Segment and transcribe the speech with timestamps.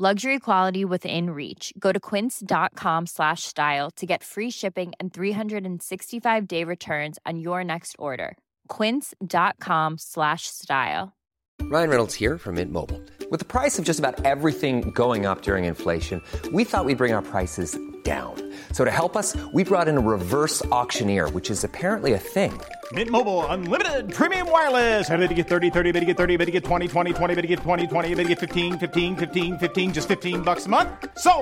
[0.00, 1.72] Luxury quality within reach.
[1.76, 7.64] Go to quince.com slash style to get free shipping and 365 day returns on your
[7.64, 8.38] next order.
[8.68, 11.16] Quince.com slash style.
[11.62, 13.02] Ryan Reynolds here from Mint Mobile.
[13.28, 16.22] With the price of just about everything going up during inflation,
[16.52, 18.36] we thought we'd bring our prices down.
[18.72, 22.58] So to help us, we brought in a reverse auctioneer, which is apparently a thing.
[22.92, 25.10] Mint Mobile unlimited premium wireless.
[25.10, 27.34] Ready to get 30, 30, bit to get 30, bit to get 20, 20, 20,
[27.34, 30.64] bit to get 20, 20, bit to get 15, 15, 15, 15 just 15 bucks
[30.64, 30.88] a month.
[31.18, 31.32] So,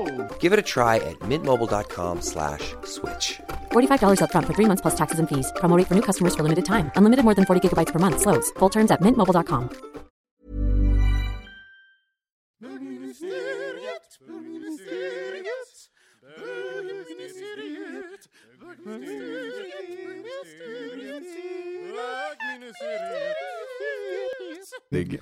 [0.40, 3.38] Give it a try at mintmobile.com slash switch.
[3.70, 5.52] $45 upfront for three months plus taxes and fees.
[5.56, 6.90] Promo rate for new customers for limited time.
[6.96, 8.22] Unlimited more than 40 gigabytes per month.
[8.22, 8.50] Slows.
[8.58, 9.70] Full terms at mintmobile.com.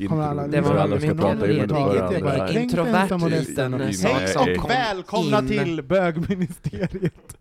[0.08, 2.60] Kommer alla Det var alla ska prata i varandra.
[2.60, 7.36] introvert och liten sak välkomna till bögministeriet.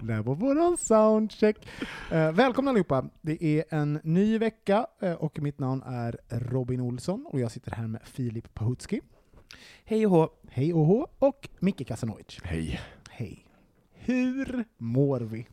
[0.00, 1.68] Det här var våran soundcheck.
[2.12, 3.04] Eh, välkomna allihopa.
[3.20, 7.70] Det är en ny vecka eh, och mitt namn är Robin Olsson och jag sitter
[7.70, 9.00] här med Filip Pahutski.
[9.84, 10.28] Hej och hå.
[10.50, 12.38] Hej och hå och Micke Kasanovic.
[12.44, 12.80] Hej.
[13.10, 13.46] Hej.
[13.92, 15.46] Hur mår vi?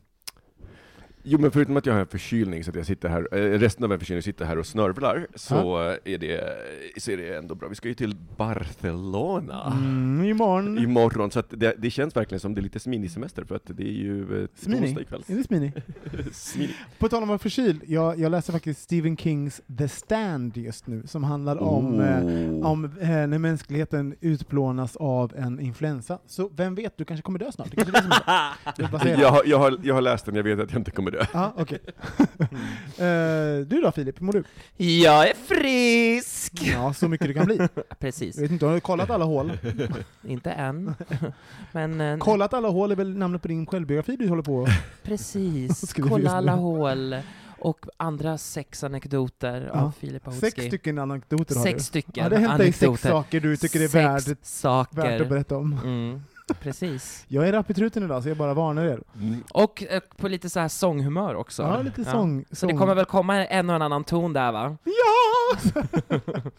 [1.22, 3.84] Jo, men förutom att jag har en förkylning, så att jag sitter här, eh, resten
[3.84, 6.54] av en förkylning sitter här och snörvlar, så, är det,
[6.96, 7.68] så är det ändå bra.
[7.68, 10.78] Vi ska ju till Barcelona Mm, imorgon.
[10.78, 13.92] imorgon, så det, det känns verkligen som det är lite sminisemester, för att det är
[13.92, 14.86] ju eh, Smini?
[14.86, 15.22] onsdag ikväll.
[15.26, 15.72] Är det Smini?
[16.32, 16.70] Smini.
[16.98, 20.86] På tal om att vara förkyld, jag, jag läser faktiskt Stephen Kings The Stand just
[20.86, 26.18] nu, som handlar om, eh, om eh, när mänskligheten utplånas av en influensa.
[26.26, 27.70] Så vem vet, du kanske kommer dö snart.
[27.70, 28.12] Det kanske är det som
[29.06, 29.20] är.
[29.20, 31.24] Jag jag, har, jag har läst den, jag vet att jag inte kommer dö.
[31.32, 31.78] Ja, okej.
[32.98, 34.44] Eh, du då Filip, hur mår du?
[34.76, 36.52] Jag är frisk!
[36.62, 37.68] Ja, så mycket du kan bli.
[37.98, 38.36] Precis.
[38.36, 39.52] Jag vet inte, har du kollat alla hål?
[40.26, 40.94] Inte än.
[41.72, 44.66] Men eh, Kollat alla hål är väl namnet på din självbiografi du håller på
[45.02, 45.88] precis.
[45.88, 46.36] Skriver just Kolla nu.
[46.36, 47.16] alla hål.
[47.58, 49.80] Och andra sex anekdoter Ja.
[49.80, 50.50] av Filip Ahutski.
[50.50, 51.82] Sex stycken anekdoter har Sex du.
[51.84, 53.08] stycken Ja, det har hänt dig sex anekdoter.
[53.10, 53.88] saker du tycker det är
[54.18, 54.96] Sex värd, saker.
[54.96, 55.72] värt att berätta om.
[55.84, 56.22] Mm,
[56.54, 57.24] precis.
[57.28, 59.02] Jag är rapp i truten idag, så jag bara varnar er.
[59.14, 59.44] Mm.
[59.52, 61.62] Och eh, på lite så här sånghumör också.
[61.62, 62.44] Ja, lite sång.
[62.50, 64.76] Så det kommer väl komma en och en annan ton där va?
[64.84, 65.82] Ja!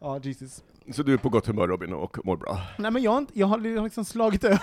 [0.00, 0.62] ja, Jesus.
[0.92, 2.58] Så du är på gott humör Robin, och mår bra?
[2.78, 4.60] Nej men jag, har inte- jag har liksom slagit över.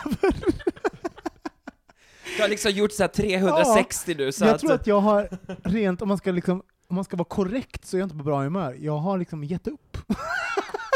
[2.37, 4.61] Du har liksom gjort så här 360 nu så jag att...
[4.61, 5.29] tror att jag har
[5.63, 8.23] rent, om man ska liksom om man ska vara korrekt så är jag inte på
[8.23, 8.75] bra humör.
[8.79, 9.97] Jag har liksom gett upp.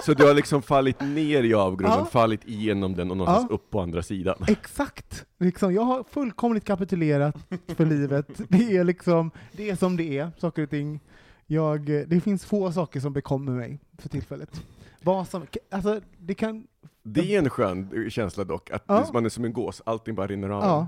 [0.06, 2.06] Så du har liksom fallit ner i avgrunden, Ja.
[2.06, 3.56] fallit igenom den och någonstans Ja.
[3.56, 4.36] upp på andra sidan?
[4.48, 5.26] Exakt!
[5.40, 7.36] Liksom, jag har fullkomligt kapitulerat
[7.68, 8.28] för livet.
[8.50, 11.00] Det är liksom, det är som det är, saker och ting.
[11.48, 14.62] Jag, det finns få saker som bekommer mig för tillfället.
[15.04, 16.68] Vad som, alltså, det kan,
[17.04, 19.06] Det är en skön känsla dock, att Ja.
[19.14, 20.64] man är som en gås, allting bara rinner av.
[20.64, 20.88] ja,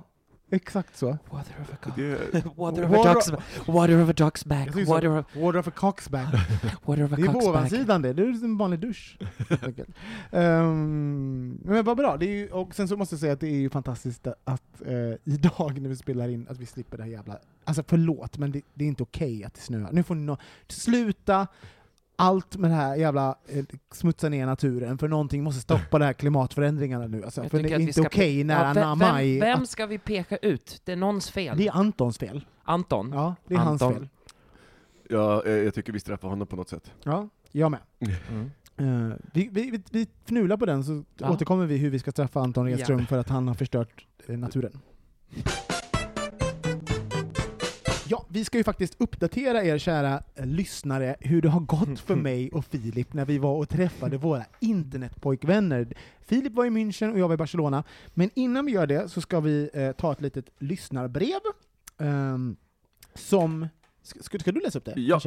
[0.56, 1.18] exakt så.
[1.30, 1.96] Water of a cock.
[1.96, 3.42] Det, Water of Water- a duck's
[3.72, 4.68] Water of a duck's back.
[4.68, 4.92] Jag tycker så.
[4.94, 6.34] Water of, Water of a cocksback.
[6.86, 7.50] water of a Det är på cock's back.
[7.50, 9.18] ovansidan det, det är en vanlig dusch.
[9.50, 9.90] helt enkelt.
[10.32, 13.48] Ehm, men vad bra, det är ju, och sen så måste jag säga att det
[13.48, 14.94] är ju fantastiskt att eh,
[15.24, 17.38] idag när vi spelar in, att vi slipper det här jävla...
[17.66, 19.90] Alltså förlåt, men det, det är inte okej att det snöar.
[19.92, 20.38] Nu får ni nå-
[20.68, 21.48] sluta
[22.16, 26.14] allt med det här jävla eh, smutsa ner naturen, för någonting måste stoppa de här
[26.14, 27.24] klimatförändringarna nu.
[27.24, 29.40] Alltså, Jag för det tycker är att vi inte ska- okej nära Ja, vem, maj.
[29.40, 30.82] vem, ska vi peka ut?
[30.84, 31.58] Det är någons fel.
[31.58, 32.46] Det är Antons fel.
[32.64, 33.12] Anton.
[33.14, 34.00] Ja, det är hans Anton.
[34.00, 34.10] fel.
[35.10, 36.92] ja, eh, jag tycker vi straffar honom på något sätt.
[37.04, 37.80] Ja, jag med.
[38.78, 39.12] Mm.
[39.12, 41.30] Eh, vi, vi, vi, vi fnular på den så Ja.
[41.32, 43.06] återkommer vi hur vi ska straffa Anton Redström Ja.
[43.06, 44.80] för att han har förstört eh, naturen.
[48.08, 52.16] Ja, vi ska ju faktiskt uppdatera er kära eh, lyssnare hur det har gått för
[52.30, 55.94] mig och Filip när vi var och träffade våra internetpojkvänner.
[56.26, 57.84] Filip var i München och jag var i Barcelona.
[58.14, 61.40] Men innan vi gör det så ska vi eh, ta ett litet lyssnarbrev
[61.98, 62.56] ehm,
[63.16, 63.68] som
[64.04, 64.94] Ska, ska, du läsa upp det?
[64.96, 65.20] Ja.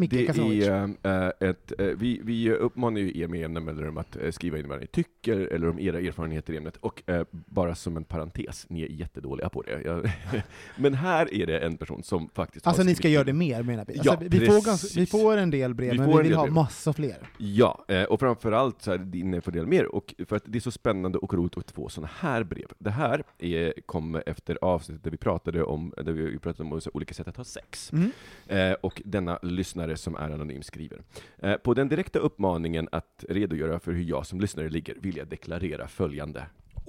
[0.00, 0.26] Micke det
[0.66, 4.58] är eh, ett, eh, vi, vi uppmanar ju er med jämna mellanrum att eh, skriva
[4.58, 8.66] in vad ni tycker, eller om era erfarenheter i ämnet, och bara som en parentes,
[8.68, 9.82] ni är jättedåliga på det.
[9.84, 10.12] Jag,
[10.76, 13.62] men här är det en person som faktiskt Alltså har ni ska göra det mer
[13.62, 13.98] menar vi?
[13.98, 16.42] Alltså, Ja, vi, får ganska, vi får en del brev, men vi vill del ha
[16.42, 16.54] brev.
[16.54, 17.28] massa fler.
[17.38, 20.60] Ja, och framförallt så är det ni får dela mer, och för att det är
[20.60, 22.66] så spännande och roligt att få sådana här brev.
[22.78, 27.14] Det här är, kom efter avsnittet där vi pratade om, där vi pratade om olika
[27.14, 27.92] sätt att ha sex.
[27.92, 28.09] Mm.
[28.48, 30.98] Eh, och denna lyssnare som är anonym skriver.
[31.42, 35.28] Eh, på den direkta uppmaningen att redogöra för hur jag som lyssnare ligger vill jag
[35.28, 36.42] deklarera följande.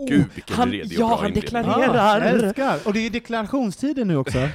[0.08, 1.42] Gud vilken han- redig och ja, bra han inledning.
[1.42, 2.22] deklarerar.
[2.22, 2.80] Ah, älskar!
[2.86, 4.38] Och det är deklarationstiden nu också.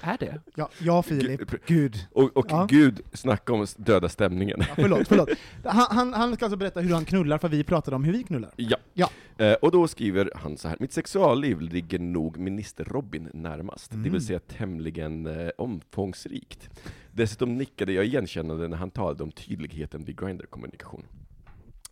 [0.00, 0.40] Är det?
[0.54, 1.60] Ja, ja Filip, Gud.
[1.66, 2.06] gud.
[2.12, 2.66] Och, och Ja.
[2.70, 4.56] Gud, snacka om döda stämningen.
[4.60, 5.28] Ja, förlåt, förlåt.
[5.64, 8.22] Han, han, han ska alltså berätta hur han knullar, för vi pratade om hur vi
[8.22, 8.50] knullar.
[8.56, 8.76] Ja.
[8.94, 9.10] Ja.
[9.38, 13.96] Eh, och då skriver han så här, mitt sexualliv ligger nog minister Robin närmast, det
[13.96, 14.12] Mm.
[14.12, 16.70] vill säga tämligen eh, omfångsrikt.
[17.12, 21.02] Dessutom nickade jag igenkännande när han talade om tydligheten vid Grindr-kommunikation.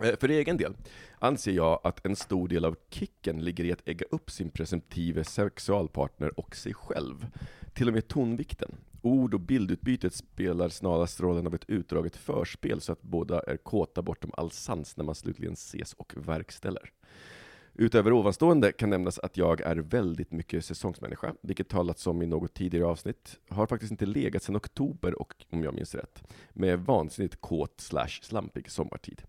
[0.02, 0.72] Eh, För egen del
[1.18, 5.24] anser jag att en stor del av kicken ligger i att ägga upp sin presumtive
[5.24, 7.26] sexualpartner och sig själv.
[7.72, 8.74] Till och med tonvikten.
[9.02, 14.02] Ord och bildutbytet spelar snarast rollen av ett utdraget förspel så att båda är kåta
[14.02, 16.92] bortom all sans när man slutligen ses och verkställer.
[17.74, 22.54] Utöver ovanstående kan nämnas att jag är väldigt mycket säsongsmänniska, vilket talats om i något
[22.54, 23.38] tidigare avsnitt.
[23.48, 26.22] Har faktiskt inte legat sedan oktober och, om jag minns rätt,
[26.52, 29.22] med vansinnigt kåt slash slampig sommartid.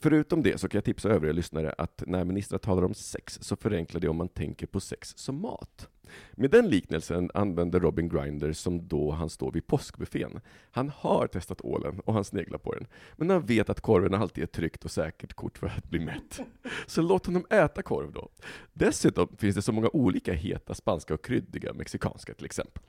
[0.00, 3.56] Förutom det så kan jag tipsa övriga lyssnare att när ministrar talar om sex så
[3.56, 5.88] förenklar det om man tänker på sex som mat.
[6.32, 10.40] Med den liknelsen använder Robin Grinder som då han står vid påskbuffén.
[10.70, 12.86] Han har testat ålen och han sneglar på den,
[13.16, 16.00] men han vet att korven alltid är ett tryggt och säkert kort för att bli
[16.00, 16.40] mätt.
[16.86, 18.28] Så låt honom äta korv då.
[18.72, 22.82] Dessutom finns det så många olika heta spanska och kryddiga mexikanska till exempel.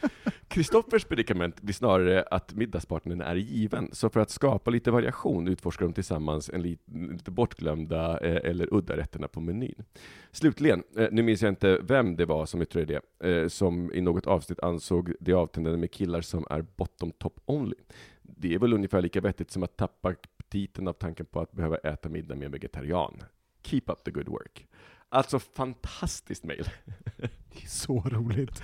[0.48, 5.86] Kristoffers predikament blir snarare att middagspartnern är given, så för att skapa lite variation utforskar
[5.86, 9.84] de tillsammans en lit, lite bortglömda eh, eller udda rätterna på menyn.
[10.32, 14.00] Slutligen, eh, nu minns jag inte vem det var som yttrade det, eh, som i
[14.00, 17.76] något avsnitt ansåg det avtändande med killar som är bottom top only.
[18.22, 21.76] Det är väl ungefär lika vettigt som att tappa aptiten av tanken på att behöva
[21.76, 23.22] äta middag med en vegetarian.
[23.62, 24.66] Keep up the good work.
[25.08, 26.64] Alltså fantastiskt mejl.
[27.16, 28.62] Det är så roligt.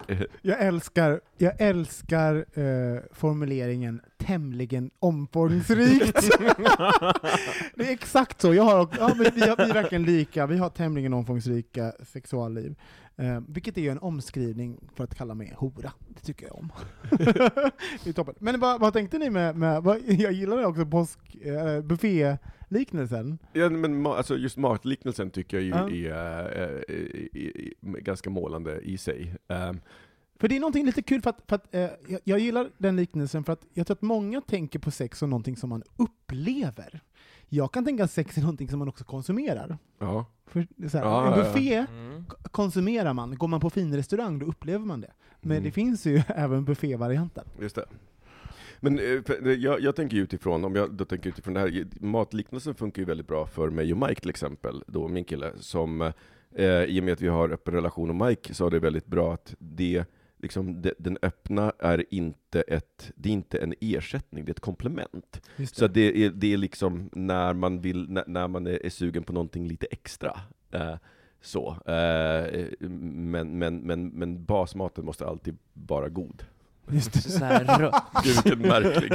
[0.42, 6.14] Jag älskar, jag älskar eh, formuleringen tämligen omfångsrikt.
[7.74, 8.54] det är exakt så.
[8.54, 10.46] Jag har, ja, men vi, har, vi är verkligen lika.
[10.46, 12.74] Vi har tämligen omfångsrika sexualliv.
[13.16, 15.92] Eh, vilket är ju en omskrivning för att kalla mig hora.
[16.08, 16.72] Det tycker jag om.
[18.04, 18.34] det är toppen.
[18.38, 21.82] Men vad, vad tänkte ni med, med vad, jag gillar också påsk, eh,
[22.72, 23.38] buffé-liknelsen.
[23.52, 26.14] Ja, men ma- alltså just matliknelsen tycker jag ju Ja.
[26.14, 26.84] är, är,
[27.36, 27.56] är,
[27.96, 29.34] är ganska målande i sig.
[29.48, 29.80] Ehm,
[30.40, 32.96] För det är någonting lite kul, för att, för att eh, jag, jag gillar den
[32.96, 37.00] liknelsen, för att jag tror att många tänker på sex som någonting som man upplever.
[37.48, 39.78] Jag kan tänka att sex är någonting som man också konsumerar.
[39.98, 40.26] ja.
[40.46, 41.44] För, så här, Ja, en ja, ja.
[41.52, 42.24] buffé Mm.
[42.50, 45.12] konsumerar man, går man på fin restaurang då upplever man det.
[45.40, 45.64] Men Mm.
[45.64, 47.44] det finns ju även buffévarianten.
[47.60, 47.84] Just det.
[48.84, 53.02] Men eh, jag, jag tänker utifrån, om jag då tänker utifrån det här, matliknelsen funkar
[53.02, 56.12] ju väldigt bra för mig och Mike till exempel, då min kille, som
[56.54, 59.06] eh, i och med att vi har öppen relation och Mike så är det väldigt
[59.06, 60.04] bra att det,
[60.38, 64.60] liksom, det, den öppna är inte ett, det är inte en ersättning, det är ett
[64.60, 65.48] komplement.
[65.56, 68.90] Just Så det är, det är liksom när man vill, när, när man är, är
[68.90, 70.40] sugen på någonting lite extra.
[70.70, 70.94] Eh,
[71.40, 71.76] så.
[71.86, 76.44] Eh, men, men, men, men basmaten måste alltid vara god.
[76.90, 77.20] Just det.
[77.20, 77.92] Så här,
[78.24, 79.12] Gud vilken märklig...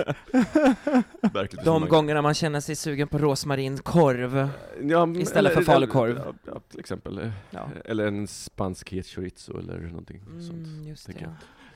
[1.33, 4.49] märkligt de gångerna man känner sig sugen på rosmarinkorv.
[4.81, 6.21] Ja, istället för falukorv.
[6.25, 7.31] Ja, ja, till exempel.
[7.49, 7.69] Ja.
[7.85, 10.67] Eller en spansk het chorizo eller någonting sånt.
[10.67, 11.29] Mm, just det.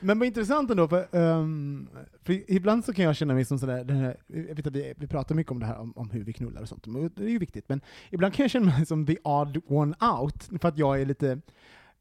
[0.04, 1.88] Men vad intressant ändå, för, ehm,
[2.24, 4.94] för ibland så kan jag känna mig som sådär, den här, jag vet att vi,
[4.98, 7.24] vi pratar mycket om det här om, om hur vi knullar och sånt, och det
[7.24, 10.68] är ju viktigt, men ibland kan jag känna mig som the odd one out, för
[10.68, 11.42] att jag är lite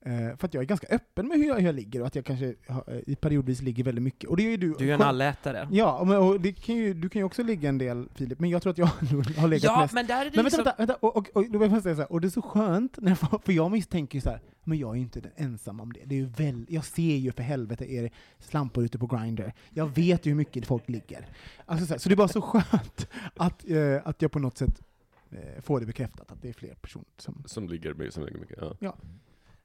[0.04, 2.14] eh, för att jag är ganska öppen med hur jag, hur jag ligger och att
[2.14, 4.30] jag kanske har, eh, i periodvis ligger väldigt mycket.
[4.30, 4.74] Och det är ju du.
[4.78, 5.68] Du är en allätare.
[5.70, 8.40] Ja, och, men- och det kan ju, du kan ju också ligga en del Filip,
[8.40, 8.86] men jag tror att jag
[9.36, 10.64] har legat Ja, mest men där är det men vänta, liksom...
[10.64, 10.94] vänta, vänta.
[10.94, 13.10] Och, och, och, då vill jag säga så här, och det är så skönt, när
[13.30, 15.92] jag, för jag misstänker ju så här, men jag är ju inte den ensam om
[15.92, 16.00] det.
[16.04, 19.52] det är ju väl, jag ser ju för helvete er slampor ute på Grindr.
[19.70, 21.26] Jag vet ju hur mycket folk ligger.
[21.66, 24.58] Alltså så, här, så det är bara så skönt att, eh, att jag på något
[24.58, 24.82] sätt
[25.30, 27.42] eh, får det bekräftat, att det är fler personer som...
[27.46, 28.96] Som ligger som ligger mycket, ja.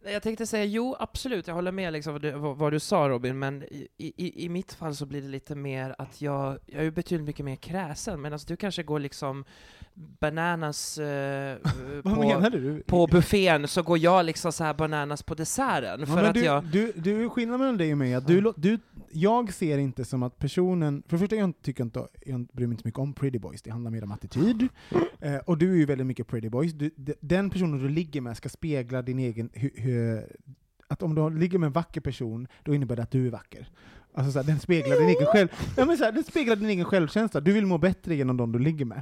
[0.08, 3.40] Jag tänkte säga, jo absolut, jag håller med liksom vad, du, vad, du sa Robin,
[3.40, 6.92] men i, i, i mitt fall så blir det lite mer att jag, jag är
[6.92, 9.46] betydligt mycket mer kräsen, medan du kanske går liksom
[10.20, 11.58] bananas eh,
[12.04, 12.44] på,
[12.86, 16.44] på buffén, så går jag liksom så här bananas på desserten, Ja, för att du,
[16.44, 16.64] jag...
[16.66, 18.80] du, du, skillnaden mellan dig och mig att du, lå- du,
[19.12, 22.74] jag ser inte som att personen, för det första jag tycker inte, jag bryr mig
[22.74, 24.68] inte så mycket om pretty boys, det handlar mer om attityd.
[25.20, 26.74] Eh, och du är ju väldigt mycket pretty boys.
[26.74, 29.70] Du, de- den personen du ligger med ska spegla din egen, hu,
[30.88, 33.70] att om du ligger med en vacker person, då innebär det att du är vacker.
[34.14, 35.48] Alltså så här, den speglar din egen själv,
[35.78, 38.52] ja, men så här, den speglar din egen självkänsla, du vill må bättre genom de
[38.52, 39.02] du ligger med.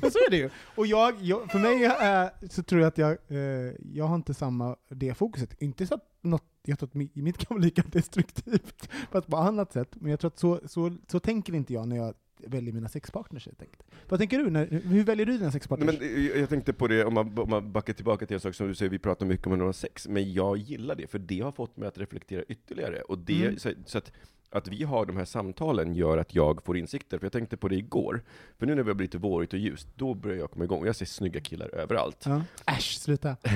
[0.00, 0.50] Men så är det ju.
[0.74, 4.34] Och jag, jag, för mig är, så tror jag att jag, eh, jag har inte
[4.34, 5.62] samma det fokuset.
[5.62, 9.36] Inte så att något, jag tror att mi- mitt kan vara lika destruktivt, fast på
[9.36, 9.88] annat sätt.
[9.94, 12.14] Men jag tror att så, så, så tänker inte jag när jag
[12.46, 13.82] väljer mina sexpartners helt enkelt.
[14.08, 14.50] Vad tänker du?
[14.50, 15.98] När, hur väljer du dina Nej, sexpartners?
[16.00, 18.54] men eh, jag tänkte på det, om man, om man backar tillbaka till en sak
[18.54, 21.40] som du säger, vi pratar mycket om några sex, men jag gillar det, för det
[21.40, 23.00] har fått mig att reflektera ytterligare.
[23.02, 23.58] Och det, Mm.
[23.58, 24.12] så, så att,
[24.50, 27.68] att vi har de här samtalen gör att jag får insikter, för jag tänkte på
[27.68, 28.22] det igår.
[28.58, 30.86] För nu när vi har blivit vårigt och ljust, då börjar jag komma igång.
[30.86, 32.24] Jag ser snygga killar överallt.
[32.26, 32.42] Ja.
[32.66, 33.36] Äsch, sluta.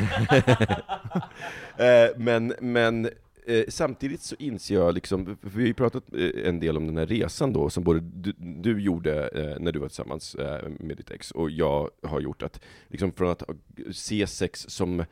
[1.77, 3.09] Eh, men men
[3.47, 6.97] eh, samtidigt så inser jag, liksom, vi har ju pratat eh, en del om den
[6.97, 10.97] här resan då, som både du, du gjorde eh, när du var tillsammans eh, med
[10.97, 13.43] ditt ex, och jag har gjort, att liksom från att
[13.93, 15.07] se sex som eh,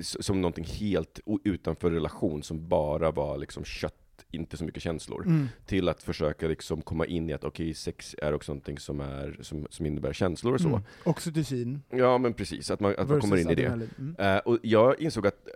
[0.00, 3.94] som någonting helt utanför relation, som bara var liksom kött,
[4.30, 5.48] inte så mycket känslor, Mm.
[5.66, 9.38] till att försöka liksom komma in i att okej, sex är också någonting som, är,
[9.40, 10.68] som, som innebär känslor och så.
[10.68, 10.80] Mm.
[11.04, 11.82] Oxytocin.
[11.90, 13.66] Ja men precis, att man, att man kommer in i det.
[13.98, 14.16] Mm.
[14.18, 15.48] Eh, och jag insåg att,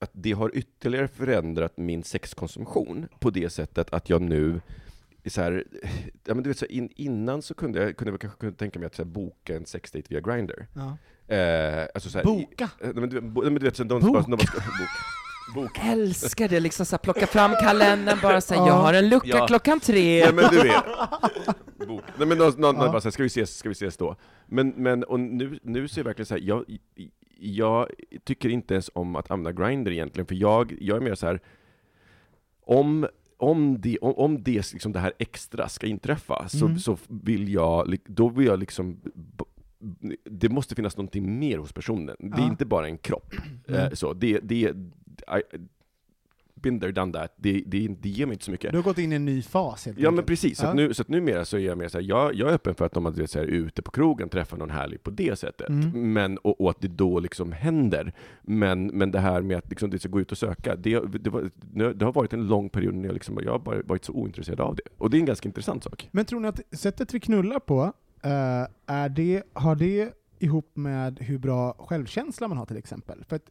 [0.00, 4.60] att det har ytterligare förändrat min sexkonsumtion på det sättet att jag nu
[5.24, 5.64] är så här,
[6.24, 8.78] ja, men du vet, så in, innan så kunde jag, kunde jag kanske kunde tänka
[8.78, 10.66] mig att så här, boka en sexdate via Grindr.
[10.74, 10.96] Ja.
[11.34, 12.64] Eh, alltså så här, Boka?
[12.64, 14.12] I, nej, men du, bo- nej, men du vet, så de, Boka?
[14.12, 15.78] Bara, de bara ska, bok, bok.
[15.84, 18.66] Älskar det, liksom så här, plocka fram kalendern, bara säga Ja.
[18.66, 19.46] jag har en lucka Ja.
[19.46, 20.24] klockan tre.
[20.24, 20.84] Nej men du vet.
[21.88, 22.02] Bok.
[22.18, 22.92] Nej men någon, någon, Ja.
[22.92, 24.16] bara så här, ska vi ses, ska vi ses då?
[24.46, 26.64] Men, men och nu, nu ser jag verkligen så här, jag,
[27.40, 27.86] jag
[28.24, 31.40] tycker inte ens om att använda Grindr egentligen, för jag, jag är mer så här
[32.60, 33.06] om
[33.36, 36.78] om det, om, om det, liksom det här extra ska inträffa, så, Mm.
[36.78, 39.00] så vill jag, då vill jag liksom
[40.24, 42.16] det måste finnas någonting mer hos personen.
[42.18, 43.34] Det är inte bara en kropp.
[43.68, 43.80] Mm.
[43.80, 44.72] Eh, så det, det,
[46.62, 47.34] been there, done that.
[47.36, 48.70] Det, det, det ger mig inte så mycket.
[48.72, 50.26] Du har gått in i en ny fas helt Ja men enkelt.
[50.26, 50.68] precis, så, Ja.
[50.70, 52.84] att nu, så att numera så är jag mer såhär, jag, jag är öppen för
[52.86, 55.68] att om man så här, är ute på krogen träffar någon härlig på det sättet,
[55.68, 56.12] Mm.
[56.12, 58.12] men, och, och att det då liksom händer.
[58.42, 61.30] Men, men det här med att liksom, det ska gå ut och söka, det, det,
[61.30, 61.50] var,
[61.94, 64.76] det har varit en lång period när jag, liksom, jag har varit så ointresserad av
[64.76, 64.82] det.
[64.98, 66.08] Och det är en ganska intressant sak.
[66.12, 67.82] Men tror ni att sättet vi knullar på,
[68.22, 73.24] eh, är det, har det ihop med hur bra självkänsla man har till exempel?
[73.28, 73.42] För att,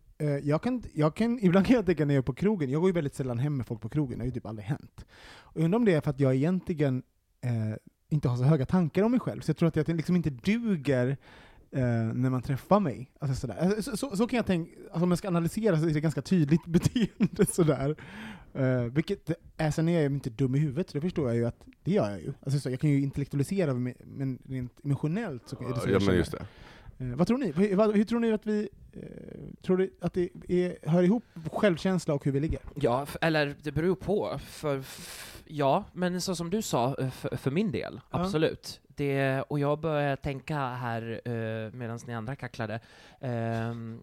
[0.43, 2.89] jag kan, jag kan, ibland kan jag tänka när jag är på krogen, jag går
[2.89, 5.05] ju väldigt sällan hem med folk på krogen, det har ju typ aldrig hänt.
[5.39, 7.03] Och undrar om det är för att jag egentligen
[7.41, 7.77] eh,
[8.09, 10.29] inte har så höga tankar om mig själv, så jag tror att jag liksom inte
[10.29, 11.17] duger
[11.71, 11.81] eh,
[12.13, 13.11] när man träffar mig.
[13.19, 13.57] Alltså sådär.
[13.59, 16.01] Alltså, Så, så, så kan jag tänka, alltså om jag ska analysera så är det
[16.01, 17.95] ganska tydligt beteende sådär.
[18.59, 21.35] Uh, vilket är, sen är jag ju inte dum i huvudet, så det förstår jag
[21.35, 22.33] ju att det gör jag ju.
[22.41, 26.05] Alltså, så jag kan ju intellektualisera, men- rent emotionellt så är det så Ja jag
[26.05, 26.45] men just det.
[26.99, 27.51] Eh, vad tror ni?
[27.51, 31.23] Hur, vad, hur tror ni att vi, eh, tror ni att det är, hör ihop
[31.51, 32.59] självkänsla och hur vi ligger?
[32.75, 34.39] Ja, eller det beror på.
[34.39, 34.83] För,
[35.45, 38.19] ja, men så som du sa, eh, för, för min del, Ja.
[38.21, 38.81] absolut.
[38.87, 42.79] Det, och jag börjar tänka här, eh, medan ni andra kacklade,
[43.21, 44.01] ehm,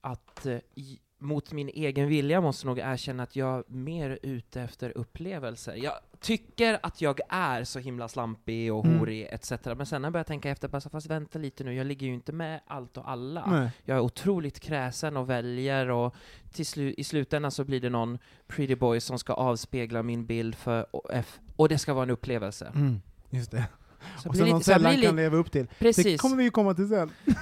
[0.00, 4.60] att eh, i, mot min egen vilja måste nog erkänna att jag är mer ute
[4.62, 5.74] efter upplevelser.
[5.74, 8.98] Jag tycker att jag är så himla slampig och Mm.
[8.98, 9.52] horig etc.
[9.76, 12.14] Men sen när jag börjar tänka efter, bara, fast vänta lite nu, jag ligger ju
[12.14, 13.46] inte med allt och alla.
[13.50, 13.70] Nej.
[13.84, 16.14] Jag är otroligt kräsen och väljer och
[16.52, 20.54] till slu- i slutändan så blir det någon pretty boy som ska avspegla min bild
[20.54, 22.72] för F- och det ska vara en upplevelse.
[22.74, 23.64] Mm, just det.
[24.22, 25.66] Så Och som det någon sällan kan leva upp till.
[25.66, 26.20] Det Precis.
[26.20, 27.10] kommer vi ju komma till sen.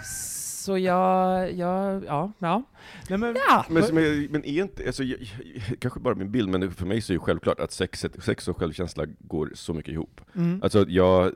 [0.64, 2.62] Så jag, jag, ja, ja.
[3.08, 3.64] Nej, men, Ja.
[3.68, 7.00] Men, men, men är inte, alltså, jag, jag, kanske bara min bild, men för mig
[7.00, 10.20] så är det självklart att sexet, sex och självkänsla går så mycket ihop.
[10.34, 10.60] Mm.
[10.62, 11.32] Alltså jag,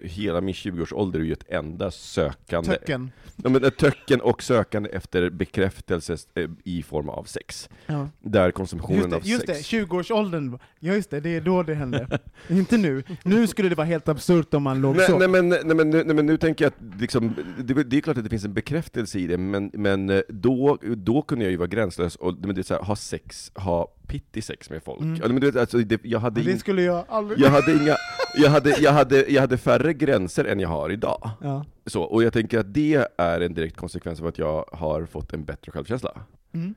[0.00, 2.70] hela min 20-årsalder är ju ett enda sökande.
[2.70, 3.10] Töcken.
[3.36, 7.68] Ja, men töcken och sökande efter bekräftelse eh, i form av sex.
[7.86, 8.08] Ja.
[8.20, 9.72] Där konsumtionen Just det, av just det, sex...
[9.72, 10.58] 20-årsåldern.
[10.78, 12.18] Ja just det, det är då det hände.
[12.48, 13.02] Inte nu.
[13.22, 15.18] Nu skulle det vara helt absurt om man låg Nej, så.
[15.18, 18.00] nej, men, nej, men, nu- nej men nu tänker jag att liksom, det, det är
[18.00, 21.50] klart att det finns en bekräftelse i det, men, men eh, då, då kunde jag
[21.50, 24.82] ju vara gränslös och men det är så här, ha sex, ha pittig sex med
[24.82, 25.00] folk.
[25.00, 25.16] Mm.
[25.16, 27.38] Ja, Men du vet, alltså, det, jag, hade det skulle jag aldrig...
[27.40, 27.96] jag, hade inga,
[28.36, 31.30] jag, hade, jag, hade, jag hade färre gränser än jag har idag.
[31.40, 31.64] Ja.
[31.86, 35.32] så, och jag tänker att det är en direkt konsekvens av att jag har fått
[35.32, 36.20] en bättre självkänsla
[36.52, 36.74] Mm.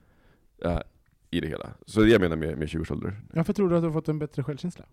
[0.66, 0.80] eh,
[1.32, 1.70] i det hela.
[1.86, 3.13] Så det är det jag menar med, med 20-årsålder.
[3.34, 4.86] Varför tror du att du har fått en bättre självkänsla?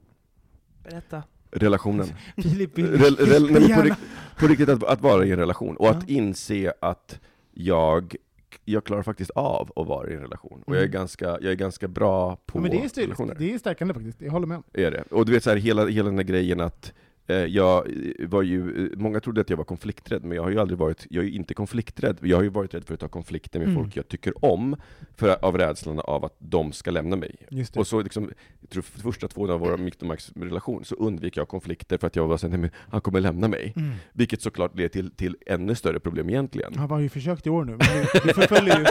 [0.85, 1.23] Berätta.
[1.51, 2.07] Relationen.
[2.37, 3.97] Filip vill Rel, nej, på, rikt,
[4.39, 6.15] på riktigt att, att vara i en relation, och att Ja.
[6.15, 7.21] inse att
[7.55, 8.17] jag,
[8.65, 10.63] jag klarar faktiskt av att vara i en relation.
[10.67, 10.93] Och jag är Mm.
[10.93, 13.37] ganska, jag är ganska bra på Ja, men det är, relationer.
[13.39, 14.63] det är stärkande faktiskt, jag håller med.
[14.73, 15.03] Är det.
[15.11, 16.93] Och du vet så här, hela, hela den här grejen att
[17.35, 17.87] jag
[18.29, 21.07] var ju, eh, många trodde att jag var konflikträdd, men jag har ju aldrig varit,
[21.11, 22.19] jag är inte konflikträdd.
[22.23, 23.83] Jag har ju varit rädd för att ta konflikter med Mm.
[23.83, 24.77] folk jag tycker om,
[25.17, 27.37] för, av rädslan av att de ska lämna mig.
[27.77, 28.31] Och så liksom,
[28.61, 31.99] jag tror för första två av våra Mitt och Max relation, så undvek jag konflikter
[31.99, 33.73] för att jag var såhär, nej men han kommer lämna mig.
[33.77, 33.91] Mm.
[34.13, 36.75] Vilket såklart leder till, till ännu större problem egentligen.
[36.77, 38.85] Han har ju försökt i år nu, men du, du förföljer ju,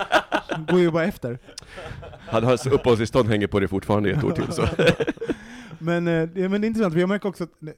[0.72, 1.39] går ju bara efter.
[2.17, 4.51] Han har uppehållstillstånd hänger på det fortfarande i ett år till.
[4.51, 4.63] Så.
[5.79, 7.70] Men, eh, det, men det är intressant, för jag märker också att, eh,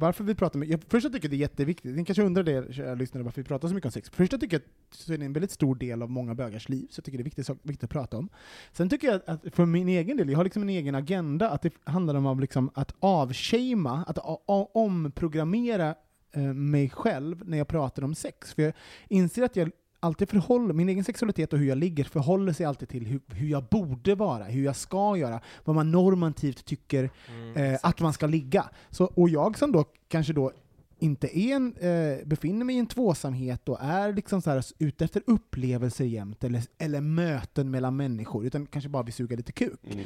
[0.00, 2.74] varför vi pratar mycket, jag, först jag tycker det är jätteviktigt, ni kanske undrar det,
[2.74, 4.10] kära lyssnare, varför vi pratar så mycket om sex.
[4.10, 4.64] Först jag tycker att
[4.94, 7.22] så är det en väldigt stor del av många bögars liv, så jag tycker det
[7.22, 8.28] är viktigt, viktigt att prata om.
[8.72, 11.62] Sen tycker jag att för min egen del, jag har liksom en egen agenda, att
[11.62, 15.94] det handlar om att liksom att avshamea, att a- a- omprogrammera
[16.32, 18.54] eh, mig själv när jag pratar om sex.
[18.54, 18.72] För jag
[19.08, 22.88] inser att jag alltid förhåller, min egen sexualitet och hur jag ligger förhåller sig alltid
[22.88, 27.10] till hur, hur jag borde vara, hur jag ska göra, vad man normativt tycker
[27.56, 28.70] eh, att man ska ligga.
[28.90, 30.52] Så, och jag som då kanske då
[30.98, 35.04] inte är en, eh, befinner mig i en tvåsamhet och är liksom så här ute
[35.04, 39.80] efter upplevelser jämt, eller, eller möten mellan människor, utan kanske bara vill suga lite kuk,
[39.92, 40.04] Mm.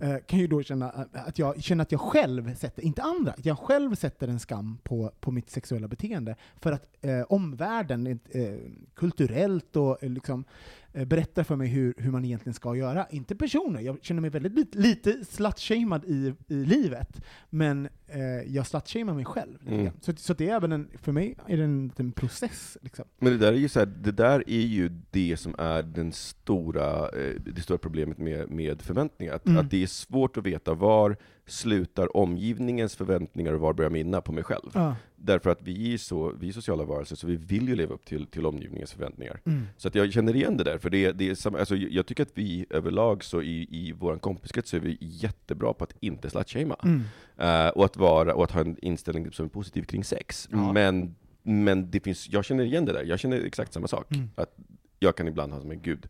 [0.00, 3.46] Eh, kan ju då känna att jag känner att jag själv sätter, inte andra, att
[3.46, 8.54] jag själv sätter en skam på, på mitt sexuella beteende för att eh, omvärlden eh,
[8.94, 10.44] kulturellt och eh, liksom,
[10.92, 13.06] eh, berättar för mig hur, hur man egentligen ska göra.
[13.10, 18.66] Inte personer, jag känner mig väldigt lite, lite slutshamead i, i livet, men eh, jag
[18.66, 19.58] slutshamear mig själv.
[19.68, 19.90] Mm.
[20.00, 22.78] Så, så det är även en, för mig är det en, en process.
[22.82, 23.04] Liksom.
[23.18, 26.12] Men det där är ju så här, det där är ju det som är den
[26.12, 29.34] stora, eh, det stora problemet med, med förväntningar.
[29.34, 29.58] Att, Mm.
[29.58, 31.16] att det är svårt att veta var
[31.46, 34.70] slutar omgivningens förväntningar och var börjar mina på mig själv.
[34.74, 34.96] Ja.
[35.16, 38.04] Därför att vi är, så, vi är sociala varelser, så vi vill ju leva upp
[38.04, 39.40] till, till omgivningens förväntningar.
[39.44, 39.66] Mm.
[39.76, 42.22] Så att jag känner igen det där, för det, det är samma, alltså jag tycker
[42.22, 46.30] att vi överlag så i, i vår kompiskrets så är vi jättebra på att inte
[46.30, 46.76] slutshamea.
[46.82, 47.02] Mm.
[47.36, 50.48] Eh, och, att vara, och att ha en inställning som är positiv kring sex.
[50.52, 50.72] Ja.
[50.72, 54.12] Men, men det finns, jag känner igen det där, jag känner exakt samma sak.
[54.12, 54.30] Mm.
[54.34, 54.56] Att
[54.98, 56.06] jag kan ibland ha som en gud,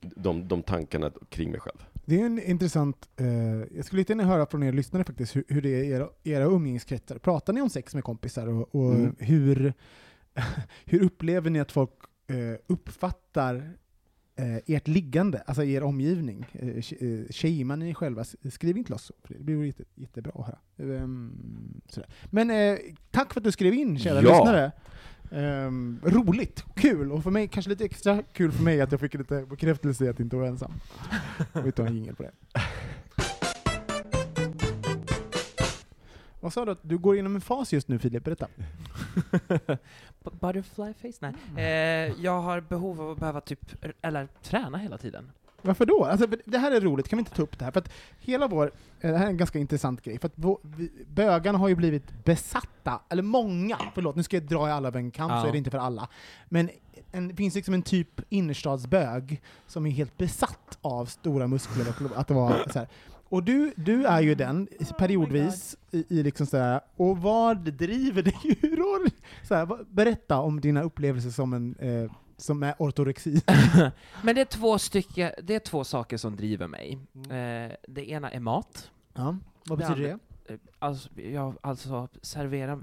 [0.00, 1.84] de, de tankarna kring mig själv.
[2.08, 3.26] Det är en intressant, eh,
[3.76, 6.08] jag skulle lite gärna höra från er lyssnare faktiskt, hur, hur det är i era,
[6.24, 7.18] era umgängeskretsar.
[7.18, 9.16] Pratar ni om sex med kompisar och, och Mm.
[9.18, 9.72] hur,
[10.84, 11.90] hur upplever ni att folk
[12.26, 12.36] eh,
[12.66, 13.72] uppfattar
[14.36, 16.46] eh, ert liggande, alltså er omgivning?
[16.52, 18.24] Eh, eh, shamear ni själva?
[18.50, 20.58] Skriv in till oss, för det blir jätte, jättebra att höra.
[21.88, 22.08] Sådär.
[22.30, 22.78] Men eh,
[23.10, 24.30] tack för att du skrev in, kära Ja.
[24.30, 24.72] lyssnare.
[25.30, 29.14] Um, roligt, kul, och för mig kanske lite extra kul för mig att jag fick
[29.14, 30.72] lite bekräftelse i att inte vara ensam.
[31.64, 32.32] Vi tar en jingel på det.
[36.40, 36.72] Vad sa du?
[36.72, 38.46] att Du går igenom en fas just nu Filip, berätta.
[40.40, 41.18] Butterfly face?
[41.20, 41.34] Nej.
[41.56, 45.30] Eh, jag har behov av att behöva typ, eller träna hela tiden.
[45.62, 46.04] Varför då?
[46.04, 47.72] Alltså, det här är roligt, kan vi inte ta upp det här?
[47.72, 47.90] För att
[48.20, 51.58] hela vår, eh, det här är en ganska intressant grej, för att vår, vi, bögarna
[51.58, 55.10] har ju blivit besatta, eller många, förlåt nu ska jag dra i alla över en
[55.10, 55.46] kam, så Ja.
[55.48, 56.08] är det inte för alla.
[56.48, 56.70] Men
[57.12, 62.20] en, det finns liksom en typ innerstadsbög som är helt besatt av stora muskler och
[62.20, 62.88] att det var så här.
[63.30, 64.68] Och du, du är ju den,
[64.98, 69.10] periodvis, i, i liksom så här, och vad driver dig ur?
[69.46, 73.42] Så här, berätta om dina upplevelser som en, eh, som är ortorexi.
[74.22, 76.98] Men det är två stycken, det är två saker som driver mig.
[77.14, 78.90] Eh, det ena är mat.
[79.14, 80.12] Ja, vad Det betyder det?
[80.12, 82.80] andra- Eh, alltså, jag, alltså servera,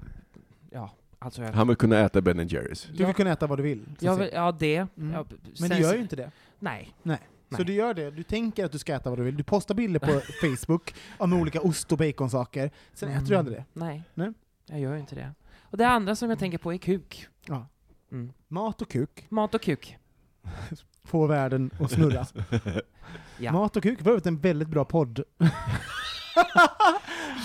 [0.70, 2.88] ja, alltså jag, Han vill kunna äta Ben Jerrys.
[2.94, 3.84] Du vill kunna äta vad du vill.
[3.98, 4.40] så jag att vill, säga.
[4.40, 4.76] ja det.
[4.76, 5.12] Mm.
[5.12, 6.30] Ja, Men sen- du gör ju inte det.
[6.58, 6.94] Nej.
[7.02, 7.18] Nej.
[7.50, 7.64] Så Nej.
[7.66, 10.00] du gör det, du tänker att du ska äta vad du vill, du postar bilder
[10.00, 13.64] på Facebook om olika ost och baconsaker, sen äter du aldrig det.
[13.72, 14.02] Nej.
[14.14, 14.32] Nej.
[14.66, 15.32] Jag gör inte det.
[15.62, 17.26] Och det andra som jag tänker på är kuk.
[17.46, 17.66] Ja.
[18.12, 18.32] Mm.
[18.48, 19.96] Mat och kuk, Mat och kuk.
[21.04, 22.26] få världen att snurra.
[23.38, 23.52] Ja.
[23.52, 25.22] Mat och kuk, var en väldigt bra podd.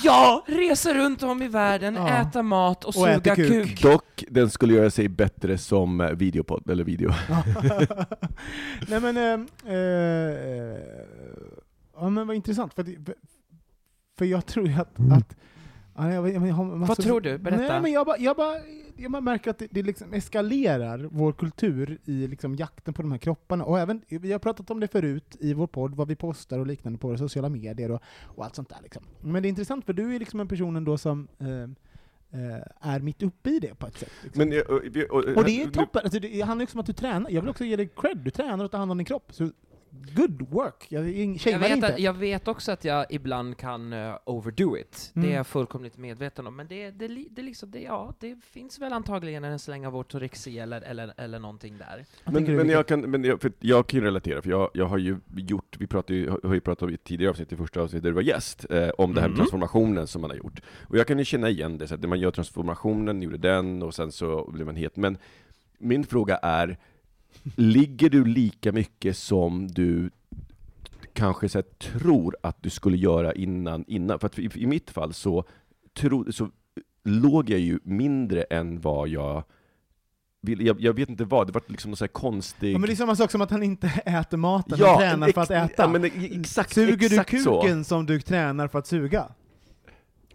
[0.03, 0.43] Ja!
[0.47, 2.09] Resa runt om i världen, Ja.
[2.09, 3.67] äta mat och, Och suga äta kuk.
[3.67, 3.81] kuk.
[3.81, 7.11] Dock, den skulle göra sig bättre som eh, videopodd, eller video.
[8.87, 10.77] Nej men, eh, eh,
[11.95, 13.13] ja men vad intressant, för, det-
[14.17, 15.35] för jag tror att, att
[15.95, 17.37] ja, jag, jag, jag Vad tror du?
[17.37, 17.61] Berätta.
[17.61, 18.55] Nej, men jag, bara, jag, bara,
[18.97, 23.11] jag bara märker att det, det liksom eskalerar vår kultur i liksom jakten på de
[23.11, 23.65] här kropparna.
[23.65, 26.67] Och även, vi har pratat om det förut i vår podd, vad vi postar och
[26.67, 28.79] liknande på våra sociala medier och, och allt sånt där.
[28.83, 29.03] Liksom.
[29.21, 31.63] Men det är intressant, för du är liksom en person ändå som eh,
[32.41, 34.11] eh, är mitt uppe i det på ett sätt.
[34.23, 34.49] Liksom.
[34.49, 36.93] Men, eh, och, och, och det är toppen, alltså, det handlar också om att du
[36.93, 37.29] tränar.
[37.29, 39.33] Jag vill också ge dig cred, du tränar och tar hand om din kropp.
[39.33, 39.51] Så
[40.15, 40.85] good work!
[40.89, 41.87] Jag Jag shamear vet, inte.
[41.93, 45.11] att, jag vet också att jag ibland kan eh, overdo it.
[45.13, 45.31] Det Mm.
[45.31, 46.55] är jag fullkomligt medveten om.
[46.55, 50.59] Men det, det, det, liksom, det, ja, det finns väl antagligen en släng av ortorexi
[50.59, 52.05] eller, eller, eller någonting där.
[52.25, 54.97] Men, men, jag kan, men jag, för jag kan ju relatera, för jag, jag har
[54.97, 58.03] ju gjort, vi pratade ju, har ju pratat om i tidigare avsnitt, i första avsnittet
[58.03, 59.35] där du var gäst, eh, om det här med Mm.
[59.37, 60.61] transformationen som man har gjort.
[60.87, 63.83] Och jag kan ju känna igen det, så att när man gör transformationen, gjorde den,
[63.83, 64.95] och sen så blir man het.
[64.97, 65.17] Men
[65.77, 66.77] min fråga är,
[67.55, 70.09] ligger du lika mycket som du
[71.13, 74.19] kanske så här, tror att du skulle göra innan, innan?
[74.19, 75.43] För att i, i mitt fall så,
[75.93, 76.49] tro, så
[77.03, 79.43] låg jag ju mindre än vad jag
[80.43, 82.73] jag, jag vet inte vad, det var liksom någon så här konstig...
[82.73, 85.27] Ja, men det är samma sak som att han inte äter maten, Ja, han tränar
[85.31, 85.83] för ex- att äta.
[85.83, 87.61] ja, men exakt- Suger exakt du så.
[87.61, 89.25] kuken som du tränar för att suga?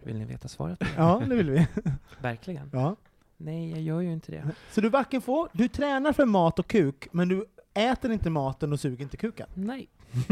[0.03, 0.83] Vill ni veta svaret?
[0.97, 1.67] Ja, det vill vi.
[2.21, 2.69] Verkligen.
[2.73, 2.95] Ja.
[3.37, 4.47] Nej, jag gör ju inte det.
[4.71, 8.73] Så du varken får, du tränar för mat och kuk, men du äter inte maten
[8.73, 9.47] och suger inte kuken.
[9.53, 9.89] Nej.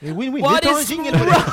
[0.00, 0.42] Det är win-win.
[0.42, 1.36] What vi tar en is jingle på det!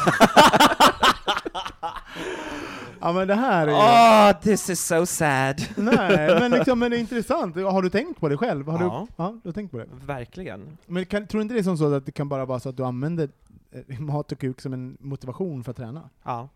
[3.02, 5.62] ja men det här är Oh, this is so sad.
[5.78, 7.56] Nej, men, liksom, men det är intressant.
[7.56, 8.68] Har du tänkt på det själv?
[8.68, 9.08] Har Ja.
[9.10, 9.88] du, ja, du har tänkt på det?
[10.06, 10.78] Verkligen.
[10.86, 12.70] Men kan, tror du inte det är som så att det kan bara vara så
[12.70, 13.30] att du använder
[13.72, 16.10] eh, mat och kuk som en motivation för att träna?
[16.24, 16.50] Ja,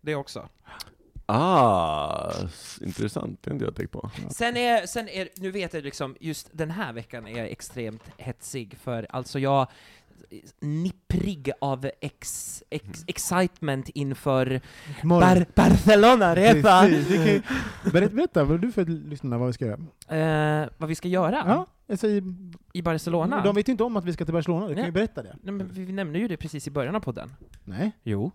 [0.00, 0.48] det också.
[1.26, 2.32] Ah,
[2.80, 4.10] intressant, det har inte jag tänkt på.
[4.30, 8.02] Sen är, sen är, nu vet jag liksom, just den här veckan är jag extremt
[8.16, 9.66] hetsig, för alltså jag
[10.60, 14.60] nipprig av ex, ex, excitement inför
[15.02, 16.80] Bar Barcelona-resa!
[16.88, 17.42] Precis, vi kan ju-
[17.92, 20.62] Berätta, berätta vad du för lyssnarna vad vi ska göra.
[20.62, 22.22] Eh, vad vi ska göra Ja, jag säger,
[22.72, 23.42] i Barcelona?
[23.44, 25.36] de vet ju inte om att vi ska till Barcelona, du kan ju berätta det.
[25.42, 27.32] Nej, men vi nämnde ju det precis i början av podden.
[27.64, 28.30] Nej, Jo.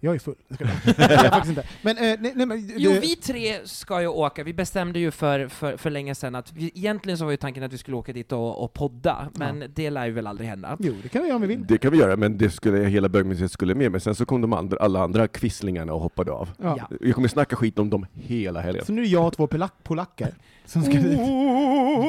[0.00, 0.34] Jag är full.
[0.48, 1.68] Jag ska jag är faktiskt inte.
[1.82, 4.44] Men, eh, nej, nej, men, Jo, vi tre ska ju åka.
[4.44, 7.62] Vi bestämde ju för, för, för länge sedan att vi, egentligen så var ju tanken
[7.62, 10.76] att vi skulle åka dit och, och podda, men det lär ju väl aldrig hända.
[10.80, 11.66] Jo, det kan vi göra om vi vill.
[11.66, 14.40] Det kan vi göra, men det skulle, hela bögmuseet skulle med, men sen så kom
[14.40, 16.50] de andra, alla andra kvisslingarna och hoppade av.
[16.62, 16.76] Ja.
[16.78, 16.96] Ja.
[17.00, 18.84] Jag kommer snacka skit om dem hela helgen.
[18.84, 20.34] Så nu är jag och två polack, polacker
[20.64, 21.20] som ska dit.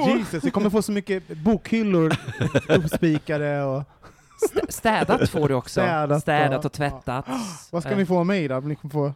[0.07, 2.13] Jesus, vi kommer få så mycket bokhyllor
[2.69, 3.83] uppspikade och...
[4.49, 5.81] Stä- Städat får du också.
[5.81, 7.25] Städat, Städat, och tvättat.
[7.71, 8.59] Vad ska ni få av mig då?
[8.59, 9.13] Ni kommer få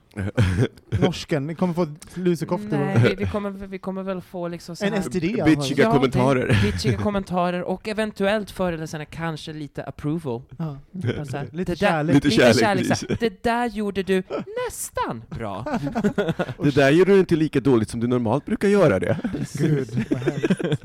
[1.05, 2.77] norsken, ni kommer få lusekoftor.
[2.77, 5.19] Nej, vi, vi, kommer, vi kommer väl få liksom En STD.
[5.45, 6.47] Bitchiga Ja, kommentarer.
[6.47, 10.41] det- Bitchiga kommentarer och eventuellt förr eller senare kanske lite approval.
[10.57, 10.77] Ja.
[11.03, 12.13] Här, Lite det där- kärlek.
[12.15, 12.85] Lite Lite kärlek, kärlek.
[12.85, 13.05] please.
[13.07, 14.23] så här, Det där gjorde du
[14.67, 15.65] nästan bra.
[16.63, 19.17] Det där gör du inte lika dåligt som du normalt brukar göra det.
[19.53, 20.77] Gud, vad.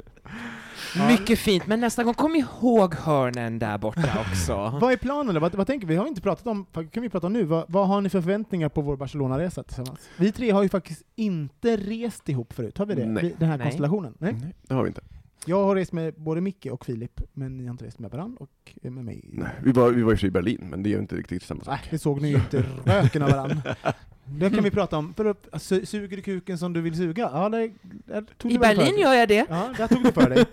[1.09, 4.79] Mycket fint, men nästa gång kom ihåg hörnen där borta också.
[4.81, 5.41] Vad är planen då?
[5.41, 5.95] Vad, vad tänker vi?
[5.95, 7.45] Vi har inte pratat om, kan vi prata om nu?
[7.45, 10.09] Vad, vad har ni för förväntningar på vår Barcelona-resa tillsammans?
[10.17, 13.07] Vi tre har ju faktiskt inte rest ihop förut, har vi det?
[13.07, 13.23] Nej.
[13.23, 13.65] Vi- Den här Nej.
[13.67, 14.15] konstellationen?
[14.19, 14.33] Nej.
[14.43, 15.01] Nej, det har vi inte.
[15.47, 18.37] Jag har rest med både Micke och Filip, men ni har inte rest med varandra
[18.41, 19.25] och med mig.
[19.33, 21.75] Nej, vi var, vi var i Berlin, men det är ju inte riktigt samma sak.
[21.75, 23.63] Nej, det såg ni ju inte röken av varandra.
[24.33, 25.15] Det kan vi prata om.
[25.15, 27.31] För upp, su- suger du kuken som du vill suga?
[27.33, 27.71] Ja, där,
[28.07, 29.47] där tog I du Berlin gör jag det.
[29.49, 30.45] Ja, där tog du för dig.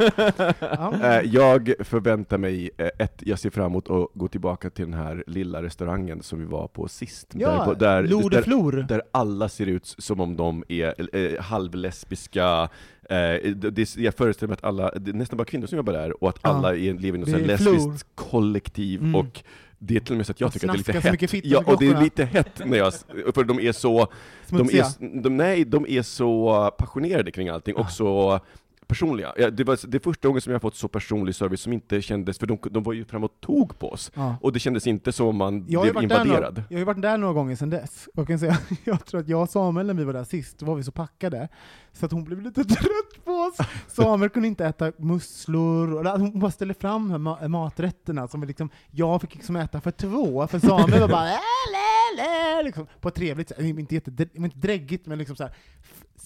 [0.78, 0.94] Ja.
[1.20, 4.94] Eh, Jag förväntar mig, eh, ett, jag ser fram emot att gå tillbaka till den
[4.94, 7.28] här lilla restaurangen som vi var på sist.
[7.34, 8.72] Ja, där, där, där, Flor.
[8.90, 12.70] där alla ser ut som om de är eh, halvlesbiska,
[13.10, 13.16] eh,
[13.56, 16.24] det, det, jag föreställer mig att alla, det är nästan bara kvinnor som jobbar där,
[16.24, 16.50] och att Ja.
[16.50, 19.16] alla är, lever i något Det lesbiskt kollektiv, Mm.
[19.16, 19.44] och
[19.80, 21.32] det är till och med så att jag tycker att det är lite hett.
[21.32, 22.94] fitta Ja, och det är lite hett när jag,
[23.34, 24.08] för de är så,
[24.50, 27.80] de är, de, nej, de är så passionerade kring allting, Ah.
[27.80, 28.40] och så
[28.88, 29.34] personliga.
[29.38, 32.02] Ja, det var det är första gången som jag fått så personlig service som inte
[32.02, 34.36] kändes, för de, de var ju fram och tog på oss, Ja.
[34.41, 36.63] och det kändes inte som om man Jag blev där några, invaderad.
[36.69, 39.19] jag har ju varit där några gånger sedan dess, och jag kan säga, jag tror
[39.21, 41.47] att jag och Samuel när vi var där sist, var vi så packade,
[41.93, 43.58] så att hon blev lite trött på oss.
[43.88, 49.21] Samuel kunde inte äta musslor, och hon bara ställde fram ma- maträtterna som liksom, jag
[49.21, 51.38] fick liksom äta för två, för Samuel var bara "Äh,
[51.71, 55.54] lä, lä", liksom, på ett trevligt sätt, inte, jätte, inte dräggigt, men liksom så här,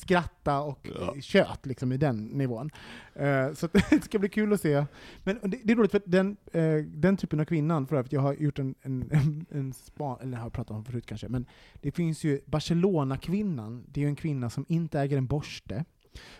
[0.02, 1.16] skratta och Ja.
[1.22, 2.70] kött liksom i den nivån.
[3.16, 4.86] Eh, så det ska bli kul att se.
[5.24, 8.22] Men det, det är roligt för den, eh, den typen av kvinnan, för övrigt, jag
[8.22, 11.46] har gjort en, en, en, en span, eller har jag pratat om förut kanske, men
[11.82, 15.86] det finns ju Barcelona-kvinnan, det är ju en kvinna som inte äger en borste,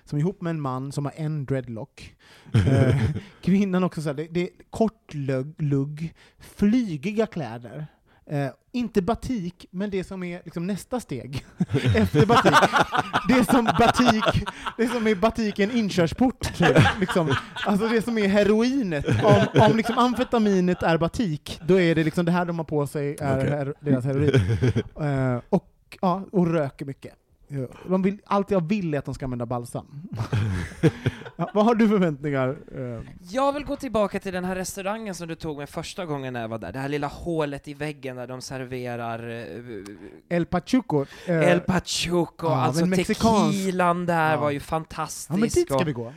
[0.04, 2.16] som är ihop med en man som har en dreadlock.
[2.54, 3.02] Eh,
[3.42, 7.88] kvinnan också så här, det, det är kort lugg, lugg, flygiga kläder.
[8.32, 11.46] Eh, inte batik, men det som är liksom nästa steg
[11.96, 12.54] efter batik.
[13.28, 14.46] Det som batik,
[14.78, 16.76] det som är batik är en inkörsport till.
[17.00, 17.36] Liksom.
[17.66, 19.06] Alltså det som är heroinet.
[19.24, 22.88] Om, om liksom amfetaminet är batik, då är det liksom det här de har på
[22.88, 24.34] sig är her, deras heroin.
[25.02, 27.14] Eh, och, ja, och röker mycket.
[27.54, 29.86] Ja, De vill, allt jag vill är att de ska använda balsam.
[31.36, 32.50] ja, vad har du för förväntningar?
[32.76, 36.34] Eh, Jag vill gå tillbaka till den här restaurangen som du tog med första gången
[36.34, 40.46] när jag var där, det här lilla hålet i väggen där de serverar eh, El
[40.46, 41.06] Pachuco.
[41.28, 43.58] eh, El Pachuco, ja, alltså mexikansk.
[43.58, 44.40] tequilan där Ja.
[44.42, 45.30] var ju fantastisk.
[45.30, 46.14] ja, men dit ska och, vi gå.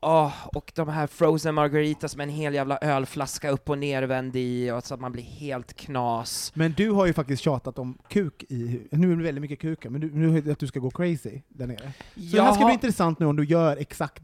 [0.00, 4.70] Åh, och de här frozen margaritas med en hel jävla ölflaska upp och nervänd i,
[4.70, 6.52] och så att man blir helt knas.
[6.54, 8.80] Men du har ju faktiskt tjatat om kuk i...
[8.90, 11.66] Nu är det väldigt mycket kuk, men du, nu att du ska gå crazy där
[11.66, 11.92] nere.
[12.14, 14.22] Så det här ska bli intressant nu om du gör exakt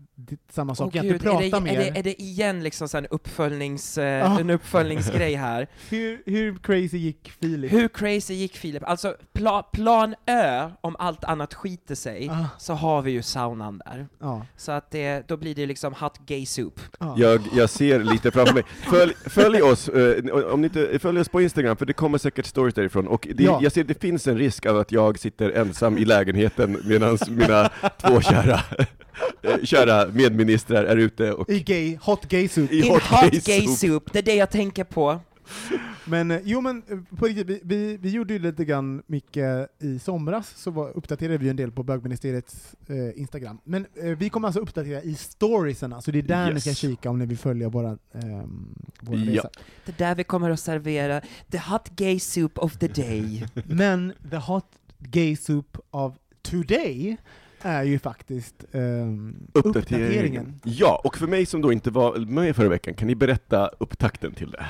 [0.52, 1.72] samma sak, Åh, att gud, du pratar är, det, mer.
[1.80, 4.40] är, det, är det igen liksom så här en, uppföljnings, Ja.
[4.40, 5.66] en uppföljningsgrej här?
[5.88, 7.72] Hur, hur crazy gick Filip?
[7.72, 8.82] Hur crazy gick Filip?
[8.88, 13.78] Alltså, pla, plan Ö, om allt annat skiter sig, Ah, så har vi ju saunan
[13.78, 14.06] där.
[14.20, 16.80] ja, Så att det, då blir det liksom hot gay soup.
[17.00, 17.14] ja.
[17.18, 18.62] Jag, jag ser lite framför mig.
[18.90, 22.46] Följ, följ oss, eh, om ni inte följer oss på Instagram, för det kommer säkert
[22.46, 23.58] stories därifrån, och det, Ja.
[23.62, 27.70] jag ser det finns en risk av att jag sitter ensam i lägenheten medan mina
[28.00, 28.60] två kära,
[29.42, 29.56] eh,
[30.12, 32.72] medministrar är ute och I gay, hot gay soup.
[32.72, 33.78] i In hot hot gay gay soup.
[33.78, 35.20] soup, det är det jag tänker på.
[36.06, 39.68] Men eh, jo men, eh, på riktigt, vi, vi, vi gjorde ju lite grann mycket
[39.82, 43.58] i somras, så var, uppdaterade vi en del på bögministeriets eh, Instagram.
[43.64, 46.78] Men eh, vi kommer alltså uppdatera i storiesarna, så det är där ni ska Yes.
[46.78, 49.32] kika om ni vill följa våra, ehm, våra Ja.
[49.32, 49.50] resa.
[49.86, 53.44] Det är där vi kommer att servera the hot gay soup of the day.
[53.66, 54.66] Men the hot
[54.98, 57.16] gay soup of today
[57.64, 59.72] är ju faktiskt ehm, Uppdateringen.
[60.06, 60.60] uppdateringen.
[60.64, 64.34] Ja, och för mig som då inte var med förra veckan, kan ni berätta upptakten
[64.34, 64.66] till det?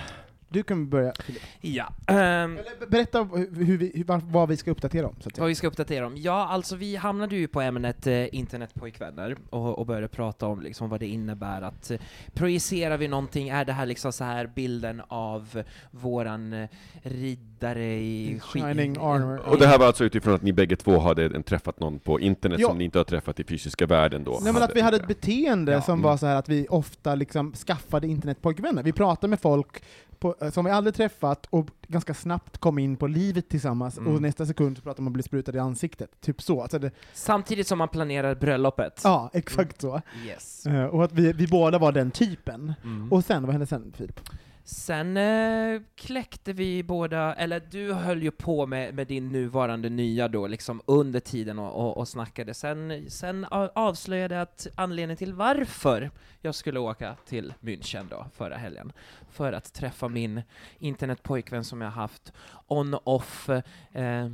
[0.55, 1.43] Du kan börja, Filip.
[1.61, 1.93] ja.
[2.07, 5.15] Eller berätta hur vi, hur, vad- vi ska uppdatera om.
[5.21, 5.43] Så att säga.
[5.43, 6.17] vad vi ska uppdatera om?
[6.17, 10.89] Ja, alltså vi hamnade ju på ämnet eh, internetpojkvänner och, och började prata om liksom
[10.89, 11.99] vad det innebär att eh,
[12.35, 16.69] projicerar vi någonting, är det här liksom så här bilden av våran eh,
[17.03, 19.41] riddare i Shining armor.
[19.49, 22.21] Och det här var alltså utifrån att ni bägge två hade en, träffat någon på
[22.21, 22.69] internet Ja.
[22.69, 24.39] som ni inte har träffat i fysiska världen då?
[24.43, 25.83] Nej men att vi hade ett beteende Ja.
[25.83, 26.03] som Mm.
[26.03, 28.83] var så här att vi ofta liksom skaffade internetpojkvänner.
[28.83, 29.83] Vi pratade med folk
[30.25, 34.15] på, eh, som vi aldrig träffat och ganska snabbt kom in på livet tillsammans Mm.
[34.15, 36.21] och nästa sekund så pratade man om att bli sprutad i ansiktet.
[36.21, 36.63] Typ så.
[36.63, 39.01] Alltså det, Samtidigt som man planerar bröllopet.
[39.05, 40.01] ja, exakt så.
[40.27, 40.67] Yes.
[40.67, 42.75] Eh, och att vi, vi båda var den typen.
[42.85, 43.13] Mm.
[43.13, 44.21] Och sen, vad hände sen Filip?
[44.67, 50.29] Sen eh, kläckte vi båda, eller du höll ju på med, med din nuvarande nya
[50.29, 52.55] då, liksom under tiden och, och, och snackade.
[52.55, 58.57] Sen, sen avslöjade jag att anledningen till varför jag skulle åka till München då, förra
[58.57, 58.93] helgen,
[59.31, 60.43] för att träffa min
[60.79, 62.33] internetpojkvän som jag haft
[62.67, 63.49] on-off
[63.93, 64.31] eh,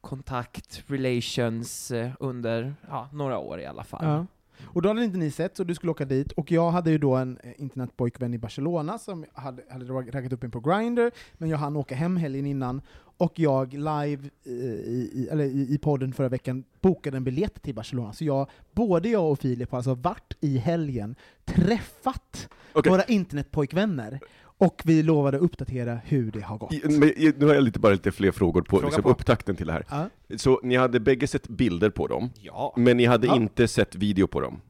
[0.00, 4.04] kontakt, relations eh, under ja, några år i alla fall.
[4.04, 4.26] Ja.
[4.64, 6.98] Och då hade inte ni sett, så du skulle åka dit, och jag hade ju
[6.98, 11.48] då en eh, internetpojkvän i Barcelona som hade, hade raggat upp in på Grindr, men
[11.48, 12.82] jag hann åka hem helgen innan,
[13.20, 17.62] och jag live eh, i, i, eller i, i podden förra veckan bokade en biljett
[17.62, 18.12] till Barcelona.
[18.12, 22.92] Så jag, både jag och Filip har alltså varit i helgen, träffat Okej.
[22.92, 24.20] våra internetpojkvänner,
[24.60, 26.72] och vi lovade uppdatera hur det har gått.
[26.72, 29.10] I- men i- Nu har jag lite, bara lite fler frågor på, Fråga liksom, på.
[29.10, 29.84] upptakten till det här.
[29.90, 30.08] Ja.
[30.36, 32.74] Så ni hade bägge sett bilder på dem, Ja.
[32.76, 33.36] men ni hade Ja.
[33.36, 34.60] inte sett video på dem?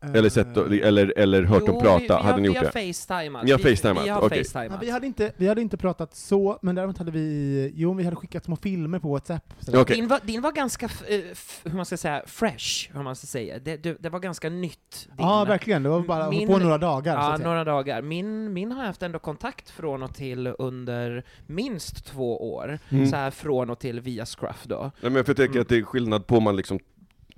[0.00, 1.98] Eller, sett, eller, eller hört Jo, dem prata?
[1.98, 2.70] vi, vi hade har, ni vi gjort har det?
[2.92, 3.44] facetimat.
[3.44, 4.44] Ni har Vi- facetimat, Vi har okej.
[4.44, 4.70] facetimat.
[4.72, 8.04] Ja, vi, hade inte, vi hade inte pratat så, men däremot hade vi, jo vi
[8.04, 9.54] hade skickat små filmer på Whatsapp.
[9.74, 9.96] Okej.
[9.96, 11.20] Din, var, din var ganska, eh,
[11.64, 13.58] hur man ska säga, fresh, hur man ska säga.
[13.58, 15.06] Det, det, det var ganska nytt.
[15.06, 15.14] Din.
[15.18, 15.82] Ja, verkligen.
[15.82, 17.14] Det var bara Min- på några dagar.
[17.14, 17.48] så Ja, att säga.
[17.48, 18.02] några dagar.
[18.02, 22.78] Min, min har jag haft ändå kontakt från och till under minst två år.
[22.88, 23.06] Mm.
[23.10, 24.90] Så här från och till via Scruff då.
[25.00, 26.78] Nej, men för jag tänker att det är skillnad på man liksom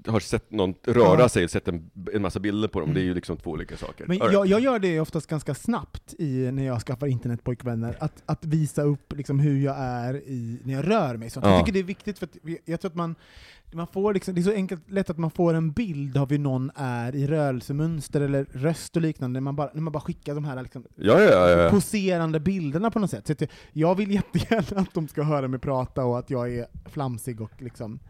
[0.06, 1.28] har sett någon röra Ja.
[1.28, 3.76] sig och sett en, en massa bilder på dem, det är ju liksom två olika
[3.76, 4.06] saker.
[4.06, 4.32] Men right.
[4.32, 8.82] jag, jag gör det oftast ganska snabbt i, när jag skaffar internetpojkvänner, att, att visa
[8.82, 11.30] upp liksom hur jag är i, när jag rör mig.
[11.30, 11.50] Så Ja.
[11.50, 13.14] Jag tycker det är viktigt, för att jag tror att man,
[13.72, 16.38] man får liksom, det är så enkelt lätt att man får en bild av hur
[16.38, 20.34] någon är i rörelsemönster eller röst och liknande, när man bara, när man bara skickar
[20.34, 23.26] de här liksom, Ja, ja, poserande bilderna på något sätt.
[23.26, 27.40] Så jag vill jättegärna att de ska höra mig prata och att jag är flamsig
[27.40, 28.00] och liksom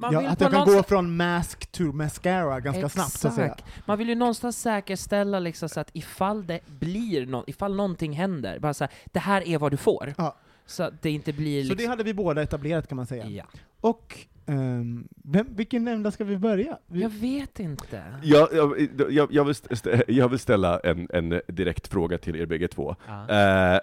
[0.00, 3.34] Man ja, vill att jag kan gå från mask to mascara ganska snabbt så att
[3.34, 3.46] säga.
[3.46, 3.86] Exakt.
[3.86, 8.58] Man vill ju någonstans säkerställa liksom så att ifall det blir no ifall någonting händer,
[8.58, 10.14] bara så här, det här är vad du får.
[10.18, 10.36] Ja.
[10.66, 11.84] Så att det inte blir Så liksom...
[11.84, 13.26] det hade vi båda etablerat kan man säga.
[13.26, 13.44] Ja.
[13.80, 16.78] Och ehm, vem, vilken ända ska vi börja?
[16.86, 18.02] Vi, Jag vet inte.
[18.22, 22.46] Jag, jag, jag, jag, vill st- jag vill ställa en, en direkt fråga till er
[22.46, 22.96] bägge två.
[23.06, 23.28] Ja.
[23.74, 23.80] Eh,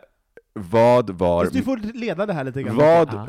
[0.58, 1.43] vad var...
[1.43, 2.76] Fast du får leda det här lite grann.
[2.76, 3.22] Vad, eh,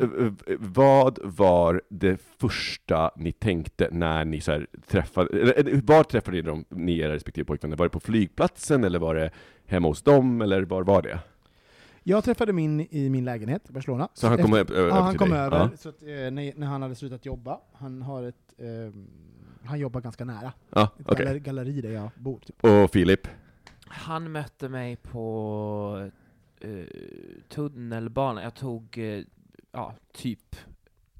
[0.47, 6.03] eh, vad var det första ni tänkte när ni så här träffade, eller, eller, var
[6.03, 7.77] träffade ni dem, ni era respektive pojkvänner?
[7.77, 9.31] Var det på flygplatsen, eller var det
[9.65, 11.19] hemma hos dem, eller var var det?
[12.03, 14.09] Jag träffade min i min lägenhet i Barcelona.
[14.13, 15.39] Så han kom Efter- över, över Ja, han kom dig?
[15.39, 15.69] över Ja.
[15.77, 17.59] så att, eh, när, när han hade slutat jobba.
[17.73, 18.93] Han har ett, eh,
[19.63, 20.51] han jobbar ganska nära.
[20.69, 21.25] Ja, Ett okej.
[21.25, 22.39] galleri, galleri där jag bor.
[22.39, 22.65] Typ.
[22.65, 23.27] Och Filip?
[23.87, 26.09] Han mötte mig på
[26.59, 26.69] eh,
[27.49, 28.43] tunnelbanan.
[28.43, 29.23] Jag tog, eh,
[29.71, 30.55] ja, typ,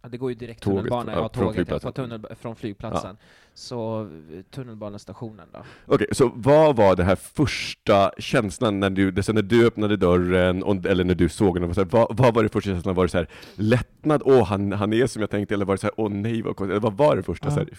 [0.01, 1.93] ja, det går ju direkt Tåget, tunnelbana, ja, ja, från tåget ja, flygplatsen.
[1.93, 3.17] tunnel, från flygplatsen.
[3.53, 4.01] Så
[4.33, 5.63] eh, tunnelbanestationen då.
[5.85, 10.85] Okej, så vad var det här första känslan när du, när du öppnade dörren, och,
[10.85, 12.95] eller när du såg honom, så här, vad, vad var det första känslan?
[12.95, 15.77] Var det så här lättnad, åh han, han är som jag tänkte, eller var det
[15.81, 17.47] så här, åh nej vad konstigt, eller vad var det första?
[17.47, 17.51] Ja.
[17.51, 17.69] Så här,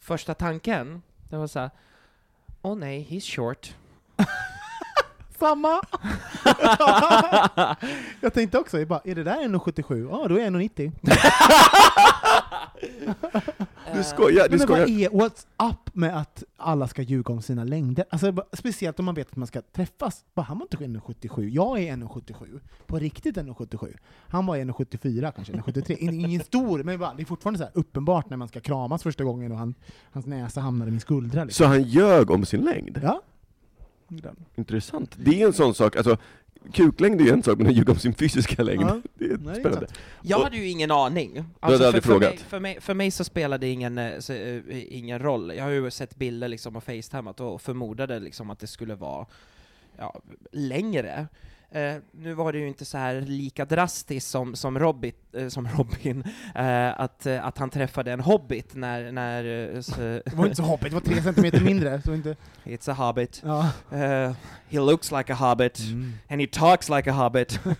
[0.00, 1.70] Första tanken, det var så här,
[2.62, 3.74] åh nej, he's short.
[5.38, 5.80] Samma!
[8.20, 10.08] jag tänkte också, jag bara, är det där 1,77?
[10.10, 10.92] Ja, då är jag 1,90.
[13.94, 17.64] du skojar, du Men vad är, what's up med att alla ska ljuga om sina
[17.64, 18.04] längder?
[18.10, 20.24] Alltså, bara- speciellt om man vet att man ska träffas.
[20.34, 22.60] Bara, han var inte 1,77, jag är 1,77.
[22.86, 23.94] På riktigt 1,77.
[24.28, 25.96] Han var 1,74 kanske, 1,73.
[25.98, 29.02] Ingen, ingen stor, men bara, det är fortfarande så här uppenbart när man ska kramas
[29.02, 29.74] första gången och han,
[30.12, 31.44] hans näsa hamnar i min skuldra.
[31.44, 31.64] Liksom.
[31.64, 33.00] Så han ljög om sin längd?
[33.02, 33.22] Ja.
[34.56, 35.14] Intressant.
[35.16, 36.16] Det är en sån sak, alltså
[36.72, 39.00] kuklängd är ju en sak, men att ljuga om sin fysiska längd, Ja.
[39.14, 39.86] det är Nej, spännande.
[40.22, 41.36] Jag hade ju ingen aning.
[41.36, 42.30] hade Alltså, aldrig för, för, frågat?
[42.34, 44.62] mig, för, mig, för mig så spelade det ingen, eh, så, eh,
[44.96, 45.52] ingen roll.
[45.56, 49.26] Jag har ju sett bilder liksom och facetimat och förmodade liksom att det skulle vara
[49.98, 50.20] ja,
[50.52, 51.26] längre.
[51.70, 55.68] Eh, nu var det ju inte så här lika drastiskt som, som, Robin, eh, som
[55.68, 59.12] Robin eh, att, eh, att han träffade en hobbit när...
[59.12, 62.02] när eh, så, Det var inte så hoppigt, det var tre centimeter mindre.
[62.02, 63.42] Så inte, It's a hobbit.
[63.44, 63.70] ja.
[63.98, 64.32] Eh,
[64.68, 65.78] he looks like a hobbit.
[65.78, 66.12] Mm.
[66.28, 67.60] And he talks like a hobbit.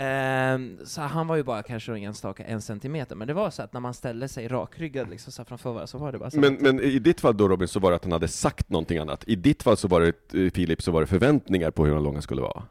[0.00, 3.72] Ehm, så han var ju bara kanske enstaka en centimeter, men det var så att
[3.72, 6.54] när man ställde sig rakryggad liksom så framför varandra så var det bara så Men,
[6.54, 8.98] att, men i ditt fall då Robin, så var det att han hade sagt någonting
[8.98, 9.24] annat.
[9.26, 12.22] I ditt fall så var det, Filip, så var det förväntningar på hur lång han
[12.22, 12.62] skulle vara.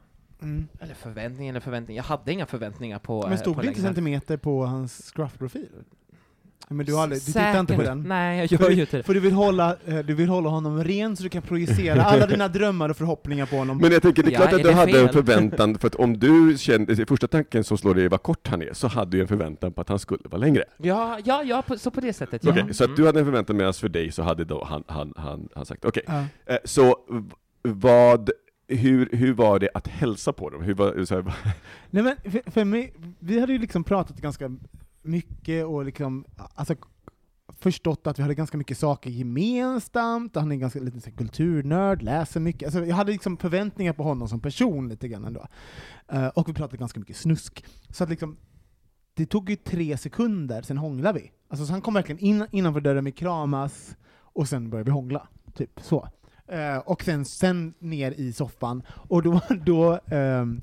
[0.41, 0.67] Mm.
[0.79, 3.81] Eller förväntning eller förväntning, jag hade inga förväntningar på Men eh, stod på det inte
[3.81, 5.69] centimeter på hans scruff-profil?
[6.69, 8.03] Men du, aldrig, du tittar inte på den?
[8.07, 9.03] Nej, jag gör ju inte det.
[9.03, 12.25] För du vill, hålla, eh, du vill hålla honom ren så du kan projicera alla
[12.27, 13.77] dina drömmar och förhoppningar på honom.
[13.77, 15.07] Men jag tänker, det är Ja, klart är att du det hade fel?
[15.07, 18.47] en förväntan, för att om du kände, första tanken som slår dig är vad kort
[18.47, 20.63] han är, så hade du en förväntan på att han skulle vara längre.
[20.77, 22.51] Ja, ja, ja på, så på det sättet ja.
[22.51, 22.95] Okej, så att Mm.
[23.01, 25.85] du hade en förväntan medan för dig så hade då han, han, han, han sagt,
[25.85, 26.23] okej, Ja.
[26.45, 26.95] eh, så
[27.61, 28.29] vad,
[28.67, 30.61] hur, hur var det att hälsa på dem?
[30.61, 31.23] Hur var, så här,
[31.89, 34.57] Nej men för, för mig, vi hade ju liksom pratat ganska
[35.01, 36.25] mycket och liksom,
[36.55, 36.75] alltså
[37.59, 42.01] förstått att vi hade ganska mycket saker gemensamt, han är ganska lite så här kulturnörd,
[42.01, 42.63] läser mycket.
[42.63, 45.47] Alltså, jag hade liksom förväntningar på honom som person lite grann ändå.
[46.13, 47.65] Uh, och vi pratade ganska mycket snusk.
[47.89, 48.37] Så att liksom,
[49.13, 51.31] det tog ju tre sekunder, sen hånglade vi.
[51.47, 55.27] Alltså, så han kom verkligen in, innanför dörren, vi kramas, och sen började vi hångla.
[55.53, 56.07] Typ så.
[56.47, 60.61] Eh, och sen, sen ner i soffan, och då, då ehm,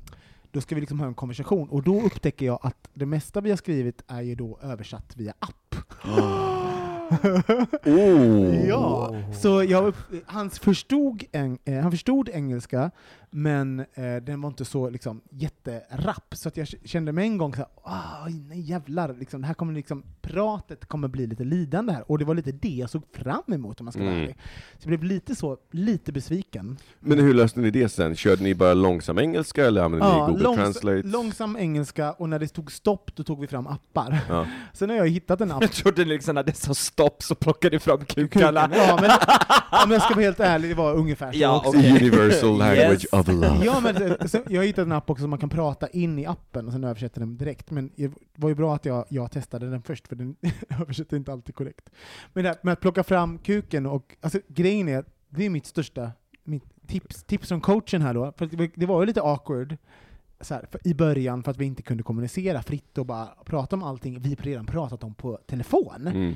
[0.51, 3.49] då ska vi liksom ha en konversation, och då upptäcker jag att det mesta vi
[3.49, 5.75] har skrivit är ju då översatt via app.
[7.85, 8.67] oh.
[8.67, 9.93] Ja, så jag,
[10.25, 12.91] han, förstod en, eh, han förstod engelska,
[13.37, 17.53] men eh, den var inte så liksom, jätterapp, så att jag kände med en gång
[17.53, 21.93] så här, ah, nej jävlar, liksom, det här kommer liksom, pratet kommer bli lite lidande
[21.93, 24.23] här, och det var lite det jag såg fram emot om man ska vara Mm.
[24.23, 24.37] ärlig.
[24.73, 26.77] Så jag blev lite så, lite besviken.
[26.99, 28.15] Men hur löste ni det sen?
[28.15, 31.01] Körde ni bara långsam engelska eller använde ni Google långs- Translate?
[31.07, 34.19] långsam engelska, och när det tog stopp, då tog vi fram appar.
[34.29, 34.47] Ja.
[34.73, 37.75] Sen har jag hittat en app Jag trodde liksom när det sa stopp så plockade
[37.75, 38.69] du fram kukarna.
[38.75, 39.11] Ja, men
[39.85, 41.69] om jag ska vara helt ärlig, det var ungefär så Ja, också.
[41.69, 41.91] okej.
[41.91, 43.05] Universal language Yes.
[43.13, 43.65] of love.
[43.65, 46.19] Ja, men det- sen, jag har hittat en app också som man kan prata in
[46.19, 47.71] i appen och sen översätter den direkt.
[47.71, 50.35] Men det var ju bra att jag, jag testade den först, för den
[50.81, 51.89] översätter inte alltid korrekt.
[52.33, 55.65] Men det här med att plocka fram kuken och, alltså grejen är, det är mitt
[55.65, 56.11] största
[56.43, 59.77] mitt tips, tips från coachen här då, för det var, det var ju lite awkward
[60.41, 63.75] så här, för, i början för att vi inte kunde kommunicera fritt och bara prata
[63.75, 66.07] om allting vi redan pratat om på telefon.
[66.07, 66.35] Mm.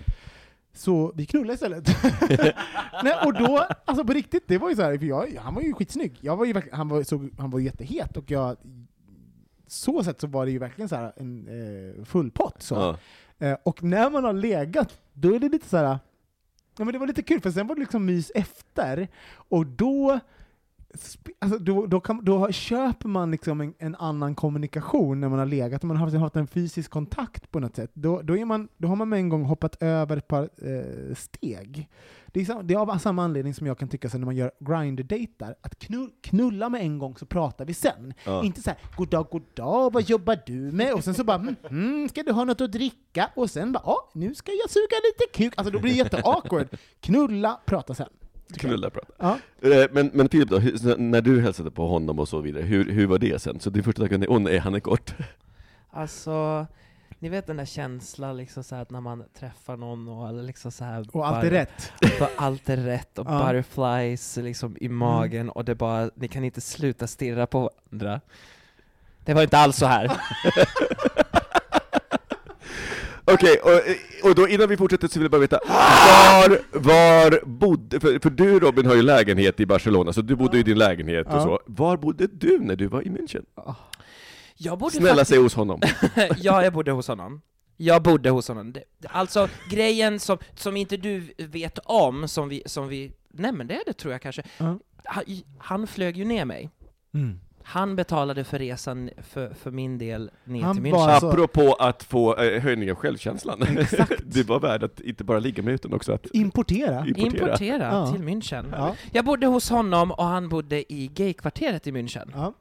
[0.80, 1.88] Så vi knullade istället.
[3.04, 5.62] Nej, och då, alltså på riktigt, det var ju så här, för jag, han var
[5.62, 6.18] ju skitsnygg.
[6.22, 8.58] Jag var ju, han, var, så, han var jättehet och jag,
[9.68, 12.62] så sätt så var det ju verkligen så här en eh, full pott.
[12.62, 12.76] Så.
[12.76, 12.98] Ja.
[13.48, 16.00] Eh, och när man har legat, då är det lite så här.
[16.78, 20.20] Ja, men det var lite kul, för sen var det liksom mys efter, och då
[21.39, 25.45] Alltså då, då, kan, då köper man liksom en, en annan kommunikation när man har
[25.45, 27.91] legat, och man har haft en fysisk kontakt på något sätt.
[27.93, 31.15] Då, då, är man, då har man med en gång hoppat över ett par eh,
[31.15, 31.89] steg.
[32.28, 34.36] Det är, sam, det är av samma anledning som jag kan tycka så när man
[34.36, 38.13] gör grinder-dejtar, att knull, knulla med en gång så pratar vi sen.
[38.23, 38.43] Ja.
[38.43, 40.93] Inte så här, god dag, god dag, vad jobbar du med?
[40.93, 43.30] Och sen så bara, mm, mm, ska du ha något att dricka?
[43.36, 45.54] Och sen bara, ja, nu ska jag suga lite kuk.
[45.58, 46.67] Alltså då blir det jätteawkward.
[46.99, 48.10] Knulla, prata sen.
[48.57, 49.07] Knulla prata.
[49.17, 49.69] Ja.
[49.69, 50.59] Eh, Men, men Filip då,
[50.97, 53.59] när du hälsade på honom och så vidare, hur, hur var det sen?
[53.59, 55.13] Så din första tanke, åh nej, han är kort.
[55.91, 56.65] Alltså,
[57.19, 60.71] ni vet den där känslan liksom så här att när man träffar någon och liksom
[60.71, 61.91] så här Och allt är rätt.
[62.37, 63.39] allt är rätt och Ja.
[63.47, 68.21] butterflies liksom i magen och det bara, ni kan inte sluta stirra på varandra.
[69.25, 70.12] Det var inte alls så här.
[73.34, 78.00] Okej, och, och då innan vi fortsätter så vill jag bara veta, var, var bodde,
[78.00, 81.27] för, för du Robin har ju lägenhet i Barcelona, så du bodde i din lägenhet
[81.27, 81.60] och så.
[81.65, 83.46] Var bodde du när du var i München?
[84.58, 85.82] Jag bodde Snälla faktiskt, säg hos honom.
[86.38, 87.42] ja, jag bodde hos honom.
[87.77, 88.73] Jag bodde hos honom.
[89.08, 93.73] Alltså, grejen som, som inte du vet om, som vi, som vi, nej men det
[93.73, 94.44] är det tror jag kanske.
[94.58, 94.80] Ja.
[95.04, 95.23] Han,
[95.58, 96.69] han flög ju ner mig.
[97.13, 97.40] Mm.
[97.63, 101.10] Han betalade för resan för, för min del ner Han till München.
[101.10, 103.62] alltså- Apropå att få eh, höjning av självkänslan.
[103.77, 104.12] Exakt.
[104.25, 107.05] det var värd att inte bara ligga med utan också att Importera.
[107.07, 107.25] importera.
[107.45, 108.12] Importera Ja.
[108.12, 108.65] till München.
[108.77, 108.95] Ja.
[109.12, 112.31] Jag bodde hos honom och han bodde i gaykvarteret i München.
[112.35, 112.53] Ja.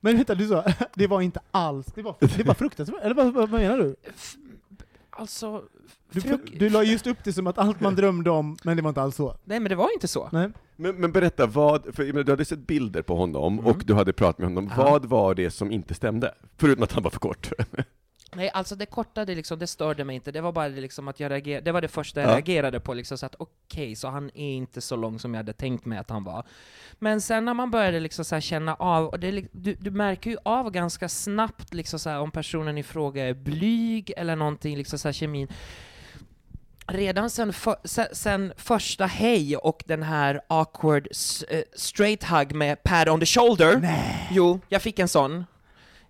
[0.00, 3.32] Men vänta, du sa, det var inte alls, det var, det var fruktansvärt, eller vad,
[3.34, 3.96] vad menar du?
[4.16, 4.34] F-
[5.10, 5.62] Alltså,
[6.12, 6.20] Du,
[6.58, 9.02] du la just upp det som att allt man drömde om, men det var inte
[9.02, 9.36] alls så.
[9.44, 10.28] nej men det var inte så.
[10.32, 10.48] Nej.
[10.80, 13.66] Men, men berätta, vad, för du hade sett bilder på honom Mm.
[13.66, 14.82] och du hade pratat med honom, Ja.
[14.84, 16.34] vad var det som inte stämde?
[16.58, 17.50] Förutom att han var för kort.
[18.34, 20.32] Nej, alltså det korta, det, liksom, det störde mig inte.
[20.32, 22.34] Det var bara liksom att jag reagerade, det var det första jag Ja.
[22.34, 25.52] reagerade på, liksom, så att okej, så han är inte så lång som jag hade
[25.52, 26.46] tänkt mig att han var.
[26.98, 30.36] Men sen när man började liksom så känna av, och det, du, du märker ju
[30.42, 35.08] av ganska snabbt liksom så om personen i fråga är blyg eller någonting, liksom så
[35.08, 35.48] här, kemin.
[36.92, 41.08] Redan sen, för, sen, sen första hej och den här awkward
[41.48, 43.76] eh, straight hug med pad on the shoulder.
[43.76, 44.28] Nej.
[44.32, 45.44] Jo, jag fick en sån.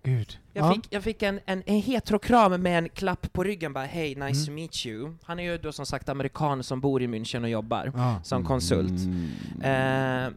[0.03, 0.37] Gud.
[0.53, 0.73] Jag Ja.
[0.73, 4.25] fick, jag fick en, en, en heterokram med en klapp på ryggen bara ”Hej, nice
[4.25, 4.45] Mm.
[4.45, 5.13] to meet you”.
[5.23, 8.19] Han är ju då som sagt amerikan som bor i München och jobbar Ja.
[8.23, 8.91] som konsult.
[8.91, 10.25] Mm.
[10.25, 10.31] Eh,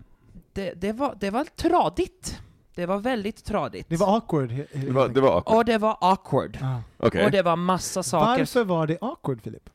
[0.52, 2.40] det, det, var, det var tradigt.
[2.74, 3.88] Det var väldigt tradigt.
[3.88, 4.48] Det var awkward.
[4.72, 5.56] Det var, det var awkward.
[5.56, 6.58] och det var awkward.
[6.60, 6.82] Ja.
[6.98, 7.24] Okej.
[7.24, 8.38] Och det var massa saker.
[8.38, 9.70] Varför var det awkward, Filip?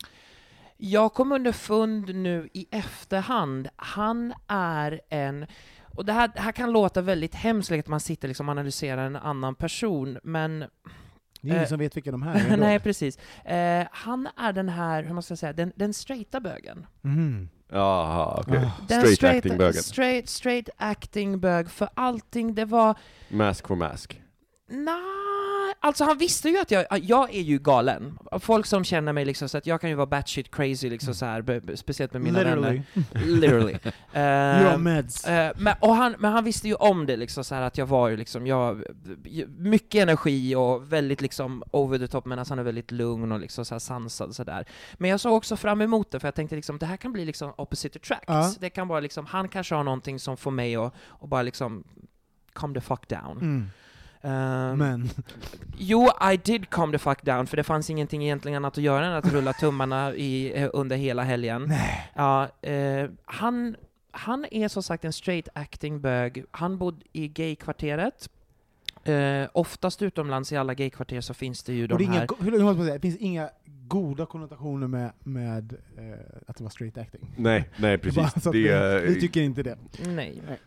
[0.82, 5.46] Jag kom underfund nu i efterhand, han är en
[5.96, 9.06] och det här, det här kan låta väldigt hemskt, att man sitter liksom och analyserar
[9.06, 10.68] en annan person, men Det
[11.42, 12.58] är ingen Eh, som vet vilka de här är.
[12.58, 13.18] Nej, precis.
[13.46, 16.86] Eh, han är den här, hur man ska säga, den, den straighta bögen.
[17.04, 17.50] Mm.
[17.72, 18.58] Jaha, okej.
[18.58, 18.72] Ah.
[18.88, 19.84] Den Straight straighta- acting-bögen.
[19.84, 22.96] Straight, straight acting bög, för allting, det var...
[23.30, 24.22] Mask for mask.
[24.70, 24.94] Nej,
[25.80, 28.20] alltså han visste ju att jag, jag är ju galen.
[28.40, 31.26] Folk som känner mig liksom så att jag kan ju vara batshit crazy liksom så
[31.26, 32.62] här, speciellt med mina Literally.
[32.62, 33.28] vänner.
[33.28, 33.78] Literally.
[34.14, 35.26] You're on meds.
[35.26, 37.86] Eh, men, och han, men han visste ju om det, liksom, så här, att jag
[37.86, 38.84] var ju liksom, jag,
[39.58, 43.66] mycket energi och väldigt liksom over the top, medan han är väldigt lugn och liksom
[43.66, 44.66] så här sansad sådär.
[44.94, 47.26] Men jag såg också fram emot det, för jag tänkte liksom, det här kan bli
[47.26, 48.26] liksom opposite attracts.
[48.28, 48.54] Ja.
[48.60, 51.84] Det kan vara liksom, han kanske har någonting som får mig att och bara liksom
[52.54, 53.38] calm the fuck down.
[53.38, 53.70] Mm.
[54.22, 55.10] Ehm, Men,
[55.78, 59.06] Jo, I did calm the fuck down, för det fanns ingenting egentligen annat att göra
[59.06, 61.66] än att rulla tummarna i, eh, under hela helgen.
[61.68, 62.12] nej.
[62.16, 63.76] Ja, eh, han,
[64.12, 66.44] han är som sagt en straight acting bög.
[66.52, 68.30] Han bodde i gaykvarteret.
[69.04, 72.20] Eh, oftast utomlands i alla gaykvarter så finns det ju Och de det, är inga,
[72.20, 72.28] här...
[72.28, 73.50] go- hur, hur måste man säga, det finns inga
[73.88, 76.14] goda konnotationer med, med eh,
[76.48, 77.22] att det var straight acting.
[77.38, 78.44] Nej, nej precis.
[78.44, 79.78] Bara Det, vi, vi tycker inte det.
[80.06, 80.42] Nej.
[80.48, 80.60] Nej.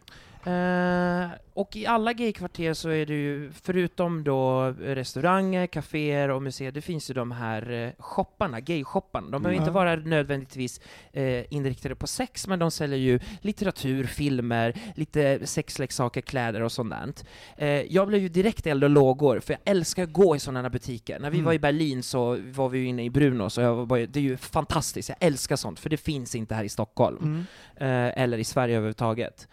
[0.47, 6.73] Eh, och i alla gaykvarter så är det ju, förutom då restauranger, kaféer och museer,
[6.73, 9.31] det finns ju de här eh, shopparna, gayshopparna.
[9.31, 9.63] De behöver Mm.
[9.63, 10.81] inte vara nödvändigtvis
[11.13, 17.25] eh, inriktade på sex, men de säljer ju litteratur, filmer, lite sexleksaker, kläder och sånt.
[17.57, 20.63] Eh, jag blev ju direkt eld och lågor, för jag älskar att gå i sådana
[20.63, 21.19] här butiker.
[21.21, 21.45] När vi Mm.
[21.47, 24.37] var i Berlin så var vi inne i Brunos, och jag bara, det är ju
[24.37, 27.39] fantastiskt, jag älskar sånt, för det finns inte här i Stockholm Mm.
[27.77, 29.49] eh, eller i Sverige överhuvudtaget.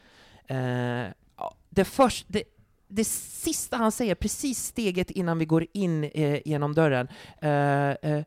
[0.50, 1.12] Eh,
[1.70, 2.44] det, först, det,
[2.88, 7.08] det sista han säger, precis steget innan vi går in eh, genom dörren,
[7.42, 8.24] eh, eh,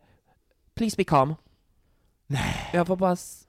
[0.74, 1.34] ”Please be calm”.
[2.26, 2.70] Nej.
[2.72, 3.46] Jag var bara, s-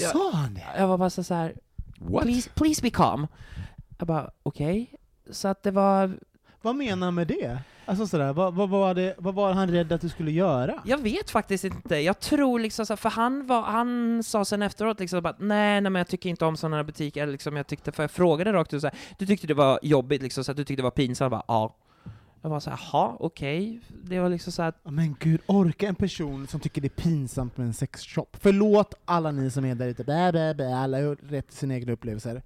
[0.00, 0.08] Ja.
[0.08, 0.66] Sa han det?
[0.76, 1.54] jag var bara så så här,
[1.98, 2.22] What?
[2.22, 3.26] please, ”Please be calm”.
[3.98, 4.94] Jag bara, okej.
[5.30, 6.18] Så att det var,
[6.62, 7.58] Vad menar han med det?
[7.90, 10.82] Alltså sådär, vad, vad, var det, vad var han rädd att du skulle göra?
[10.84, 11.96] jag vet faktiskt inte.
[11.96, 15.90] Jag tror liksom så för han, var, han sa sen efteråt liksom bara, nej, nej
[15.90, 18.52] men jag tycker inte om sådana här butiker, eller liksom jag tyckte, för jag frågade
[18.52, 20.84] rakt ut så här, du tyckte det var jobbigt liksom, så att du tyckte det
[20.84, 21.76] var pinsamt, bara, ja.
[22.42, 23.80] Jag var så här, jaha, okej.
[24.04, 27.02] Det var liksom så här, Ja, Men gud, orka en person som tycker det är
[27.02, 28.36] pinsamt med en sexshop.
[28.40, 31.74] Förlåt alla ni som är där ute, bä, bä, bä, alla har rätt till sina
[31.74, 32.42] egna upplevelser.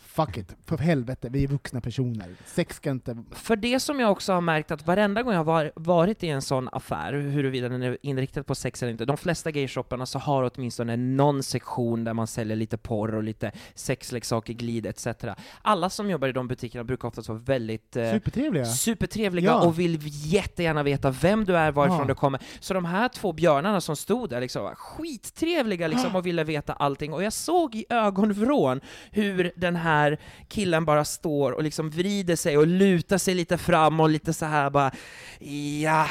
[0.00, 2.34] Fuck it, för helvete, vi är vuxna personer.
[2.46, 3.16] Sex ska inte...
[3.30, 6.28] För det som jag också har märkt att varenda gång jag har var, varit i
[6.28, 10.18] en sån affär, huruvida den är inriktad på sex eller inte, de flesta gayshopparna så
[10.18, 15.06] har åtminstone någon sektion där man säljer lite porr och lite sexleksaker, glid etc.
[15.62, 18.64] Alla som jobbar i de butikerna brukar oftast vara väldigt eh, Supertrevliga.
[18.64, 19.66] supertrevliga Ja.
[19.66, 19.98] och vill
[20.32, 22.04] jättegärna veta vem du är, varifrån Ja.
[22.04, 22.40] du kommer.
[22.60, 26.72] Så de här två björnarna som stod där liksom var skittrevliga liksom och ville veta
[26.72, 28.80] allting, och jag såg i ögonvrån
[29.10, 29.87] hur den här
[30.48, 34.46] killen bara står och liksom vrider sig och lutar sig lite fram och lite så
[34.46, 34.90] här bara
[35.80, 36.06] ja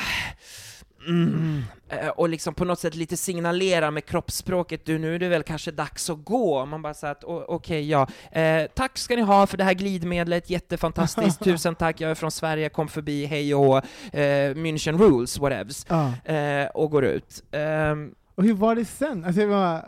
[1.08, 1.62] Mm.
[1.90, 5.44] Eh, Och liksom på något sätt lite signalera med kroppsspråket, du nu är det väl
[5.44, 6.66] kanske dags att gå.
[6.66, 9.74] Man bara så att, o- okej ja, eh, tack ska ni ha för det här
[9.74, 13.78] glidmedlet, jättefantastiskt, tusen tack, jag är från Sverige, kom förbi, hej och
[14.16, 16.14] eh, München rules, whatevs, Ja.
[16.34, 17.44] eh, och går ut.
[17.52, 19.26] Ehm, Och hur var det sen?
[19.26, 19.82] Alltså, jag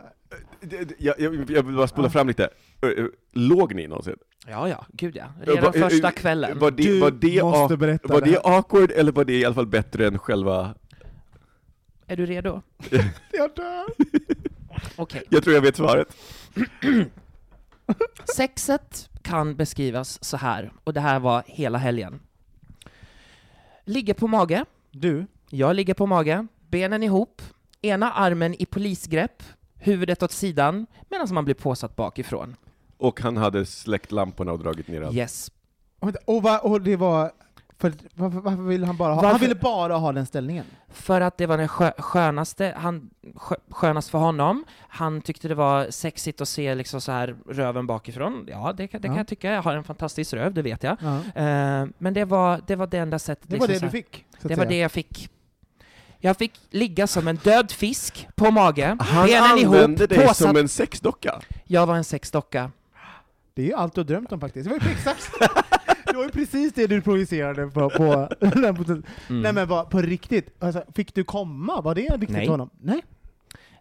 [0.60, 2.48] Det- det- Jag, jag, jag vill bara spola fram lite.
[2.82, 4.16] Ö, ö, Låg ni någonsin?
[4.46, 6.58] ja, ja, gud ja, Ö, redan va- ö, första kvällen.
[6.58, 8.56] Var det, du var det, måste berätta var det det här.
[8.58, 10.74] awkward, eller var det i alla fall bättre än själva...
[12.06, 12.62] Är du redo?
[13.32, 13.84] Jag dör!
[14.96, 15.22] Okej.
[15.28, 16.16] Jag tror jag vet svaret.
[18.36, 22.20] Sexet kan beskrivas så här, och det här var hela helgen.
[23.84, 27.42] Ligger på mage, Du, jag ligger på mage, benen ihop,
[27.82, 29.42] ena armen i polisgrepp,
[29.74, 32.56] huvudet åt sidan, medan man blir påsatt bakifrån.
[33.00, 35.14] Och han hade släckt lamporna och dragit ner allt.
[35.16, 35.50] Yes.
[36.24, 37.32] och, va, och det var...
[37.78, 39.22] För, varför, varför ville han bara ha...
[39.22, 40.64] Han Varför- ville bara ha den ställningen.
[40.88, 44.64] För att det var den skö skönaste, han, skö skönast för honom.
[44.88, 48.46] Han tyckte det var sexigt att se liksom så här röven bakifrån.
[48.50, 49.20] Ja, det, kan- det kan Ja.
[49.20, 49.50] jag tycka.
[49.52, 50.96] Jag har en fantastisk röv, det vet jag.
[51.02, 51.16] Ja.
[51.42, 53.50] Eh, men det var, det var det enda sättet.
[53.50, 54.24] Det var liksom det så du fick.
[54.42, 54.68] Det var säga.
[54.68, 55.28] det jag fick.
[56.18, 60.36] Jag fick ligga som en död fisk på mage, Han benen ihop, använde dig påsatt.
[60.36, 61.40] som en sexdocka.
[61.64, 62.70] Jag var en sexdocka.
[63.60, 64.64] Det är ju allt du har drömt om faktiskt.
[64.64, 65.30] Det var ju exakt
[66.06, 68.28] det var ju precis det du projicerade på, på
[68.84, 71.80] på, Nej men vad, på riktigt, alltså, fick du komma?
[71.80, 72.46] Var det viktigt Nej.
[72.46, 72.70] för honom?
[72.80, 73.02] Nej.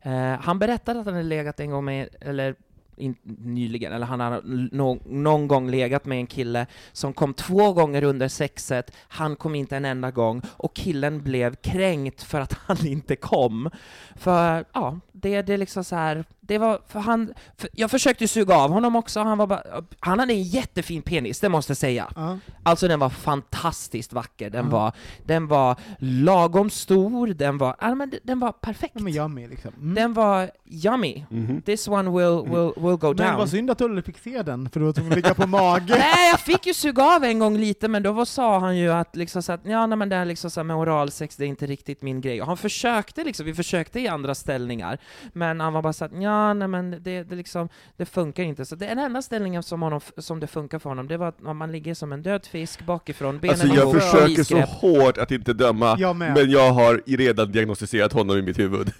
[0.01, 2.55] Eh, han berättade att han hade legat en gång med, eller
[2.97, 7.73] in, nyligen, eller han har nå- någon gång legat med en kille som kom två
[7.73, 12.53] gånger under sexet, han kom inte en enda gång, och killen blev kränkt för att
[12.65, 13.69] han inte kom.
[14.15, 18.27] För, ja, det, det är liksom så här, det var, för han, för jag försökte
[18.27, 19.61] suga av honom också, han var bara,
[19.99, 22.07] han hade en jättefin penis, det måste jag säga.
[22.15, 22.37] Ja.
[22.63, 24.71] Alltså den var fantastiskt vacker, den, Ja.
[24.71, 24.91] var,
[25.25, 28.95] den var lagom stor, den var, ja, men den- den var perfekt.
[28.95, 29.71] Men jag med liksom.
[29.77, 29.93] Mm.
[29.95, 31.25] Den var yummy.
[31.29, 31.61] Mhm.
[31.61, 33.47] This one will, will, will go men det var down.
[33.47, 35.85] synd att du aldrig fick se den, för du var tvungen att ligga på mage.
[35.99, 38.89] Nej, jag fick ju suga av en gång lite, men då var, sa han ju
[38.91, 41.45] att, liksom så att ja, nej, men det här liksom så här med oralsex, det
[41.45, 42.41] är inte riktigt min grej.
[42.41, 44.97] Och han försökte liksom, vi försökte i andra ställningar,
[45.33, 48.65] men han var bara så att ja, nej men det, det, liksom, det funkar inte.
[48.65, 51.41] Så det, den enda ställningen som, honom, som det funkar för honom, det var att
[51.41, 55.31] om man ligger som en död fisk bakifrån, benen Alltså jag försöker så hårt att
[55.31, 58.91] inte döma, Jag men jag har redan diagnostiserat honom i mitt huvud.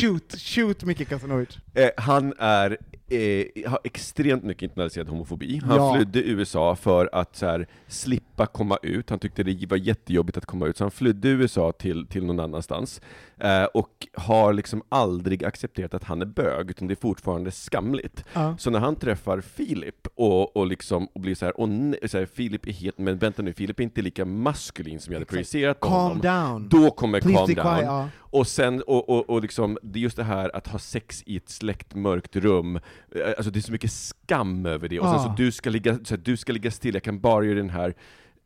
[0.00, 1.58] Shoot, shoot Micke Kasanovic.
[1.74, 2.78] Eh, han är,
[3.10, 5.60] eh, har extremt mycket internaliserad homofobi.
[5.64, 5.94] Han Ja.
[5.94, 10.46] flydde USA för att så här, slippa komma ut, han tyckte det var jättejobbigt att
[10.46, 13.00] komma ut, så han flydde USA till, till någon annanstans.
[13.40, 18.24] Eh, och har liksom aldrig accepterat att han är bög, utan det är fortfarande skamligt.
[18.32, 18.56] Ja.
[18.58, 22.18] Så när han träffar Filip och, och, liksom, och blir så här, och nej, så
[22.18, 25.22] här, Filip är helt, men vänta nu, Filip är inte lika maskulin som jag hade
[25.22, 25.34] Exakt.
[25.34, 26.20] projicerat på Calm honom.
[26.20, 26.68] down.
[26.68, 27.84] Då kommer Please calm down.
[27.84, 28.08] Ja.
[28.30, 31.36] Och sen, och, och, och liksom, det är just det här att ha sex i
[31.36, 35.22] ett släckt mörkt rum, eh, alltså det är så mycket skam över det, och sen
[35.22, 37.70] så du ska ligga, så här, du ska ligga still, jag kan bara göra den
[37.70, 37.94] här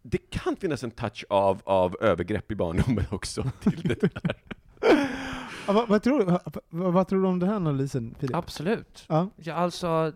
[0.03, 3.51] det kan finnas en touch av, av övergrepp i barndomen också.
[3.61, 4.37] Till det där.
[5.66, 8.37] Ja, vad, vad, tror du, vad, vad tror du om den här analysen, Filip?
[8.37, 9.05] Absolut.
[9.09, 9.28] Ja.
[9.37, 10.12] Ja, alltså,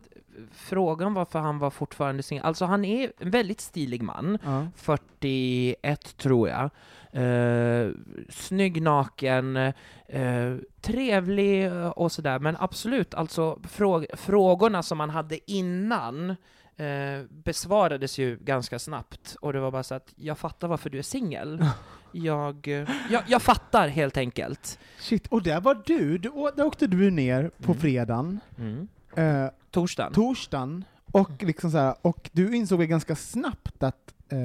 [0.52, 4.66] frågan varför han var fortfarande singel, alltså han är en väldigt stilig man, Ja.
[4.76, 6.70] 41 tror jag.
[7.16, 7.90] Eh,
[8.28, 15.50] snygg, naken, eh, trevlig eh, och sådär, men absolut, alltså frå frågorna som man hade
[15.52, 16.30] innan
[16.76, 20.98] eh, besvarades ju ganska snabbt, och det var bara så att jag fattar varför du
[20.98, 21.64] är singel.
[22.12, 24.78] Jag, eh, jag, jag fattar helt enkelt.
[24.98, 27.80] Shit, och där var du, du där åkte du ner på Mm.
[27.80, 28.88] fredagen, Mm.
[29.16, 30.12] eh, Torsdagen.
[30.12, 34.38] torsdagen, och, liksom så här, och du insåg ganska snabbt att eh,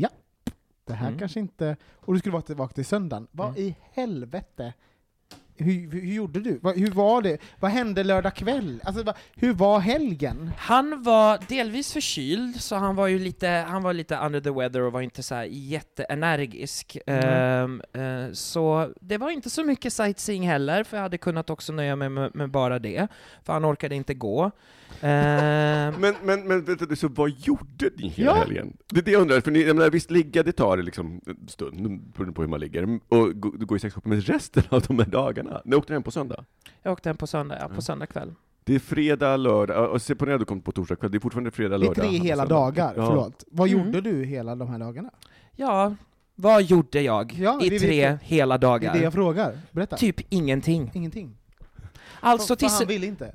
[0.00, 0.08] ja,
[0.90, 1.18] det här Mm.
[1.18, 1.76] kanske inte...
[1.94, 3.26] Och du skulle vara tillbaka till söndagen.
[3.32, 3.60] Vad Mm.
[3.60, 4.72] i helvete
[5.56, 6.58] hur, hur gjorde du?
[6.62, 7.38] Vad- Hur var det?
[7.60, 8.80] Vad hände lördag kväll?
[8.84, 10.50] Alltså, vad- hur var helgen?
[10.58, 14.80] Han var delvis förkyld, så han var ju lite, han var lite under the weather
[14.80, 16.96] och var inte så här jätteenergisk.
[17.06, 21.72] Ehm, eh, så det var inte så mycket sightseeing heller, för jag hade kunnat också
[21.72, 23.08] nöja mig med, med bara det,
[23.42, 24.50] för han orkade inte gå.
[25.00, 28.34] Ehm, Men, men, men vänta, så vad gjorde ni hela Ja.
[28.36, 28.76] helgen?
[28.88, 31.20] Det är det jag undrar, för ni, jag menar, visst ligga det tar det liksom
[31.26, 34.62] en stund, beroende på hur man ligger, och gå- du går i sexshop, men resten
[34.68, 36.44] av de här dagarna, ni åkte hem på söndag?
[36.82, 37.82] jag åkte hem på söndag, ja, på Mm.
[37.82, 38.34] söndag kväll.
[38.64, 41.20] Det är fredag, lördag, och se på när du kom på torsdag kväll, det är
[41.20, 42.04] fortfarande fredag, Det är lördag.
[42.08, 43.06] tre hela dagar, Ja.
[43.06, 43.44] förlåt.
[43.50, 43.84] Vad Mm.
[43.86, 45.10] gjorde du hela de här dagarna?
[45.56, 45.94] Ja,
[46.34, 48.90] vad gjorde jag Ja, det i tre hela Det dagar?
[48.94, 49.58] är det jag frågar.
[49.70, 49.96] Berätta.
[49.96, 50.90] Typ ingenting.
[50.94, 51.36] Ingenting.
[52.20, 53.32] Alltså för, för han ville inte.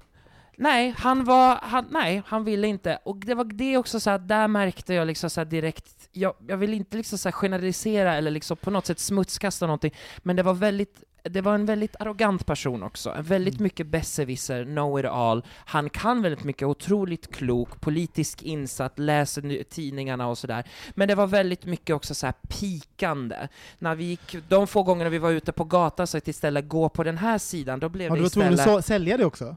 [0.58, 2.99] Nej, han var, han, nej, han ville inte.
[3.03, 6.34] Och det var det också så att där märkte jag liksom så här direkt, jag,
[6.47, 10.36] jag vill inte liksom så här generalisera eller liksom på något sätt smutskasta någonting, men
[10.36, 13.64] det var väldigt det var en väldigt arrogant person också, en väldigt Mm.
[13.64, 15.43] mycket besserwisser, know it all.
[15.66, 20.64] Han kan väldigt mycket, otroligt klok, politisk insatt, läser tidningarna och sådär.
[20.91, 23.47] Men det var väldigt mycket också så här pikande.
[23.80, 26.89] När vi gick, de få gångerna vi var ute på gatan så att istället gå
[26.89, 28.80] på den här sidan, då blev Ja, det du var tvungen istället...
[28.80, 29.56] att sälja det också?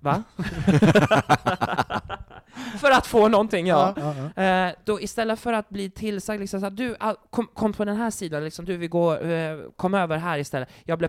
[0.00, 0.22] Va?
[2.80, 3.94] för att få någonting, ja.
[3.96, 4.42] ja, ja.
[4.42, 6.96] Eh, då istället för att bli tillsagd liksom så att du,
[7.30, 10.68] kom, kom på den här sidan, liksom, du vi går, eh, kom över här istället.
[10.84, 11.08] Jag blev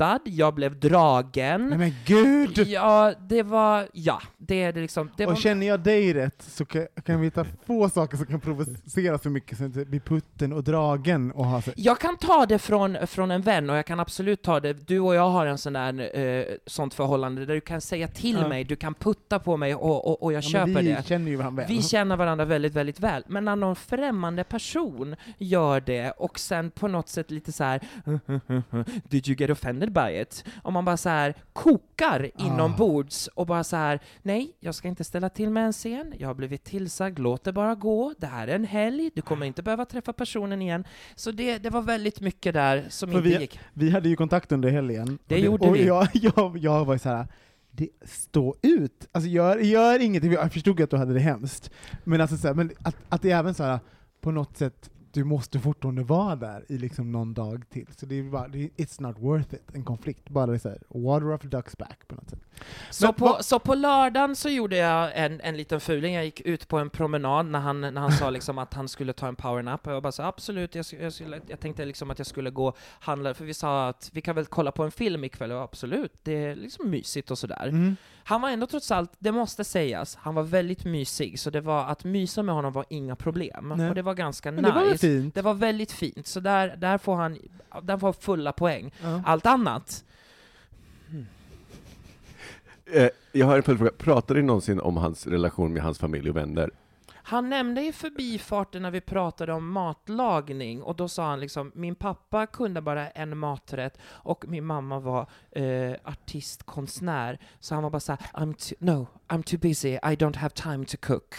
[0.00, 1.68] puttad, jag blev dragen.
[1.68, 2.58] Nej men gud!
[2.68, 6.42] Ja, det var, ja, det är det liksom, det var, Och känner jag dig rätt
[6.42, 10.00] så kan, kan vi hitta få saker som kan provocera så mycket som att bli
[10.00, 13.76] putten och dragen och ha så, jag kan ta det från, från en vän och
[13.76, 17.46] jag kan absolut ta det, du och jag har en sån där, eh, sånt förhållande
[17.46, 18.48] där du kan säga till Ja.
[18.48, 21.06] mig, du kan putta på mig och, och, och jag ja, köper vi det.
[21.06, 21.76] känner ju varandra väl.
[21.76, 26.70] Vi känner varandra väldigt, väldigt väl, men när någon främmande person gör det och sen
[26.70, 27.80] på något sätt lite så här
[29.08, 30.44] Did you get offended it?
[30.62, 32.46] Om man bara så här kokar Ah.
[32.46, 36.28] inombords och bara så här Nej, jag ska inte ställa till med en scen, jag
[36.28, 39.62] har blivit tillsagd, låt det bara gå, det här är en helg, du kommer inte
[39.62, 40.84] behöva träffa personen igen.
[41.14, 43.60] Så det, det var väldigt mycket där som För inte vi- gick.
[43.72, 45.18] Vi hade ju kontakt under helgen.
[45.26, 45.86] Det och gjorde och vi.
[45.86, 47.26] Jag, jag, jag var så här.
[47.72, 49.08] Det, stå ut!
[49.12, 51.70] Alltså gör, gör ingenting, jag förstod att du hade det hemskt.
[52.04, 53.78] Men, alltså så här, men att, att det är även så här
[54.20, 57.86] på något sätt, du måste fortfarande vara där i liksom någon dag till.
[57.96, 60.28] Så det är bara, det, är- it's not worth it, en konflikt.
[60.28, 62.38] Bara så här, water off duck's back på något sätt.
[62.90, 66.40] Så Men på, så på lördagen så gjorde jag en, en liten fuling, jag gick
[66.40, 69.36] ut på en promenad när han, när han sa liksom att han skulle ta en
[69.36, 72.50] powernap, och jag bara så absolut, jag, jag, skulle, jag tänkte liksom att jag skulle
[72.50, 75.62] gå handla, för vi sa att vi kan väl kolla på en film ikväll, och
[75.62, 77.68] absolut, det är liksom mysigt och sådär.
[77.68, 77.96] Mm.
[78.30, 81.84] Han var ändå trots allt, det måste sägas, han var väldigt mysig, så det var,
[81.84, 83.88] att mysa med honom var inga problem, Nej.
[83.88, 84.74] och det var ganska Men nice.
[84.78, 85.34] det var fint?
[85.34, 87.38] Det var väldigt fint, så där, där får han,
[87.82, 88.94] där får fulla poäng.
[89.02, 89.22] Ja.
[89.26, 90.04] Allt annat,
[92.92, 96.36] Eh, jag har en följdfråga, pratade ni någonsin om hans relation med hans familj och
[96.36, 96.70] vänner?
[97.30, 101.94] Han nämnde i förbifarten när vi pratade om matlagning, och då sa han liksom min
[101.94, 107.90] pappa kunde bara en maträtt och min mamma var eh, artist, konstnär, så han var
[107.90, 111.34] bara såhär I'm too, no, I'm too busy, I don't have time to cook.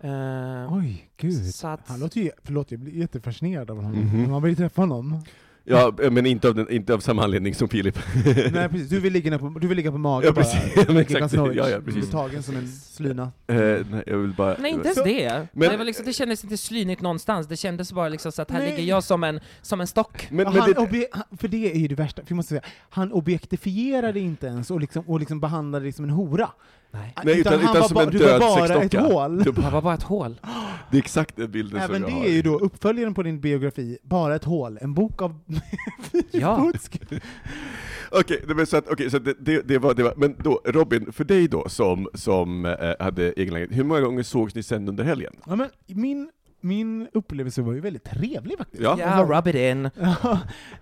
[0.00, 1.54] Eh, Oj, gud.
[1.64, 3.92] att, Han låter ju, förlåt, jag blir jättefascinerad av honom.
[4.00, 4.30] Mhm.
[4.30, 5.24] Man vill ju träffa honom.
[5.64, 7.98] Ja, men inte av, den, inte av samma anledning som Filip.
[8.52, 10.44] Nej precis, du vill ligga, på, du vill ligga på mage Ja, bara.
[10.44, 10.72] precis.
[10.76, 11.34] Ja, men Vilket exakt.
[11.34, 12.10] Ja, ja, precis.
[12.10, 13.22] Tagen som en slyna.
[13.46, 14.56] Eh, nej, jag vill bara...
[14.58, 15.46] nej, inte ens det.
[15.52, 18.50] Men- det, var liksom, det kändes inte slynigt någonstans, det kändes bara liksom så att
[18.50, 18.70] här Nej.
[18.70, 20.26] ligger jag som en, som en stock.
[20.30, 22.48] Men, men han det, obje- han- för det är ju det värsta, för jag måste
[22.48, 26.48] säga, han objektifierade inte ens och liksom, och liksom behandlade det som en hora.
[26.94, 27.14] Nej.
[27.24, 29.06] Nej, utan- han utan var som en du var död bara ett sexdocka.
[29.06, 29.38] hål.
[29.38, 30.40] det, Det var bara ett hål.
[30.90, 32.24] det är exakt den bilden Även som jag det har.
[32.26, 35.38] är ju då uppföljaren på din biografi, Bara ett hål, en bok av
[36.30, 36.72] Ja.
[38.10, 40.34] Okej, det, men så att, okej, så att det, det, det, var, det var, men
[40.38, 44.54] då, Robin, för dig då som, som eh, hade egen lägenhet, hur många gånger sågs
[44.54, 45.32] ni sen under helgen?
[45.46, 46.30] Ja, men min,
[46.60, 48.82] min upplevelse var ju väldigt trevlig faktiskt.
[48.82, 48.96] Ja.
[49.00, 49.82] Ja, rub it in.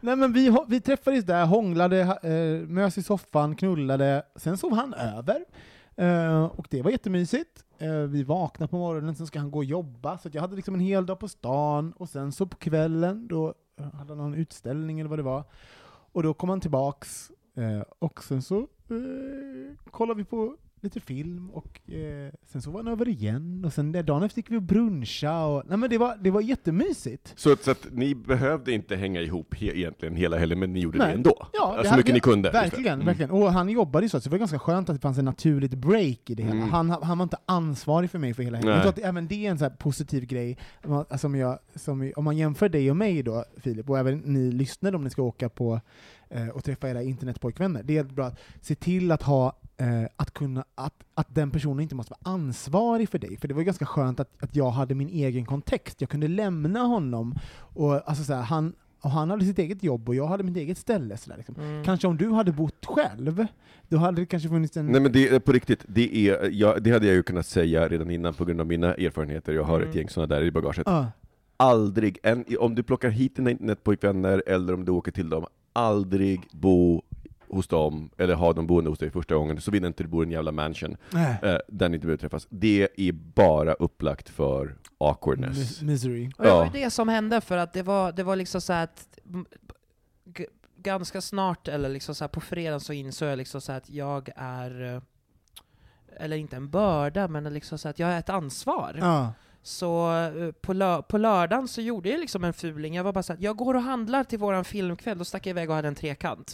[0.00, 4.94] Nej men vi, vi träffades där, hånglade, eh, mös i soffan, knullade, sen sov han
[4.94, 5.44] över.
[6.01, 7.64] Eh, och det var jättemysigt.
[7.82, 10.57] Uh, vi vaknade på morgonen, sen ska han gå och jobba, så att jag hade
[10.57, 14.18] liksom en hel dag på stan, och sen så på kvällen, då eh, hade han
[14.18, 15.44] någon utställning eller vad det var,
[16.12, 18.66] och då kom han tillbaks, uh, och sen så
[19.90, 23.92] kollade vi på lite film och eh, sen så var han över igen och sen
[23.92, 27.32] dagen efter gick vi och bruncha och nej men det var, det var jättemysigt.
[27.36, 30.98] Så, så att ni behövde inte hänga ihop he, egentligen hela helgen, men ni gjorde
[30.98, 31.06] Nej.
[31.08, 31.46] det ändå?
[31.52, 32.50] Ja, så det här- mycket ni kunde?
[32.50, 33.06] Verkligen, Mm.
[33.06, 33.30] verkligen.
[33.30, 35.74] Och han jobbade ju så, så det var ganska skönt att det fanns en naturligt
[35.74, 36.54] break i det hela.
[36.56, 36.68] Mm.
[36.70, 38.74] Han, han var inte ansvarig för mig för hela helgen.
[38.76, 38.84] Nej.
[38.86, 42.24] Jag tror att även det är en så positiv grej, alltså, som jag, som, om
[42.24, 45.48] man jämför dig och mig då, Filip, och även ni lyssnare om ni ska åka
[45.48, 45.80] på
[46.30, 50.30] eh, och träffa era internetpojkvänner, det är bra att se till att ha eh, att,
[50.34, 53.36] kunna, att, att den personen inte måste vara ansvarig för dig.
[53.36, 56.00] För det var ju ganska skönt att, att jag hade min egen kontext.
[56.00, 57.34] Jag kunde lämna honom,
[57.74, 60.56] och, alltså så här, han, och han hade sitt eget jobb och jag hade mitt
[60.56, 61.16] eget ställe.
[61.16, 61.54] Så där, liksom.
[61.58, 61.84] Mm.
[61.84, 63.46] Kanske om du hade bott själv,
[63.88, 64.86] då hade det kanske funnits en...
[64.86, 67.88] Nej men det är på riktigt, det, är, ja, det hade jag ju kunnat säga
[67.88, 69.88] redan innan på grund av mina erfarenheter, jag har Mm.
[69.88, 70.82] ett gäng sådana där i bagaget.
[70.86, 71.06] Ja.
[71.56, 76.40] Aldrig, en, om du plockar hit dina internetpojkvänner, eller om du åker till dem, aldrig
[76.52, 77.02] bo
[77.51, 80.22] hos dem, eller ha dem boende hos dig första gången, så vill inte du bo
[80.22, 82.46] i en jävla mansion, eh, där ni inte behöver träffas.
[82.51, 85.57] Det är bara upplagt för awkwardness.
[85.80, 86.30] Mis- misery.
[86.38, 86.84] Och det var ju Ja.
[86.84, 89.09] det som hände, för att det var, det var liksom så att
[90.76, 94.28] ganska snart, eller liksom så här på fredagen, så insåg jag liksom så att jag
[94.36, 95.03] är, eh,
[96.16, 98.96] eller inte en börda, men liksom så här att jag har ett ansvar.
[99.01, 99.32] Ja.
[99.62, 103.22] Så eh, på, lö- på lördagen så gjorde jag liksom en fuling, jag var bara
[103.22, 105.88] så att jag går och handlar till våran filmkväll, då stack jag iväg och hade
[105.88, 106.52] en trekant.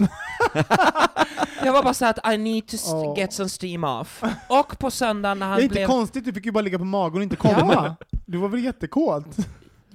[1.64, 3.18] jag var bara så att I need to Åh.
[3.18, 4.22] get some steam off.
[4.48, 5.86] Och på söndagen när Det han är inte blev...
[5.86, 7.96] konstigt, du fick ju bara ligga på magen och inte komma.
[8.26, 9.36] Du var väl jättekåt?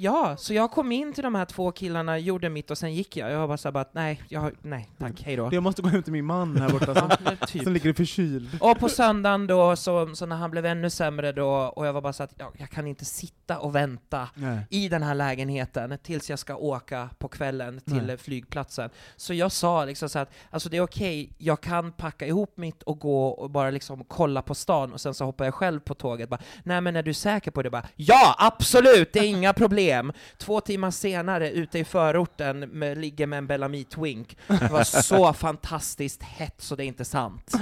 [0.04, 3.18] Ja, så jag kom in till de här två killarna, gjorde mitt och sen gick
[3.18, 3.32] jag.
[3.32, 5.49] Jag var bara så här bara nej, jag, nej tack, hejdå.
[5.52, 6.95] Jag måste gå hem till min man här borta
[7.26, 7.64] som, typ.
[7.64, 8.58] som ligger förkyld.
[8.62, 12.02] Och på söndagen då, så, så när han blev ännu sämre då, och jag var
[12.02, 14.60] bara så att ja, jag kan inte sitta och vänta Nej.
[14.70, 18.18] i den här lägenheten tills jag ska åka på kvällen till Nej.
[18.18, 18.89] flygplatsen.
[19.16, 22.84] Så jag sa liksom så att alltså det är okej, jag kan packa ihop mitt
[22.84, 25.93] och gå och bara liksom kolla på stan och sen så hoppar jag själv på
[25.93, 26.30] tåget.
[26.30, 27.70] Bara, Nej men är du säker på det?
[27.70, 29.91] Bara, ja, absolut, det är inga problem!
[30.38, 34.38] Två timmar senare, ute i förorten, med, ligger med en Bellamy Twink.
[34.48, 37.56] Det var så fantastiskt hett så det är inte sant.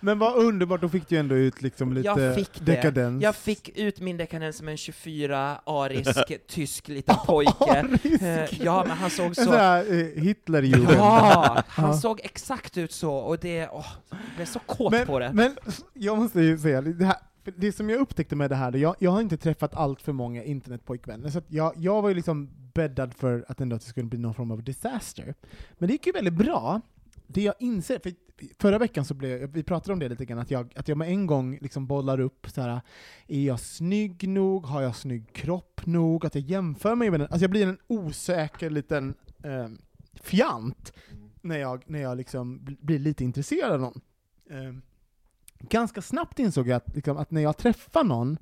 [0.00, 2.72] Men vad underbart, då fick du ändå ut liksom lite Jag fick det.
[2.72, 3.22] dekadens.
[3.22, 7.86] Jag fick ut min dekadens som en 24-arisk tysk liten pojke.
[8.20, 9.44] Eh, ja, men han såg En så...
[9.44, 10.96] sån här eh, Hitlerjuden.
[10.96, 13.68] Ja, han såg exakt ut så, och det...
[13.68, 15.32] Åh, jag blev så kåt men, på det.
[15.32, 15.56] Men
[15.92, 18.96] jag måste ju säga, det, här, för det som jag upptäckte med det här, jag,
[18.98, 22.50] jag har inte träffat allt för många internetpojkvänner, så att jag, jag var ju liksom
[22.74, 25.34] bäddad för att ändå det skulle bli någon form av disaster.
[25.78, 26.80] Men det gick ju väldigt bra.
[27.26, 28.12] Det jag inser, för
[28.58, 31.08] förra veckan så blev vi pratade om det lite grann, att jag, att jag med
[31.08, 32.80] en gång liksom bollar upp så här,
[33.26, 34.66] är jag snygg nog?
[34.66, 36.26] Har jag snygg kropp nog?
[36.26, 39.68] Att jag jämför mig med den, alltså jag blir en osäker liten eh,
[40.22, 40.92] fjant
[41.40, 44.00] när jag, när jag liksom blir lite intresserad av någon.
[44.50, 44.74] Eh,
[45.68, 48.38] ganska snabbt insåg jag att, liksom, att när jag träffar någon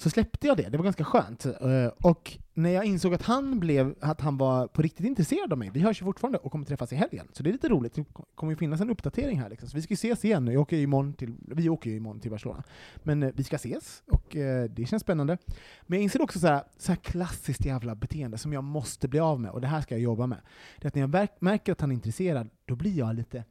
[0.00, 1.46] så släppte jag det, det var ganska skönt.
[1.46, 5.58] Eh, och när jag insåg att han, blev, att han var på riktigt intresserad av
[5.58, 7.94] mig, vi hörs ju fortfarande och kommer träffas i helgen, så det är lite roligt,
[7.94, 8.04] det
[8.34, 9.68] kommer ju finnas en uppdatering här liksom.
[9.68, 12.30] Så vi ska ju ses igen jag åker imorgon till, vi åker ju imorgon till
[12.30, 12.64] Barcelona.
[13.02, 15.38] Men eh, vi ska ses, och eh, det känns spännande.
[15.82, 19.20] Men jag inser också så här, så här klassiskt jävla beteende som jag måste bli
[19.20, 20.38] av med, och det här ska jag jobba med.
[20.76, 23.44] Det är att när jag märker att han är intresserad, då blir jag lite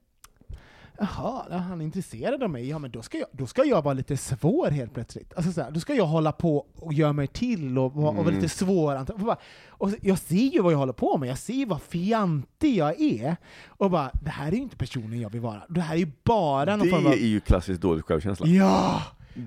[0.99, 3.81] Jaha, ja, han är intresserad av mig, ja men då ska jag, då ska jag
[3.81, 5.33] vara lite svår helt plötsligt.
[5.37, 8.15] Alltså så här, då ska jag hålla på och göra mig till och, vara- och
[8.15, 8.35] vara Mm.
[8.35, 9.05] lite svår.
[9.21, 9.37] Och
[9.69, 13.01] Och jag ser ju vad jag håller på med, jag ser ju vad fjantig jag
[13.01, 13.35] är.
[13.67, 15.61] Och bara, det här är ju inte personen jag vill vara.
[15.69, 17.11] Det här är ju bara någon Det form av...
[17.11, 18.47] är ju klassiskt dålig självkänsla.
[18.47, 19.01] Ja!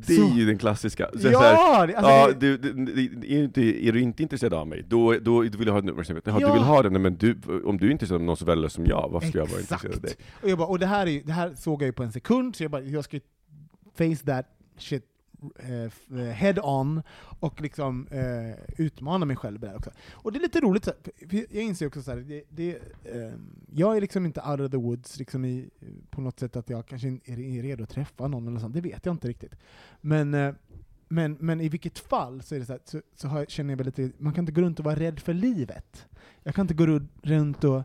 [0.07, 1.09] Det är så- ju den klassiska.
[1.13, 3.03] Så Ja, så här, alltså ja du, du, du,
[3.37, 6.25] är, är du inte intresserad av mig, då, då, vill jag ha din uppmärksamhet.
[6.27, 6.47] Jaha, Ja.
[6.47, 7.19] du vill ha den, men
[7.65, 9.95] om du är intresserad av någon så värdelös som jag, varför ska jag vara intresserad
[9.95, 10.15] av dig?
[10.43, 12.57] Och, jag bara, och det, här är, det här såg jag ju på en sekund,
[12.57, 13.19] så jag bara, jag ska
[13.99, 14.47] face that
[14.79, 15.05] shit
[15.59, 15.85] Eh,
[16.21, 17.03] eh, head on
[17.41, 19.91] och liksom eh, utmana mig själv där också.
[20.11, 22.71] Och det är lite roligt, så här, jag inser också så här, det, det,
[23.05, 23.33] eh,
[23.75, 25.71] jag är liksom inte out of the woods liksom i,
[26.11, 28.81] på något sätt att jag kanske är, är redo att träffa någon eller sånt, det
[28.81, 29.55] vet jag inte riktigt.
[30.01, 30.55] Men eh,
[31.13, 33.77] men, men i vilket fall så, är det så, här, så, så har, känner jag
[33.77, 36.07] väl lite, man kan inte gå runt och vara rädd för livet.
[36.43, 37.83] Jag kan inte gå runt och,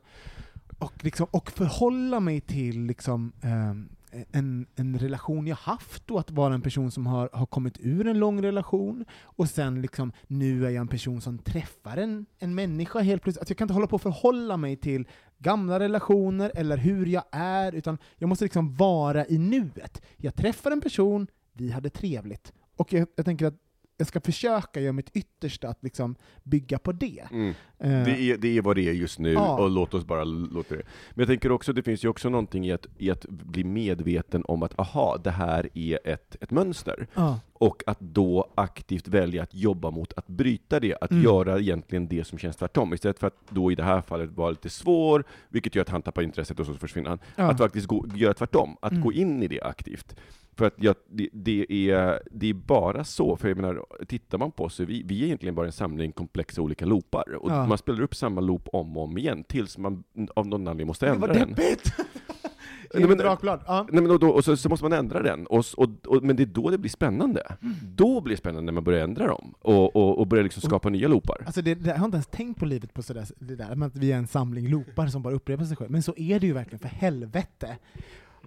[0.79, 3.89] och, liksom, och förhålla mig till liksom, ehm,
[4.31, 8.07] en, en relation jag haft och att vara en person som har, har kommit ur
[8.07, 12.55] en lång relation och sen liksom, nu är jag en person som träffar en, en
[12.55, 13.41] människa helt plötsligt.
[13.41, 15.07] Att jag kan inte hålla på och förhålla mig till
[15.37, 20.01] gamla relationer eller hur jag är, utan jag måste liksom vara i nuet.
[20.17, 22.53] Jag träffar en person, vi hade trevligt.
[22.75, 23.64] Och jag, jag tänker att
[23.97, 27.23] jag ska försöka göra mitt yttersta att liksom bygga på det.
[27.31, 27.49] Mm.
[27.79, 29.57] Eh, Det är, det är vad det är just nu, Ja.
[29.63, 30.81] och låt oss bara låta det.
[31.11, 34.43] Men jag tänker också, det finns ju också någonting i att, i att bli medveten
[34.47, 37.07] om att, aha, det här är ett, ett mönster.
[37.15, 37.39] ja.
[37.57, 41.23] Och att då aktivt välja att jobba mot att bryta det, att Mm.
[41.23, 44.49] göra egentligen det som känns tvärtom, istället för att då i det här fallet vara
[44.49, 47.19] lite svår, vilket gör att han tappar intresset och så försvinner han.
[47.35, 47.43] Ja.
[47.51, 49.03] Att faktiskt gå, göra tvärtom, att Mm.
[49.03, 50.15] gå in i det aktivt.
[50.57, 54.51] För att jag, det, det, är, det är bara så, för jag menar, tittar man
[54.51, 57.35] på oss, så vi, vi är egentligen bara en samling komplexa olika loopar.
[57.35, 57.65] Och Ja.
[57.67, 60.03] man spelar upp samma loop om och om igen, tills man
[60.35, 61.49] av någon anledning måste Det ändra var den.
[61.49, 61.93] deppigt!
[62.93, 63.59] Nej, men- Drakblad.
[63.67, 63.87] Ja.
[63.91, 66.35] Nej, men och då, och så, så måste man ändra den, och, och, och, men
[66.35, 67.43] det är då det blir spännande.
[67.83, 70.89] Då blir det spännande när man börjar ändra dem, och, och, och börjar liksom skapa
[70.89, 71.43] nya loopar.
[71.45, 73.95] Alltså det, det, jag har inte ens tänkt på livet på sådär, det där att
[73.95, 75.91] vi är en samling loopar som bara upprepar sig själv.
[75.91, 77.77] Men så är det ju verkligen, för helvete!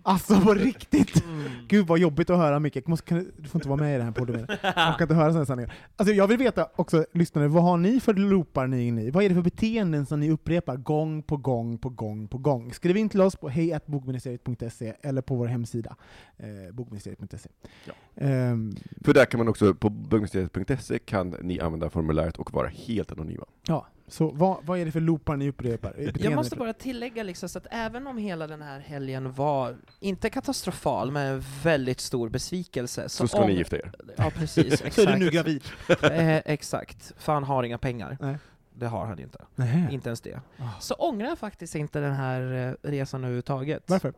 [0.02, 1.24] Alltså på riktigt!
[1.68, 3.96] Gud vad jobbigt att höra Micke, Jag måste, kan, du- får inte vara med i
[3.98, 4.58] den här podden mer.
[4.62, 5.74] Jag kan inte höra sådana sanningar.
[5.96, 9.10] Alltså jag vill veta också, lyssnare, vad har ni för loopar ni inne i?
[9.10, 12.72] Vad är det för beteenden som ni upprepar gång på gång på gång på gång?
[12.72, 15.96] Skriv in till oss på hejatbokministeriet.se eller på vår hemsida,
[16.36, 17.48] eh, bokministeriet.se.
[17.84, 17.92] Ja.
[18.16, 23.12] Ehm, För där kan man också, på bögministeriet.se kan ni använda formuläret och vara helt
[23.12, 23.44] anonyma.
[23.66, 25.94] ja, så vad, vad är det för loopar ni upprepar?
[26.20, 30.30] Jag måste bara tillägga liksom, så att även om hela den här helgen var, inte
[30.30, 33.08] katastrofal, men en väldigt stor besvikelse.
[33.08, 33.92] Så ska om, ni gifta er.
[34.16, 34.78] Ja, precis.
[34.94, 35.34] Så är du nu exakt.
[35.34, 35.62] gravid?
[36.02, 37.12] Eh, exakt.
[37.18, 38.18] För han har inga pengar.
[38.20, 38.36] Nej.
[38.74, 39.44] Det har han inte.
[39.54, 39.88] Nej.
[39.90, 40.40] Inte ens det.
[40.58, 40.80] Ah.
[40.80, 43.82] Så ångrar jag faktiskt inte den här eh, resan överhuvudtaget.
[43.86, 44.12] Varför?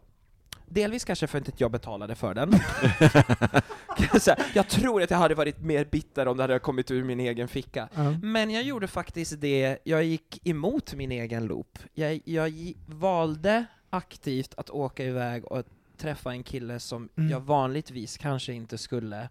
[0.73, 2.53] Delvis kanske för att inte jag betalade för den.
[4.55, 7.49] Jag, tror att jag hade varit mer bitter om det hade kommit ur min egen
[7.49, 7.89] ficka.
[7.95, 8.11] Ja.
[8.23, 11.79] Men jag gjorde faktiskt det, jag gick emot min egen loop.
[11.95, 12.53] Jag, jag
[12.87, 15.65] valde aktivt att åka iväg och
[15.97, 17.31] träffa en kille som Mm.
[17.31, 19.29] jag vanligtvis kanske inte skulle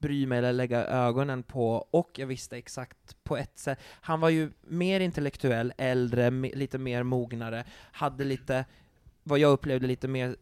[0.00, 3.78] bry mig eller lägga ögonen på, och jag visste exakt på ett sätt.
[4.00, 8.64] Han var ju mer intellektuell, äldre, lite mer mognare, hade lite,
[9.24, 10.36] vad jag upplevde, lite mer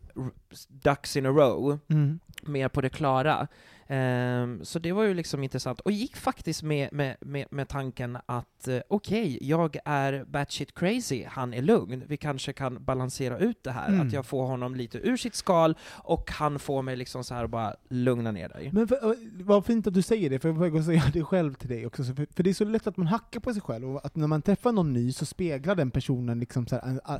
[0.68, 2.18] ducks in a row Mm.
[2.42, 3.48] mer på det klara.
[3.86, 8.18] Ehm, så det var ju liksom intressant, och gick faktiskt med, med, med, med tanken
[8.26, 13.64] att eh, okej, jag är batshit crazy, han är lugn, vi kanske kan balansera ut
[13.64, 14.06] det här, Mm.
[14.06, 17.46] att jag får honom lite ur sitt skal, och han får mig liksom så här
[17.46, 18.70] bara lugna ner dig.
[18.72, 21.68] Men för, vad fint att du säger det, för jag får säga det själv till
[21.68, 22.04] dig också.
[22.04, 24.16] Så För, för det är så lätt att man hackar på sig själv, och att
[24.16, 27.18] när man träffar någon ny så speglar den personen liksom så här, ah,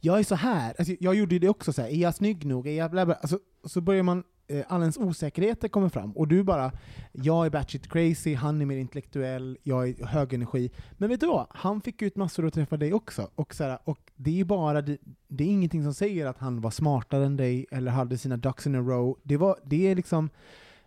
[0.00, 0.74] jag är så här.
[0.78, 2.66] Alltså, jag gjorde ju det också, så här, är jag snygg nog?
[2.66, 3.14] Är jag bla bla?
[3.14, 6.72] Alltså, så börjar man, eh, ens osäkerheter kommer fram, och du bara,
[7.12, 10.70] jag är batshit crazy, han är mer intellektuell, jag är hög energi.
[10.92, 11.46] Men vet du vad?
[11.50, 14.82] Han fick ut massor att träffa dig också, och, så här, och det är bara,
[14.82, 18.36] det, det är ingenting som säger att han var smartare än dig, eller hade sina
[18.36, 19.18] ducks in a row.
[19.22, 20.30] Det, var, det är liksom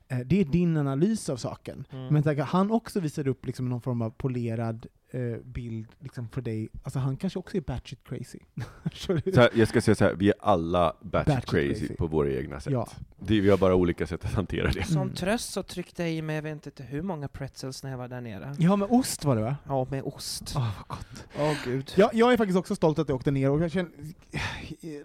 [0.08, 1.86] Eh, Det är din analys av saken.
[1.90, 2.14] Mm.
[2.14, 6.70] Men han också visar upp liksom någon form av polerad eh, bild liksom för dig.
[6.84, 8.40] Alltså han kanske också är batshit crazy.
[9.36, 11.96] Här, jag ska säga så här, vi är alla batshit Batshit crazy, crazy.
[11.96, 12.74] på våra egna sätt.
[12.74, 12.88] Ja.
[13.20, 14.84] Det, vi har bara olika sätt att hantera det.
[14.84, 15.14] Som Mm.
[15.14, 18.08] tröst så tryckte jag i mig, jag vet inte hur många pretzels när jag var
[18.08, 18.56] där nere.
[18.60, 19.56] ja, med ost var det va?
[19.68, 20.54] Ja, med ost.
[20.56, 21.26] Åh, vad gott.
[21.40, 21.92] Åh gud.
[21.96, 23.92] Ja, jag är faktiskt också stolt att jag åkte ner, och jag känner...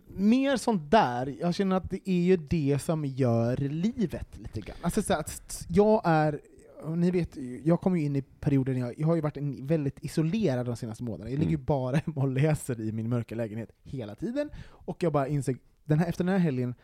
[0.07, 4.77] Mer sånt där, jag känner att det är ju det som gör livet lite grann.
[4.83, 6.41] Alltså så att jag är...
[6.87, 9.67] Ni vet, jag kommer ju in i perioder när jag, jag har ju varit en,
[9.67, 11.31] väldigt isolerad de senaste månaderna.
[11.31, 11.65] Jag ligger ju Mm.
[11.65, 15.99] bara hemma och läser i min mörka lägenhet hela tiden, och jag bara insåg, den
[15.99, 16.75] här, efter den här helgen,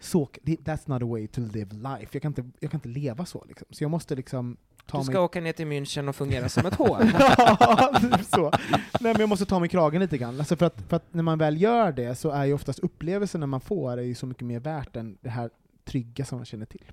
[0.00, 2.08] så, that's not a way to live life.
[2.12, 3.66] Jag kan inte, jag kan inte leva så liksom.
[3.70, 5.20] Så jag måste liksom ta Du ska mig...
[5.20, 7.02] åka ner till München och fungera som ett hål.
[7.18, 8.50] Ja, typ så.
[8.70, 10.38] Nej, men jag måste ta mig kragen lite grann.
[10.38, 13.40] Alltså för, att, för att när man väl gör det så är ju oftast upplevelsen
[13.40, 15.50] när man får är ju så mycket mer värt än det här
[15.84, 16.84] trygga som man känner till.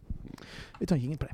[0.79, 1.33] Vi tar en jingel på det.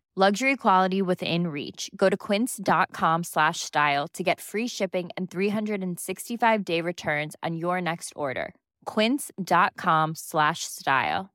[0.15, 1.89] Luxury quality within reach.
[1.95, 7.81] Go to quince.com slash style to get free shipping and 365 day returns on your
[7.81, 8.53] next order.
[8.95, 11.29] Quince.com slash style.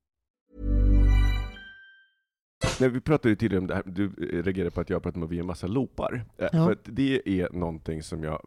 [2.80, 5.18] Men vi pratade ju tidigare om det här, du eh, reagerade på att jag pratade
[5.20, 6.24] om att vi är en massa loopar.
[6.38, 6.64] Eh, Ja.
[6.64, 8.40] För att det är någonting som jag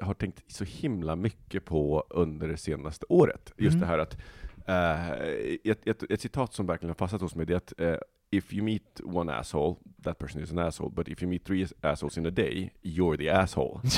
[0.00, 3.52] har tänkt så himla mycket på under det senaste året.
[3.56, 3.80] Just Mm.
[3.80, 4.16] det här att,
[4.68, 5.10] eh,
[5.64, 7.96] ett, ett, ett citat som verkligen har fastnat hos mig, det är att eh,
[8.30, 11.66] if you meet one asshole, that person is an asshole, but if you meet three
[11.80, 13.80] assholes in a day, you're the asshole.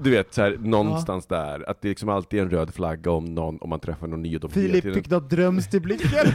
[0.00, 3.24] Du vet, så här, någonstans där, att det liksom alltid är en röd flagga om
[3.24, 6.26] någon, om man träffar någon ny Filip fick något drömst i blicken.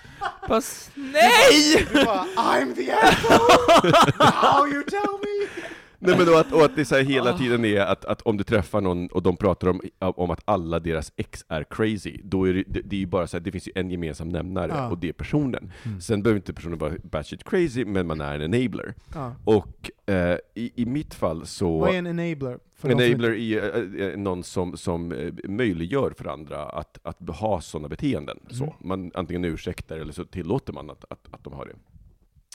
[0.48, 1.86] Fast, nej!
[1.92, 3.92] Du bara, I'm the asshole!
[4.18, 5.59] Now you tell me!
[6.02, 7.04] Nej men då att, och att det så här Ah.
[7.04, 10.42] hela tiden är att, att om du träffar någon och de pratar om, om att
[10.44, 13.44] alla deras ex är crazy, då är det, det, det är ju bara så här,
[13.44, 14.90] det finns ju en gemensam nämnare, Ja.
[14.90, 15.72] och det är personen.
[15.82, 16.00] Mm.
[16.00, 18.94] Sen behöver inte personen vara batshit crazy, men man är en enabler.
[19.14, 19.34] Ja.
[19.44, 21.78] Och eh, i, i mitt fall så...
[21.78, 22.58] Vad är en enabler?
[22.80, 27.60] Som Enabler är eh, eh, någon som, som eh, möjliggör för andra att, att ha
[27.60, 28.38] sådana beteenden.
[28.50, 28.64] Så.
[28.64, 28.74] Mm.
[28.80, 31.74] Man antingen ursäktar eller så tillåter man att, att, att de har det.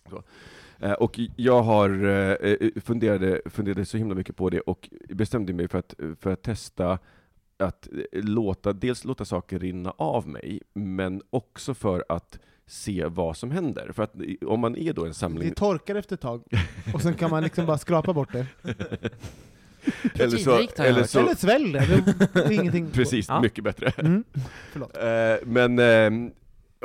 [0.10, 0.24] Så.
[0.80, 5.68] Eh, Och jag har eh, funderade, funderade så himla mycket på det och bestämde mig
[5.68, 7.00] för att, för att testa
[7.58, 13.38] att eh, låta, dels låta saker rinna av mig, men också för att se vad
[13.38, 13.92] som händer.
[13.94, 14.14] För att
[14.46, 15.50] om man är då en samling...
[15.50, 16.44] Det torkar efter ett tag,
[16.94, 18.48] och sen kan man liksom bara skrapa bort det.
[20.14, 22.90] eller så, eller så, Eller svälj det, är ingenting.
[22.94, 23.42] Precis, Ja.
[23.42, 23.94] mycket bättre.
[23.98, 24.24] Mm.
[24.72, 24.98] Förlåt.
[24.98, 26.32] Eh, men ehm,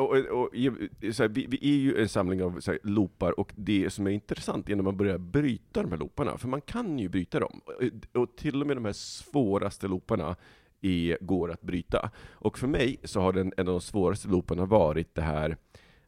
[0.01, 3.41] och, och, och, så här, vi, vi är ju en samling av så här, loopar,
[3.41, 6.61] och det som är intressant är när man börjar bryta de här looparna, för man
[6.61, 7.61] kan ju bryta dem.
[7.65, 10.37] Och, och till och med de här svåraste looparna
[10.81, 12.11] är, går att bryta.
[12.31, 15.57] Och för mig så har den, en av de svåraste looparna varit det här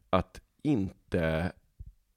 [0.09, 1.51] att inte,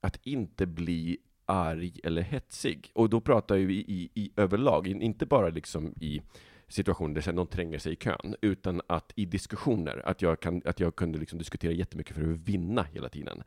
[0.00, 2.90] att inte bli arg eller hetsig.
[2.94, 6.22] Och då pratar vi i, i överlag, inte bara liksom i
[6.68, 10.80] situationer där någon tränger sig i kön, utan att i diskussioner, att jag, kan, att
[10.80, 13.42] jag kunde liksom diskutera jättemycket för att vinna hela tiden.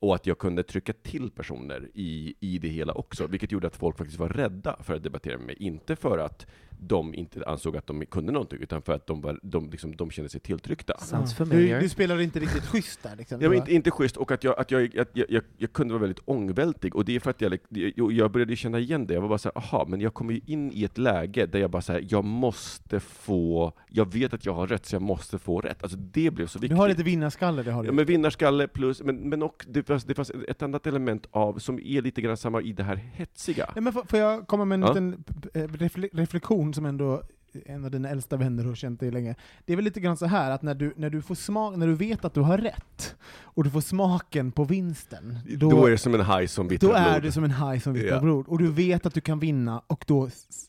[0.00, 3.76] Och att jag kunde trycka till personer i, i det hela också, vilket gjorde att
[3.76, 5.56] folk faktiskt var rädda för att debattera med mig.
[5.58, 6.46] Inte för att
[6.88, 10.10] de inte ansåg att de kunde någonting, utan för att de, var, de, liksom, de
[10.10, 10.94] kände sig tilltryckta.
[11.50, 13.40] Du, du spelar inte riktigt schysst där liksom.
[13.42, 15.94] Ja, men inte, inte schysst, och att, jag, att jag, att jag, jag, jag kunde
[15.94, 19.14] vara väldigt ångvältig, och det är för att jag, jag, jag började känna igen det.
[19.14, 21.70] Jag var bara såhär, aha, men jag kommer ju in i ett läge där jag
[21.70, 25.60] bara säger jag måste få, jag vet att jag har rätt, så jag måste få
[25.60, 25.82] rätt.
[25.82, 26.78] Alltså det blev så Du viktigt.
[26.78, 27.88] har lite vinnarskalle, det har du.
[27.88, 31.58] Ja, men vinnarskalle plus, men, men och, det, fanns, det fanns ett annat element av,
[31.58, 33.70] som är lite grann samma i det här hetsiga.
[33.74, 34.88] Nej, men får, får jag komma med en Ja.
[34.88, 35.24] liten
[35.54, 37.22] eh, refle- reflektion som ändå
[37.66, 39.34] en av dina äldsta vänner har känt dig länge.
[39.64, 41.86] Det är väl lite grann så här att när du, när du, får smak, när
[41.86, 45.90] du vet att du har rätt, och du får smaken på vinsten, då, Då, är
[45.90, 47.22] det som en haj som vittrar då är blod.
[47.22, 48.20] det som en haj som vittrar Ja.
[48.20, 48.46] blod.
[48.48, 50.24] Och du vet att du kan vinna, och då...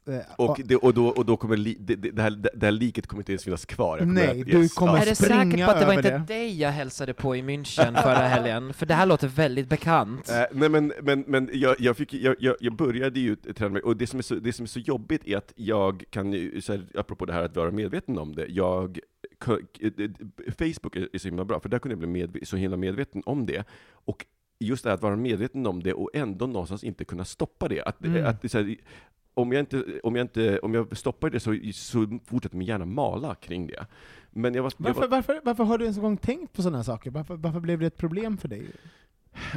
[0.07, 3.07] eh, Och, det, och, då, och då kommer li, det, det, här, det här liket
[3.07, 3.99] kommer inte ens finnas kvar.
[4.05, 6.39] Nej, att- du kommer Är det springa säkert på att det var över inte det.
[6.39, 8.73] dig jag hälsade på i München förra helgen?
[8.73, 10.29] För det här låter väldigt bekant.
[10.29, 13.81] Eh, nej men, men, men jag, jag, fick, jag, jag, jag började ju träna mig,
[13.81, 16.61] och det som är så, det som är så jobbigt är att jag kan ju,
[16.61, 18.99] så här, apropå det här att vara medveten om det, jag,
[19.45, 19.57] eh,
[20.57, 23.67] Facebook är, så himla bra, för där kunde jag bli så himla medveten om det.
[23.91, 24.25] Och
[24.59, 27.81] just det här att vara medveten om det och ändå någonstans inte kunna stoppa det.
[27.81, 28.25] Att, Mm.
[28.25, 28.75] att här,
[29.33, 32.85] om jag, inte, om, jag inte, om jag stoppar det så, så fortsätter min hjärna
[32.85, 33.85] mala kring det.
[34.29, 36.61] Men jag var, jag Varför, var, varför, varför har du ens en gång tänkt på
[36.61, 37.11] sådana här saker?
[37.11, 38.65] Varför, varför blev det ett problem för dig?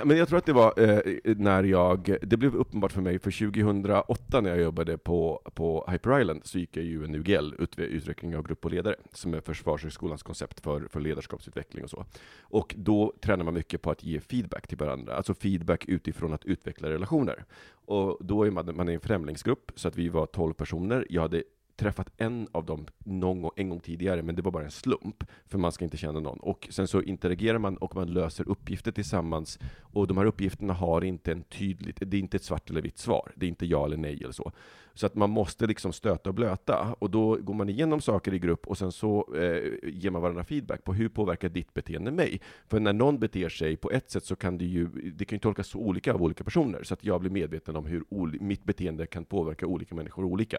[0.04, 3.30] Men jag tror att det var eh, när jag, det blev uppenbart för mig, för
[3.30, 7.78] 2008 när jag jobbade på, på Hyper Island, så gick jag ju en UGL, ut,
[7.78, 12.04] utveckling av grupp och ledare, som är Försvarshögskolans koncept för, för ledarskapsutveckling och så.
[12.40, 16.44] Och då tränar man mycket på att ge feedback till varandra, alltså feedback utifrån att
[16.44, 17.44] utveckla relationer.
[17.70, 21.06] Och då är man, man är en främlingsgrupp, så att vi var 12 personer.
[21.10, 21.42] Jag hade
[21.78, 25.24] träffat en av dem någon gång, en gång tidigare, men det var bara en slump,
[25.46, 26.38] för man ska inte känna någon.
[26.38, 31.04] Och sen så interagerar man och man löser uppgifter tillsammans, och de här uppgifterna har
[31.04, 33.84] inte en tydligt, det är inte ett svart eller vitt svar, det är inte ja
[33.84, 34.52] eller nej eller så.
[34.94, 38.38] Så att man måste liksom stöta och blöta, och då går man igenom saker i
[38.38, 42.40] grupp, och sen så eh, ger man varandra feedback på hur påverkar ditt beteende mig?
[42.66, 45.40] För när någon beter sig på ett sätt så kan det ju, det kan ju
[45.40, 48.04] tolkas så olika av olika personer, så att jag blir medveten om hur
[48.40, 50.58] mitt beteende kan påverka olika människor olika.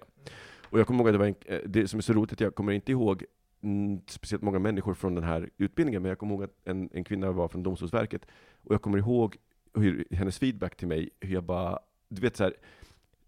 [0.70, 2.40] Och jag kommer ihåg att det var en, eh, det som är så roligt att
[2.40, 3.26] jag kommer inte ihåg
[4.08, 7.32] speciellt många människor från den här utbildningen, men jag kommer ihåg att en, en kvinna
[7.32, 8.26] var från Domstolsverket,
[8.64, 9.38] och jag kommer ihåg
[9.74, 12.54] hur, hennes feedback till mig, hur jag bara, du vet så här,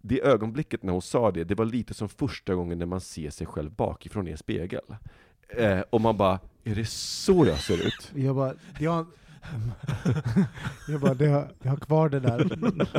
[0.01, 3.29] det ögonblicket när hon sa det, det var lite som första gången när man ser
[3.29, 4.81] sig själv bakifrån i en spegel.
[5.49, 8.11] Eh, och man bara, är det så jag ser ut?
[8.15, 9.05] Jag bara, jag,
[10.87, 12.37] jag bara, det har, jag har kvar det där,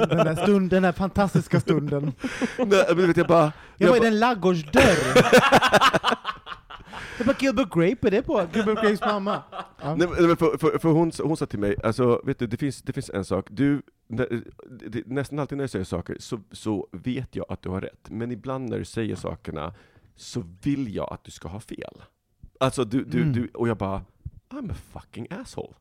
[0.09, 2.13] den där stunden, den där fantastiska stunden.
[2.59, 3.53] Nej, men vet jag bara...
[3.77, 4.97] Jag var i bara- en ladugårdsdörr.
[7.19, 8.47] Jag bara, Gilbert Grape, är det på?
[8.55, 9.43] Gilbert Grapes mamma.
[9.83, 9.95] Ja.
[9.97, 12.83] Nej, men för, för, för hon, hon sa till mig, alltså, vet du, det finns,
[12.83, 17.37] det finns en sak, du, det, nästan alltid när jag säger saker så, så vet
[17.37, 19.75] jag att du har rätt, men ibland när du säger sakerna
[20.17, 22.03] så vill jag att du ska ha fel.
[22.61, 23.33] Alltså, du, du, Mm.
[23.33, 24.03] du, och jag bara,
[24.51, 25.75] I'm a fucking asshole.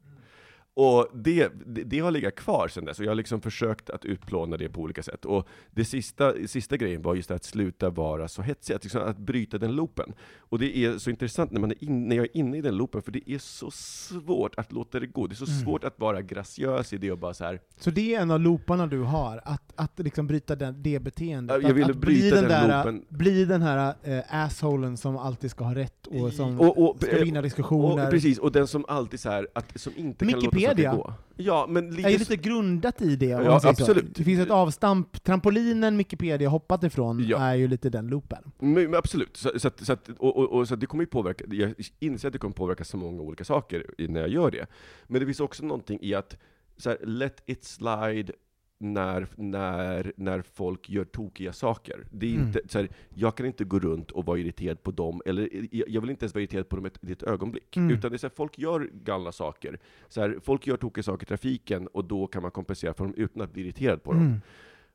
[0.73, 4.05] Och det, det, det har legat kvar sedan dess, och jag har liksom försökt att
[4.05, 5.25] utplåna det på olika sätt.
[5.25, 9.01] Och det sista, sista grejen var just det att sluta vara så hetsig, att, liksom,
[9.01, 10.13] att bryta den loopen.
[10.39, 12.75] Och det är så intressant när, man är in, när jag är inne i den
[12.77, 15.27] loopen, för det är så svårt att låta det gå.
[15.27, 15.63] Det är så Mm.
[15.63, 17.59] svårt att vara graciös i det och bara så här.
[17.79, 21.55] Så det är en av looparna du har, att, att liksom bryta den, det beteendet?
[21.55, 23.05] Ja, jag att, ville att bli bryta den, den där, loopen.
[23.09, 27.23] Bli den här äh, assholen som alltid ska ha rätt och som och, och, ska
[27.23, 28.05] vinna diskussioner.
[28.05, 31.13] Och, precis, och den som alltid så här, att, som inte kan låta Saker gå.
[31.35, 33.25] Ja, men lite, är lite grundat i det.
[33.25, 34.15] Ja, absolut.
[34.15, 37.37] Det finns ett avstamp, trampolinen Wikipedia hoppat ifrån Ja.
[37.37, 38.51] är ju lite den loopen.
[38.59, 41.07] Men, men absolut, så, så, att, så, att, och, och, och, så det kommer ju
[41.07, 44.67] påverka, jag inser att det kommer påverka så många olika saker när jag gör det.
[45.07, 46.37] Men det finns också någonting i att,
[46.77, 48.33] så här, let it slide
[48.81, 52.07] när, när, när folk gör tokiga saker.
[52.11, 52.47] Det är Mm.
[52.47, 56.01] inte, så här, jag kan inte gå runt och vara irriterad på dem, eller jag,
[56.01, 57.77] vill inte ens vara irriterad på dem ett, ett ögonblick.
[57.77, 57.91] Mm.
[57.91, 59.79] Utan det är så här, folk gör galna saker.
[60.07, 63.13] Så här, folk gör tokiga saker i trafiken, och då kan man kompensera för dem
[63.17, 64.21] utan att bli irriterad på dem.
[64.21, 64.41] Mm.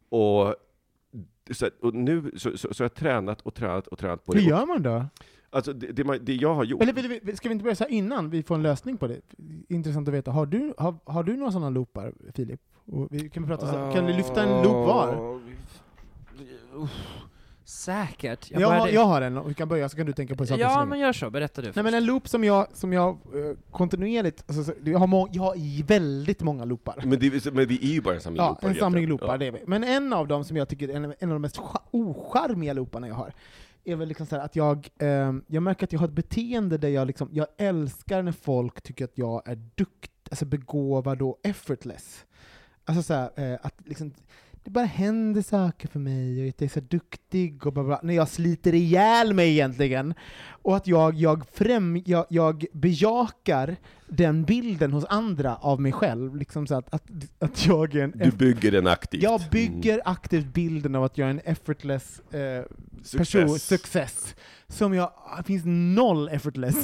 [0.09, 0.55] Och,
[1.51, 4.41] så, och nu så, så, så har jag tränat och tränat och tränat på Hur
[4.41, 4.47] det.
[4.49, 5.05] gör man då?
[5.51, 6.83] Alltså det, det, man, det jag har gjort...
[6.83, 9.07] Eller vill vi- ska vi inte börja så här innan vi får en lösning på
[9.07, 9.21] det?
[9.69, 10.31] Intressant att veta.
[10.31, 12.61] Har du, har, har du några sådana loopar, Filip?
[12.87, 15.41] Och vi, kan, vi prata så, kan vi lyfta en loop var?
[17.65, 18.51] Säkert.
[18.51, 20.47] Jag, började- har, jag har en, och vi kan börja så kan du tänka på
[20.47, 21.31] saker Ja, men gör så.
[21.31, 21.85] Berätta du Nej först.
[21.85, 25.43] men en loop som jag, som jag eh, kontinuerligt, alltså, så- jag, har må, jag
[25.43, 27.03] har väldigt många loopar.
[27.05, 29.47] Men, det, men vi är ju bara en samling Ja, loopar en samling loopar, det
[29.47, 29.59] är vi.
[29.67, 32.73] Men en av dem som jag tycker är en, en av de mest cha- ocharmiga
[32.73, 33.33] looparna jag har,
[33.87, 36.79] är väl liksom så här att jag, eh, jag märker att jag har ett beteende
[36.79, 41.41] där jag liksom, jag älskar när folk tycker att jag är duktig, alltså begåvad och
[41.43, 42.25] effortless.
[42.85, 44.13] Alltså så här, eh, att liksom,
[44.65, 48.01] det bara händer saker för mig, och att jag är så duktig och bla bla,
[48.03, 50.15] när jag sliter ihjäl mig egentligen.
[50.49, 53.77] Och att jag, jag, främ, jag, jag bejakar
[54.09, 57.03] den bilden hos andra av mig själv, liksom så att, att,
[57.39, 59.23] att jag är en Du bygger den aktivt.
[59.23, 62.63] jag bygger aktivt bilden av att jag är en effortless eh,
[63.19, 64.35] person, success.
[64.69, 66.77] Som jag, det finns noll effortless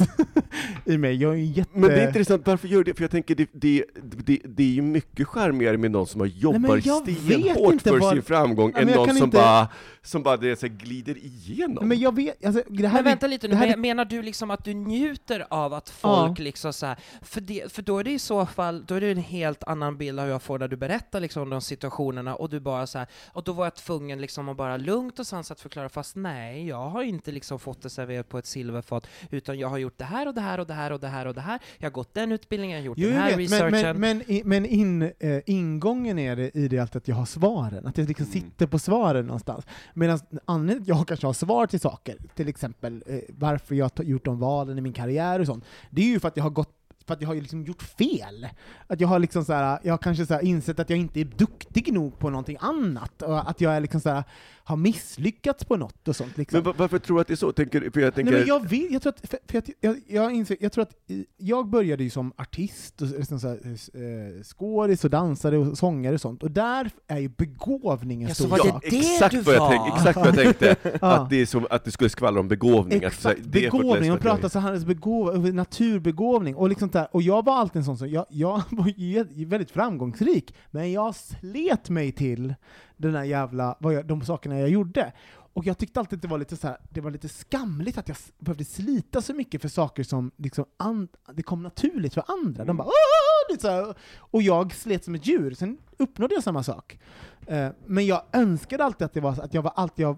[0.84, 1.14] i mig.
[1.16, 1.70] Jag är jätte...
[1.78, 2.94] Men det är intressant, varför gör du det?
[2.94, 3.84] För jag tänker, det, det,
[4.24, 8.22] det, det är ju mycket charmigare med någon som har jobbar stenhårt för vad- sin
[8.22, 9.68] framgång, Ja, än någon som inte- bara,
[10.02, 11.88] som bara det, så här, glider igenom.
[11.88, 14.50] Men jag vet, alltså, det här Men vänta lite nu, här men- menar du liksom
[14.50, 18.10] att du njuter av att folk liksom så här, för, det, för då är det
[18.12, 20.68] i så fall, då är det en helt annan bild av hur jag får när
[20.68, 23.74] du berättar liksom om de situationerna och du bara så här, och då var jag
[23.74, 27.82] tvungen liksom att bara lugnt och sansat förklara, fast nej, jag har inte liksom fått
[27.82, 30.66] det serverat på ett silverfat, utan jag har gjort det här och det här och
[30.66, 32.86] det här och det här och det här, jag har gått den utbildningen, jag har
[32.86, 34.00] gjort Jo, den här vet, men, researchen.
[34.00, 37.86] men, men, men in, eh, ingången är det i det alltid att jag har svaren,
[37.86, 38.32] att jag liksom Mm.
[38.32, 39.66] sitter på svaren någonstans.
[39.94, 43.90] Medan anledningen till att jag kanske har svar till saker, till exempel eh, varför jag
[43.96, 46.44] har gjort de valen i min karriär och sånt, det är ju för att jag
[46.44, 46.74] har gått
[47.06, 48.48] för att jag har ju liksom gjort fel.
[48.86, 51.20] Att jag har liksom så här, jag har kanske så här insett att jag inte
[51.20, 54.24] är duktig nog på någonting annat, och att jag är liksom så här,
[54.64, 56.36] har misslyckats på något och sånt.
[56.38, 56.56] Liksom.
[56.56, 57.52] Men va- varför tror du att det är så?
[57.52, 60.00] Tänker, för jag tänker, Nej, men jag, vet, jag, tror att, för, för att, jag,
[60.08, 60.94] jag, inser, jag tror att
[61.36, 63.56] jag började ju som artist, och liksom så här,
[63.94, 68.34] eh, skådis och dansare och sångare och sånt, och där är ju begåvning en Ja,
[68.34, 69.68] så stor var det det exakt, du vad jag var?
[69.70, 73.04] tänk, exakt vad jag tänkte, att, det är som, att det skulle skvallra om begåvning.
[73.04, 77.08] att, så här, Exakt, ett begåvning, sätt pratar så här, begåv, naturbegåvning, och, liksom där.
[77.12, 81.14] och jag var alltid en sån som, jag, jag var ju väldigt framgångsrik, men jag
[81.14, 82.54] slet mig till
[83.02, 85.12] den där jävla, vad jag, de sakerna jag gjorde.
[85.54, 88.08] Och jag tyckte alltid att det var lite, så här, det var lite skamligt att
[88.08, 92.64] jag behövde slita så mycket för saker som liksom an, det kom naturligt för andra.
[92.64, 93.94] De bara "Åh!" lite så här.
[94.18, 96.98] Och jag slet som ett djur, sen uppnådde jag samma sak.
[97.46, 100.16] Eh, men jag önskade alltid att det var att jag var alltid jag...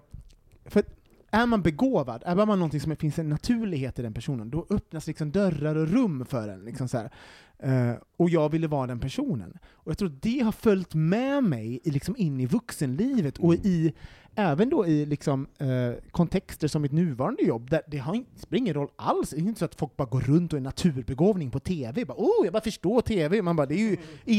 [0.65, 0.83] För
[1.31, 4.65] är man begåvad, är man någonting som det finns en naturlighet i den personen, då
[4.69, 6.65] öppnas liksom dörrar och rum för en.
[6.65, 7.11] Liksom så här.
[7.59, 9.57] Eh, och jag ville vara den personen.
[9.65, 13.53] Och jag tror att det har följt med mig i, liksom in i vuxenlivet och
[13.53, 13.93] i
[14.37, 15.67] Även då i liksom, eh,
[16.11, 19.29] kontexter som mitt nuvarande jobb, där det har inte, spelar ingen roll alls.
[19.29, 22.05] Det är inte så att folk bara går runt och är naturbegåvning på TV.
[22.05, 23.41] Bara, oh, jag bara förstår TV.
[23.41, 23.97] Man bara, det är ju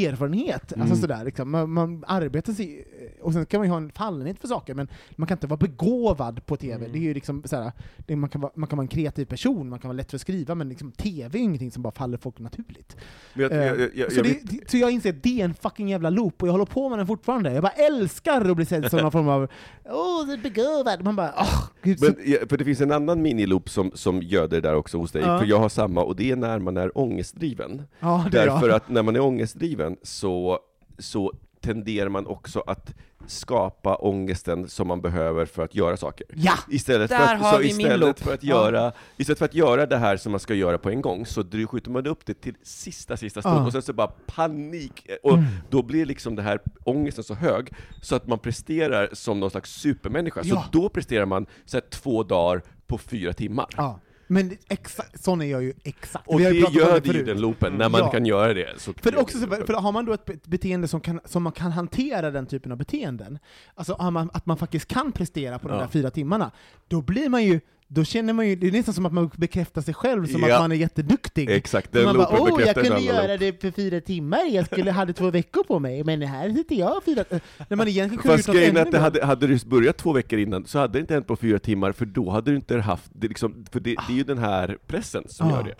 [0.09, 0.73] erfarenhet.
[0.81, 1.51] Alltså sådär, liksom.
[1.51, 2.85] man, man arbetar sig,
[3.23, 5.59] och sen kan man ju ha en fallenhet för saker, men man kan inte vara
[5.59, 6.87] begåvad på TV.
[6.93, 7.73] Det är ju liksom såhär,
[8.07, 10.17] det, man, kan vara, man kan vara en kreativ person, man kan vara lätt för
[10.17, 12.97] att skriva, men liksom, TV är ingenting som bara faller folk naturligt.
[13.35, 16.11] Jag, Eh, jag, jag, det, det- så jag inser att det är en fucking jävla
[16.11, 17.53] loop, och jag håller på med den fortfarande.
[17.53, 19.49] Jag bara älskar att bli sedd som någon form av
[19.91, 21.05] åh, du är begåvad.
[21.05, 21.99] Man bara, åh, gud.
[21.99, 24.99] så- Men, ja, för det finns en annan miniloop som, som gör det där också
[24.99, 25.39] hos dig, Ja.
[25.39, 27.83] för jag har samma, och det är när man är ångestdriven.
[28.01, 28.77] ja, det är Därför jag.
[28.77, 30.59] att när man är ångestdriven så,
[30.99, 32.95] så tenderar man också att
[33.29, 36.27] skapa ångesten som man behöver för att göra saker.
[36.35, 36.53] Ja!
[36.71, 38.19] Istället, Där för att, har så vi min istället, loop.
[38.19, 38.55] för att Ja.
[38.65, 41.45] göra, istället för att göra det här som man ska göra på en gång, så
[41.71, 43.67] skjuter man upp det till sista, sista stund, Ja.
[43.67, 45.39] och sen så bara panik, och
[45.71, 47.73] då blir liksom det här ångesten så hög,
[48.03, 50.43] så att man presterar som någon slags supermänniska.
[50.43, 50.65] Så Ja.
[50.73, 53.67] då presterar man så här, två dagar på fyra timmar.
[53.77, 54.01] Ja.
[54.27, 56.29] Men det- exakt, sån är jag ju exakt.
[56.29, 58.11] Och det gör det ju den loopen, när man Ja.
[58.11, 58.81] kan göra det.
[58.81, 61.53] Så För, också, så- för har man då ett be- beteende som, kan, som man
[61.53, 63.39] kan hantera den typen av beteenden,
[63.75, 65.81] alltså man, att man faktiskt kan prestera på de Ja.
[65.81, 66.51] där fyra timmarna,
[66.89, 69.83] då blir man ju då känner man ju, det är nästan som att man bekräftar
[69.83, 70.55] sig själv som Ja.
[70.55, 71.51] att man är jätteduktig.
[71.51, 75.13] Exakt, den man bara, åh, jag kunde göra det för fyra timmar, jag skulle, hade
[75.13, 77.25] två veckor på mig, men här sitter jag fyra...
[77.31, 77.39] äh,
[77.69, 80.39] När man egentligen kunde Fast grejen är att det hade, hade du börjat två veckor
[80.39, 83.11] innan så hade det inte hänt på fyra timmar, för då hade du inte haft
[83.15, 85.51] det liksom, för det, det är ju den här pressen som Ah.
[85.57, 85.75] gör det.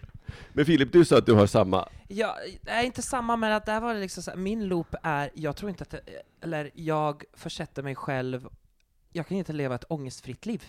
[0.53, 1.89] Men Filip, du sa att du har samma.
[2.09, 5.31] Ja, är inte samma, men att där var det liksom så här, min loop är,
[5.35, 6.01] jag tror inte att, det,
[6.43, 8.47] eller jag försätter mig själv,
[9.13, 10.65] jag kan inte leva ett ångestfritt liv.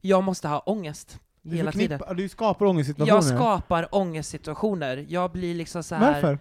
[0.00, 2.00] Jag måste ha ångest Du hela tiden.
[2.16, 3.14] Du skapar ångestsituationer.
[3.14, 6.12] Jag skapar ångestsituationer, jag blir liksom så här.
[6.12, 6.38] Varför?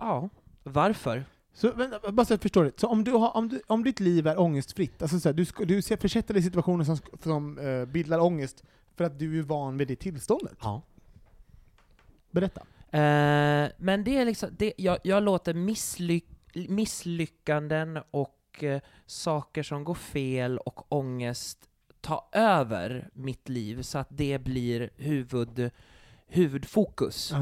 [0.00, 0.28] Ja,
[0.62, 1.24] varför?
[1.52, 2.80] Så, vänta, bara så jag förstår det.
[2.80, 5.44] Så om, du har, om, du, om ditt liv är ångestfritt, alltså så här, du,
[5.66, 8.64] du försätter dig i situationer som, som eh, bildar ångest
[8.96, 10.58] för att du är van vid det tillståndet?
[10.62, 10.82] Ja.
[12.30, 12.60] Berätta.
[12.90, 16.28] Eh, men det är liksom, det, jag, jag låter misslyck,
[16.68, 21.58] misslyckanden och eh, saker som går fel och ångest
[22.06, 25.70] ta över mitt liv så att det blir huvud,
[26.26, 27.32] huvudfokus.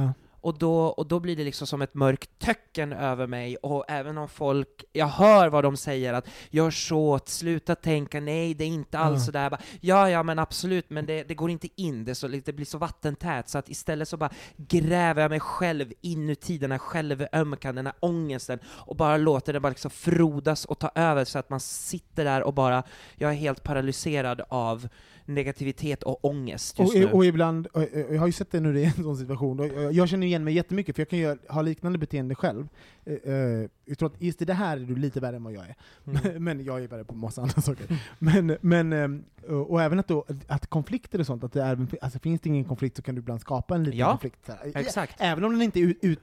[0.45, 4.19] Och då, och då blir det liksom som ett mörkt töcken över mig, och även
[4.19, 8.69] om folk, jag hör vad de säger att gör så, sluta tänka, nej det är
[8.69, 9.27] inte alls Ja.
[9.27, 12.53] sådär, bara, ja ja men absolut, men det, det går inte in, det, så, det
[12.53, 16.79] blir så vattentät, så att istället så bara gräver jag mig själv inuti den här
[16.79, 21.39] självömkan, den här ångesten, och bara låter det bara liksom frodas och ta över så
[21.39, 22.83] att man sitter där och bara,
[23.17, 24.89] jag är helt paralyserad av
[25.27, 27.13] negativitet och ångest just Och, nu.
[27.13, 30.09] och ibland, och, jag har ju sett det nu i en sån situation, och jag,
[30.09, 32.69] känner igen mig jättemycket, för jag kan ju ha liknande beteende själv.
[33.05, 35.53] Eh, eh, jag tror att just i det här är du lite värre än vad
[35.53, 35.77] jag är.
[36.07, 36.45] Mm.
[36.45, 37.87] men jag är värre på massa andra saker.
[38.19, 42.19] Men, men, eh, och, även att, då, att konflikter och sånt, att det är, alltså,
[42.19, 44.49] finns det ingen konflikt så kan du ibland skapa en liten Ja, konflikt.
[44.49, 44.73] Här.
[44.75, 45.17] exakt.
[45.19, 46.21] Även om den inte är ut, ut,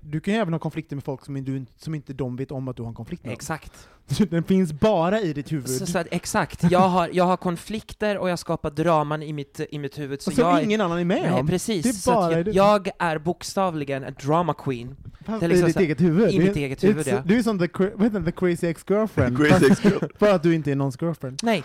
[0.00, 2.68] du kan ju även ha konflikter med folk som, du, som inte de vet om
[2.68, 3.30] att du har en konflikt med.
[3.30, 3.34] dem.
[3.34, 3.88] Exakt.
[4.30, 5.68] Den finns bara i ditt huvud.
[5.68, 9.60] Så, så att, exakt, jag har, jag har konflikter och jag skapar draman i mitt,
[9.70, 10.22] i mitt huvud.
[10.22, 11.46] Så och som jag, ingen annan är med nej, om.
[11.46, 11.82] precis.
[12.04, 12.50] Det är bara jag, det.
[12.50, 14.96] jag är bokstavligen en drama queen.
[15.24, 16.30] Fast det är i liksom ditt så här- eget huvud.
[16.30, 17.22] i mitt eget huvud, ja.
[17.24, 17.66] Du är som the,
[18.08, 19.36] det, the crazy ex-girlfriend.
[19.38, 20.04] Crazy Fast- ex-girl.
[20.18, 21.40] För att du inte är någons girlfriend.
[21.42, 21.62] Nej.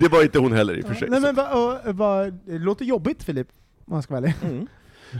[0.00, 1.08] Det var inte hon heller i och för sig.
[1.10, 1.48] Nej men va,
[1.84, 3.48] och, va, det låter jobbigt Filip,
[3.84, 4.34] om man ska vara ärlig.
[4.44, 4.66] Mm.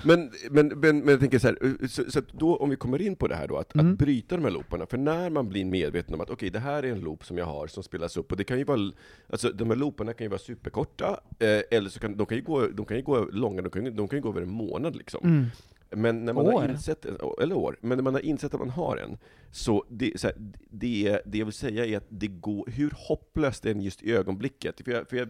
[0.04, 3.02] Men, men, men, men jag tänker så här, så, så att då om vi kommer
[3.02, 3.92] in på det här då, att, Mm.
[3.92, 6.82] att bryta de här looparna, för när man blir medveten om att okej, det här
[6.82, 8.92] är en loop som jag har som spelas upp, och det kan ju vara,
[9.30, 12.44] alltså de här looparna kan ju vara superkorta, eh, eller så kan de kan ju
[12.44, 14.50] gå, de kan ju gå långa, de kan, ju- de kan ju gå över en
[14.50, 15.20] månad liksom.
[15.24, 15.46] Mm.
[15.90, 17.06] Men när man har insett,
[17.42, 19.18] eller år, men när man har insett att man har en,
[19.50, 20.36] så det, så här,
[20.70, 24.12] det, det jag vill säga är att det går, hur hopplöst det än just i
[24.12, 25.28] ögonblicket, för jag, för jag,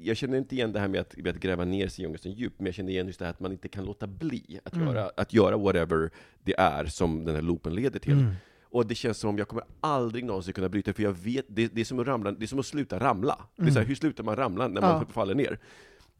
[0.00, 2.32] jag känner inte igen det här med att, med att gräva ner sig i ångesten
[2.32, 4.74] djupt, men jag känner igen just det här att man inte kan låta bli att,
[4.74, 4.86] Mm.
[4.88, 6.10] göra, att göra whatever
[6.44, 8.12] det är som den här loopen leder till.
[8.12, 8.32] Mm.
[8.70, 11.74] Och det känns som om jag kommer aldrig någonsin kunna bryta, för jag vet, det,
[11.74, 13.38] det, är, som att ramla, det är som att sluta ramla.
[13.56, 13.88] Det är så här, Mm.
[13.88, 15.12] hur slutar man ramla när man Ja.
[15.12, 15.58] faller ner?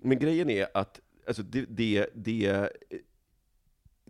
[0.02, 2.68] Men grejen är att, alltså det, det, det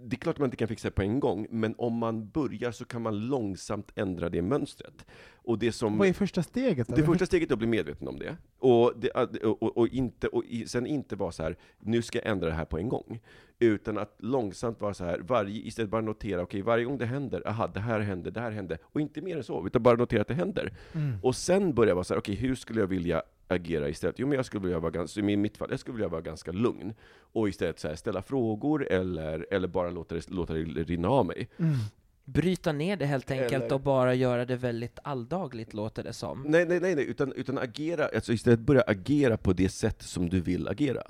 [0.02, 2.28] det är klart att man inte kan fixa det på en gång, men om man
[2.28, 5.06] börjar så kan man långsamt ändra det mönstret.
[5.34, 5.98] Och det som...
[5.98, 6.88] Vad är första steget?
[6.88, 6.96] då?
[6.96, 8.36] Det första steget är att bli medveten om det.
[8.58, 9.10] Och, det,
[9.44, 12.64] och, och, inte, och sen inte vara så här, nu ska jag ändra det här
[12.64, 13.20] på en gång.
[13.58, 17.48] Utan att långsamt vara så här, varje, istället bara notera, okej, varje gång det händer,
[17.48, 18.78] aha, det här hände, det här hände.
[18.82, 20.72] Och inte mer än så, utan bara notera att det händer.
[20.92, 21.18] Mm.
[21.22, 24.18] Och sen börja vara så här, okej, hur skulle jag vilja agera istället?
[24.18, 26.52] Jo, men jag skulle vilja vara ganska, i mitt fall, jag skulle vilja vara ganska
[26.52, 26.94] lugn.
[27.32, 31.26] Och istället så här, ställa frågor, eller, eller bara låta det, låta det rinna av
[31.26, 31.48] mig.
[31.56, 31.76] Mm.
[32.24, 36.42] Bryta ner det helt enkelt Eller- och bara göra det väldigt alldagligt, låter det som.
[36.46, 40.28] Nej, nej, nej, nej utan, utan agera, alltså istället börja agera på det sätt som
[40.28, 41.02] du vill agera.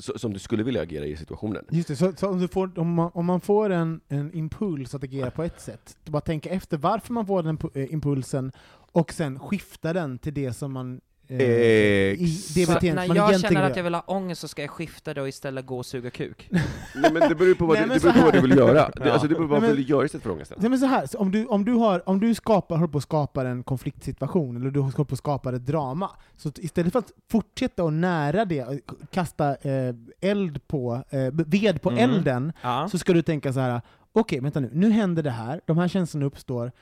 [0.00, 1.64] Så, som du skulle vilja agera i situationen.
[1.70, 4.94] Just det, så, så om, du får, om, man, om man får en, en impuls
[4.94, 8.52] att agera på ett sätt, då bara tänka efter varför man får den eh, impulsen,
[8.92, 13.16] och sen skifta den till det som man eh, i det Så beteendet när man
[13.16, 13.76] jag egentligen känner att gör.
[13.76, 16.48] jag vill ha ångest så ska jag skifta det och istället gå och suga kuk.
[16.50, 18.32] Nej men det beror ju på vad, Nej, du, men det så beror på vad
[18.34, 18.46] du här.
[18.48, 18.90] vill göra.
[18.90, 19.12] Det, Ja.
[19.12, 20.58] alltså, det beror på vad Nej, du men- vill göra istället för ångesten.
[20.60, 22.98] Nej, men så här, så om, du, om, du har, om du skapar, håller på
[22.98, 26.92] att skapa en konfliktsituation, eller du håller på att skapa ett drama, så t- istället
[26.92, 31.90] för att fortsätta att nära det, eh, k- kasta eh, eld på, eh, ved på
[31.90, 32.10] Mm.
[32.10, 32.88] elden, Ja.
[32.90, 33.80] så ska du tänka så här:
[34.12, 36.72] okej, vänta nu, nu händer det här, de här känslorna uppstår,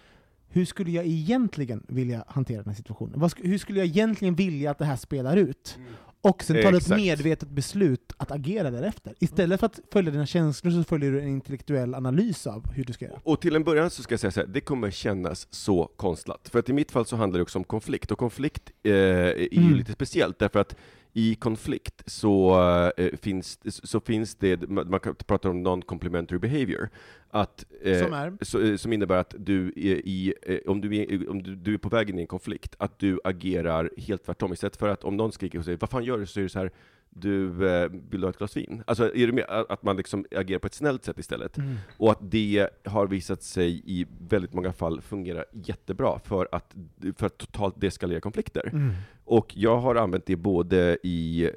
[0.57, 3.21] hur skulle jag egentligen vilja hantera den här situationen?
[3.21, 5.79] Sk- hur skulle jag egentligen vilja att det här spelar ut?
[6.21, 9.15] Och sen tar du ett medvetet beslut att agera därefter.
[9.19, 12.93] Istället för att följa dina känslor så följer du en intellektuell analys av hur du
[12.93, 13.21] ska göra.
[13.25, 16.49] Och till en början så ska jag säga så här, det kommer kännas så konstlat.
[16.53, 19.35] För att i mitt fall så handlar det också om konflikt, och konflikt eh, är
[19.55, 19.75] ju Mm.
[19.75, 20.77] lite speciellt, därför att
[21.17, 22.61] i konflikt så,
[22.97, 26.89] eh, finns, så finns det, man man kan prata om non-complementary behavior,
[27.31, 30.35] att, eh, Som så, eh, som innebär att du, i,
[30.67, 33.21] om, du är, om du, du är på väg in i en konflikt, att du
[33.25, 34.53] agerar helt tvärtom.
[34.53, 36.49] Istället för att om någon skriker och säger ”Vad fan gör du?” så är det
[36.49, 36.71] så här
[37.11, 38.83] du, eh, vill du ha ett glas vin?
[38.87, 41.59] Alltså, är det med, att man liksom agerar på ett snällt sätt istället.
[41.59, 41.75] Mm.
[41.97, 46.75] Och att det har visat sig i väldigt många fall fungera jättebra för att,
[47.17, 48.71] för att totalt deskalera konflikter.
[48.73, 48.93] Mm.
[49.25, 51.51] Och jag har använt det både i,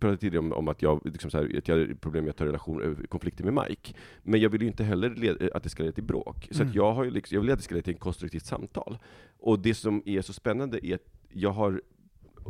[0.00, 2.36] pratade tidigare om, om att jag, liksom så här, att jag hade problem med att
[2.36, 3.94] ta relation, konflikter med Mike.
[4.22, 6.48] Men jag vill ju inte heller led, att det ska leda till bråk.
[6.50, 6.74] Så Mm.
[6.74, 8.98] jag, har liksom, jag vill att det ska leda till ett konstruktivt samtal.
[9.38, 11.82] Och det som är så spännande är att jag har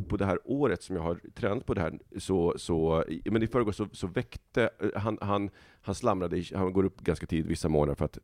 [0.09, 3.47] på det här året som jag har tränat på det här, så, så men i
[3.47, 5.51] förrgår så, så väckte, eh, han, han,
[5.83, 8.19] han slamrade, i- han går upp ganska tidigt vissa morgnar för att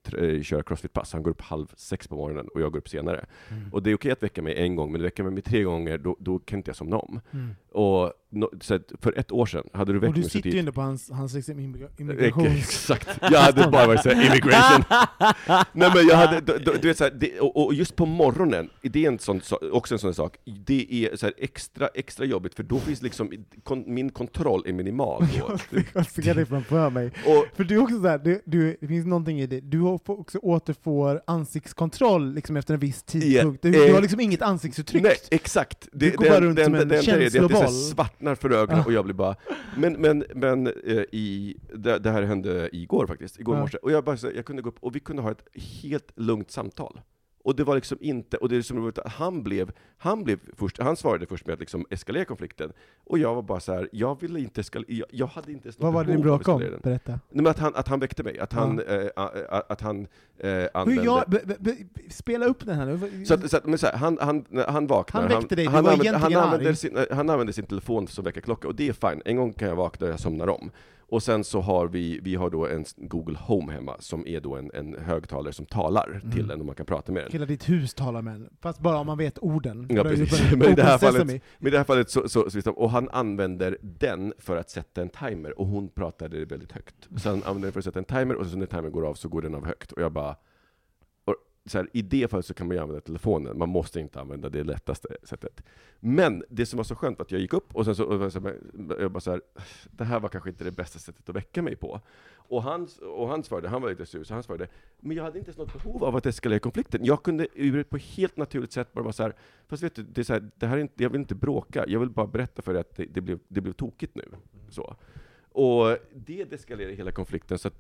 [0.47, 3.25] köra crossfit-pass, han går upp halv sex på morgonen och jag går upp senare.
[3.51, 3.73] Mm.
[3.73, 6.17] Och det är okej att väcka mig en gång, men väcka mig tre gånger, då,
[6.21, 7.21] då kan inte jag somna om.
[7.33, 7.51] Mm.
[7.73, 10.47] Och no, så för ett år sedan, hade du väckt Och du mig så sitter
[10.49, 10.61] ju tidigt...
[10.61, 12.59] ändå på hans, hans liksom immigra- Ex- immigrations...
[12.59, 14.85] Exakt, jag hade bara varit såhär, immigration.
[15.73, 18.71] Nej men jag hade, du, du, du vet såhär, det, och, och just på morgonen,
[18.83, 22.55] det är en sån, så- också en sån sak, det är så extra, extra jobbigt,
[22.55, 23.33] för då finns liksom,
[23.63, 25.25] kon, min kontroll är minimal.
[25.95, 27.11] Jag ser det framför mig.
[27.27, 30.39] Och, För du är också såhär, du, du, det finns någonting i det, du också
[30.39, 33.63] återfår ansiktskontroll liksom efter en viss tidpunkt.
[33.63, 35.03] Du, du har liksom inget ansiktsuttryck.
[35.03, 35.89] Nej, exakt.
[35.93, 37.69] Du går bara runt som en det är det att det här känsloboll.
[37.69, 39.37] svartnar för ögonen och jag blir bara...
[39.77, 40.73] Men, men, men eh,
[41.13, 43.61] i, det, det här hände igår faktiskt, igår Ja.
[43.61, 45.45] morse, och jag, bara, så, jag kunde gå upp och vi kunde ha ett
[45.83, 47.01] helt lugnt samtal.
[47.43, 50.79] Och det var liksom inte, och det är som att han blev, han blev först,
[50.83, 52.73] han svarade först med att liksom eskalera konflikten,
[53.05, 55.79] och jag var bara så här, jag ville inte eskalera, jag, jag hade inte ens
[55.79, 56.81] Vad var det ni bråkade om?
[56.83, 57.13] Berätta.
[57.13, 60.07] Nej, men att han, att han väckte mig, att han, eh, a- a- att han
[60.39, 61.05] eh, Hur använde...
[61.05, 61.77] jag, be, be,
[62.11, 63.25] spela upp den här nu.
[63.25, 65.71] Så att, så att, men så här, han, han, han vaknar, Han väckte dig, du
[65.71, 68.89] han, var använder, han, använder sin, eh, han använder sin telefon som väckarklocka, och det
[68.89, 69.23] är fine.
[69.25, 70.71] En gång kan jag vakna och jag somnar om.
[71.11, 74.57] Och sen så har vi, vi har då en Google Home hemma, som är då
[74.57, 76.51] en, en högtalare som talar till Mm.
[76.51, 77.33] en och man kan prata med den.
[77.33, 79.87] Hela ditt hus talar med en, fast bara om man vet orden.
[79.91, 80.53] Ja, precis.
[80.57, 82.91] Men i det här fallet, men i det här fallet så, så, så liksom, och
[82.91, 87.09] han använder den för att sätta en timer, och hon pratade väldigt högt.
[87.17, 89.15] Så han använder den för att sätta en timer, och så när timern går av
[89.15, 89.93] så går den av högt.
[89.93, 90.37] Och jag bara...
[91.69, 94.49] Så här, I det fallet så kan man ju använda telefonen, man måste inte använda
[94.49, 95.63] det lättaste sättet.
[96.01, 98.33] Men det som var så skönt var att jag gick upp, och sen så, och
[98.33, 98.53] så
[98.99, 99.41] jag bara så här,
[99.91, 102.01] det här var kanske inte det bästa sättet att väcka mig på.
[102.35, 104.69] Och han, och han svarade, han var lite sur, så han svarade,
[105.01, 107.05] men jag hade inte ens något behov av att eskalera konflikten.
[107.05, 109.35] Jag kunde ur ett på helt naturligt sätt bara vara så här,
[109.67, 111.85] fast vet du, det är så här, det här är inte, jag vill inte bråka,
[111.89, 114.25] jag vill bara berätta för dig att det, det, blev, det blev tokigt nu.
[114.69, 114.97] Så.
[115.59, 117.75] Och det deskalerar hela konflikten, så att,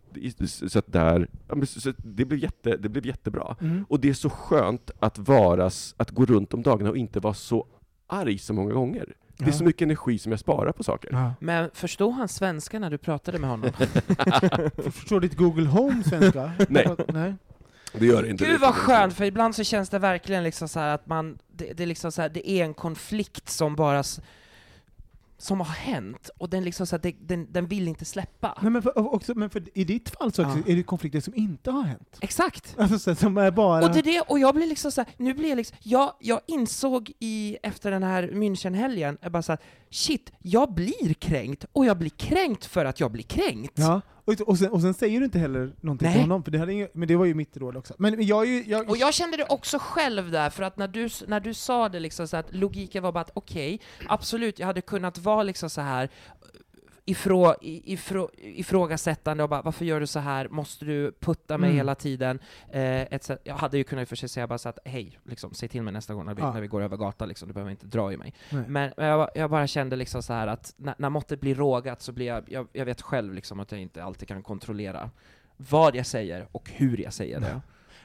[0.70, 1.28] så att, där,
[1.66, 3.56] så, att det, blev jätte, det blev jättebra.
[3.60, 3.84] Mm.
[3.88, 7.34] Och det är så skönt att, varas, att gå runt om dagarna och inte vara
[7.34, 7.66] så
[8.06, 9.14] arg så många gånger.
[9.36, 9.52] Det är Ja.
[9.52, 11.10] så mycket energi som jag sparar på saker.
[11.12, 11.32] Ja.
[11.40, 13.70] Men förstod han svenska när du pratade med honom?
[14.92, 16.52] Förstår ditt Google Home svenska?
[16.68, 16.96] Nej.
[17.08, 17.34] Nej.
[17.92, 18.44] Det gör det inte.
[18.44, 21.72] Gud vad skönt, för ibland så känns det verkligen liksom så här att man, det,
[21.72, 24.02] det är liksom så här, det är en konflikt som bara
[25.40, 28.58] som har hänt, och den, liksom så att det, den, den vill inte släppa.
[28.62, 30.72] Nej, men, för, också, men för, i ditt fall så också, Ja.
[30.72, 32.18] är det konflikter som inte har hänt.
[32.20, 32.74] Exakt!
[32.78, 33.84] Alltså, så, som är bara...
[33.84, 36.12] Och det är det, och jag blir liksom så här, nu blir jag liksom, jag,
[36.20, 39.60] jag insåg i, efter den här Münchenhelgen, jag bara så här,
[39.90, 43.72] shit, jag blir kränkt, och jag blir kränkt för att jag blir kränkt.
[43.78, 44.00] Ja,
[44.46, 46.14] och, sen, och sen säger du inte heller någonting Nej.
[46.14, 47.94] till honom, för det hade inget, men det var ju mitt råd också.
[47.98, 48.64] Men jag är ju...
[48.66, 51.88] Jag, Och jag kände det också själv där, för att när du, när du sa
[51.88, 55.70] det liksom så att logiken var bara att okej, absolut, jag hade kunnat vara liksom
[55.70, 56.08] så här
[57.10, 61.76] ifrå, ifrå, ifrågasättande och bara varför gör du så här, måste du putta mig Mm.
[61.76, 62.38] hela tiden?
[62.70, 65.54] Eh, jag hade ju kunnat i och för sig säga bara så att hej, liksom,
[65.54, 66.52] säg till mig nästa gång när vi, Ja.
[66.52, 68.34] när vi går över gatan, liksom, du behöver inte dra i mig.
[68.50, 68.64] Nej.
[68.68, 72.12] Men jag, jag bara kände liksom så här att när, när måttet blir rågat så
[72.12, 75.10] blir jag, jag, jag vet själv liksom att jag inte alltid kan kontrollera
[75.56, 77.60] vad jag säger och hur jag säger det.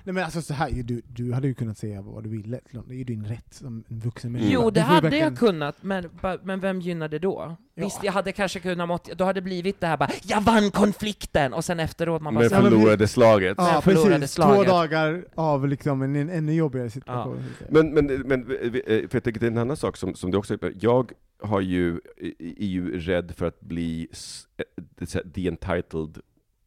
[0.06, 2.94] Nej men alltså så här, du, du hade ju kunnat säga vad du ville, det
[2.94, 4.52] är ju din rätt som en vuxen människa.
[4.54, 6.10] Jo, det hade verkligen- jag kunnat, men,
[6.44, 7.58] men vem gynnade då?
[7.76, 7.84] Ja.
[7.84, 10.72] Visst, jag hade kanske kunnat mått, då hade det blivit det här bara ”jag vann
[10.72, 13.56] konflikten” och sen efteråt man bara Men förlorade slaget.
[13.58, 14.32] Ja, förlorade precis.
[14.36, 14.68] slaget.
[14.68, 17.44] Två dagar av liksom en, en ännu jobbigare situation.
[17.70, 20.38] Men, men, men eh, för jag tänker det är en annan sak som, som du
[20.38, 21.12] också jag
[21.42, 22.00] har ju,
[22.40, 24.08] är ju rädd för att bli
[24.58, 26.18] eh, the entitled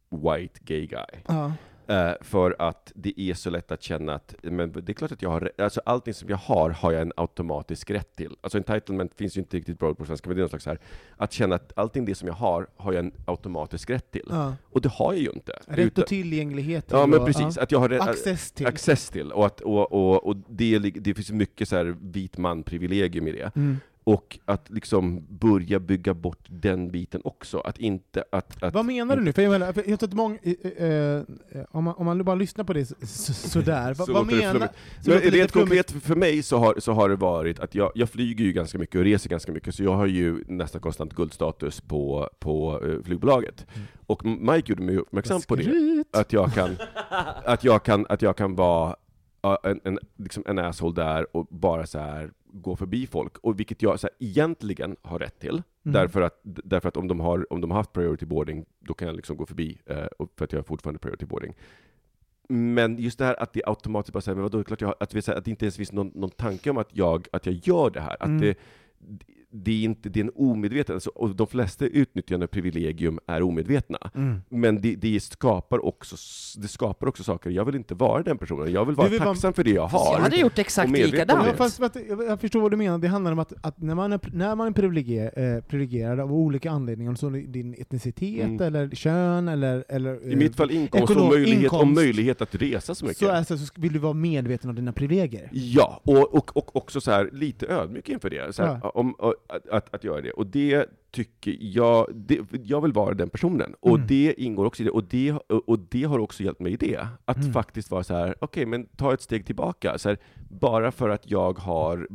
[0.09, 1.21] white gay guy.
[1.27, 1.53] Ja.
[1.87, 5.21] Eh, för att det är så lätt att känna att, men det är klart att
[5.21, 8.35] jag har, alltså allting som jag har, har jag en automatisk rätt till.
[8.41, 10.79] Alltså entitlement finns ju inte riktigt bra på svenska, men det är någon slags här,
[11.17, 14.25] att känna att allting det som jag har, har jag en automatisk rätt till.
[14.29, 14.55] Ja.
[14.63, 15.51] Och det har jag ju inte.
[15.67, 16.85] Rätt Utan- och tillgänglighet.
[16.91, 17.63] Ja men och- precis, ja.
[17.63, 18.67] att jag har rätt- Access till.
[18.67, 19.31] access till.
[19.31, 23.51] Och, att, och, och, och det, det finns mycket så här vit man-privilegium i det.
[23.55, 23.77] Mm.
[24.07, 27.59] Och att liksom börja bygga bort den biten också.
[27.59, 28.23] Att inte...
[28.31, 29.33] Att, att, Vad menar du nu?
[29.33, 31.23] För jag, menar, för jag tror att många, eh, eh,
[31.71, 34.59] om, man, om man bara lyssnar på det så, så, sådär, Så vad menar...
[34.59, 34.69] Men
[35.05, 38.45] det rent konkret för mig så har, så har det varit att jag, jag flyger
[38.45, 42.29] ju ganska mycket och reser ganska mycket, så jag har ju nästan konstant guldstatus på,
[42.39, 43.65] på eh, flygbolaget.
[44.05, 46.75] Och Mike gjorde mig uppmärksam på det, att jag kan,
[47.45, 48.95] att jag kan, att jag kan vara
[49.55, 53.81] en, en, liksom en asshole där och bara så här gå förbi folk, och vilket
[53.81, 55.93] jag så här, egentligen har rätt till, Mm.
[55.93, 59.07] därför, att, därför att om de, har, om de har haft priority boarding, då kan
[59.07, 60.05] jag liksom gå förbi, eh,
[60.37, 61.53] för att jag har fortfarande priority boarding.
[62.49, 65.21] Men just det här att det automatiskt bara säger, men vadå, klart jag att, vi,
[65.21, 67.89] säger att det inte ens finns någon, någon tanke om att jag, att jag gör
[67.89, 68.15] det här.
[68.19, 68.41] Att Mm.
[68.41, 68.55] det,
[69.51, 73.97] det är inte, det är en omedveten, alltså, och de flesta utnyttjande privilegium är omedvetna.
[74.15, 74.41] Mm.
[74.49, 76.15] Men det, det, skapar också,
[76.61, 79.29] det skapar också saker, jag vill inte vara den personen, jag vill vara vill vara-
[79.29, 80.13] tacksam för det jag har.
[80.15, 81.45] jag hade gjort exakt och likadant.
[81.45, 81.57] Ja, det.
[81.57, 81.95] fast, fast,
[82.27, 84.67] jag förstår vad du menar, det handlar om att, att när man är, när man
[84.67, 88.61] är privilegier, eh, privilegierad av olika anledningar, som din etnicitet, Mm.
[88.61, 89.85] eller kön, eller...
[89.89, 91.95] eller I mitt fall inkomst, och ekonom- möjlighet, och inkomst.
[91.95, 93.17] möjlighet att resa så mycket.
[93.17, 95.49] så, är, så, vill du vara medveten om dina privilegier.
[95.53, 98.55] Ja, och, och, och också så här, lite ödmjuk inför det.
[98.55, 98.89] Så här, Ja.
[98.89, 100.31] om, och, att, att, att göra det.
[100.31, 103.73] Och det tycker jag, det, jag vill vara den personen.
[103.79, 104.07] Och Mm.
[104.07, 104.91] det ingår också i det.
[104.91, 107.07] Och det, och det har också hjälpt mig i det.
[107.25, 107.53] Att Mm.
[107.53, 109.97] faktiskt vara så här, okej, men ta ett steg tillbaka.
[109.97, 110.17] Så här,
[110.49, 112.07] bara för att jag har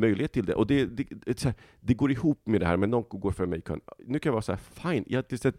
[0.00, 0.54] möjlighet till det.
[0.54, 3.46] Och det, det, det, här, det går ihop med det här, men någon går för
[3.46, 3.62] mig.
[4.06, 4.60] Nu kan jag vara så här,
[4.92, 5.56] fine, jag, det,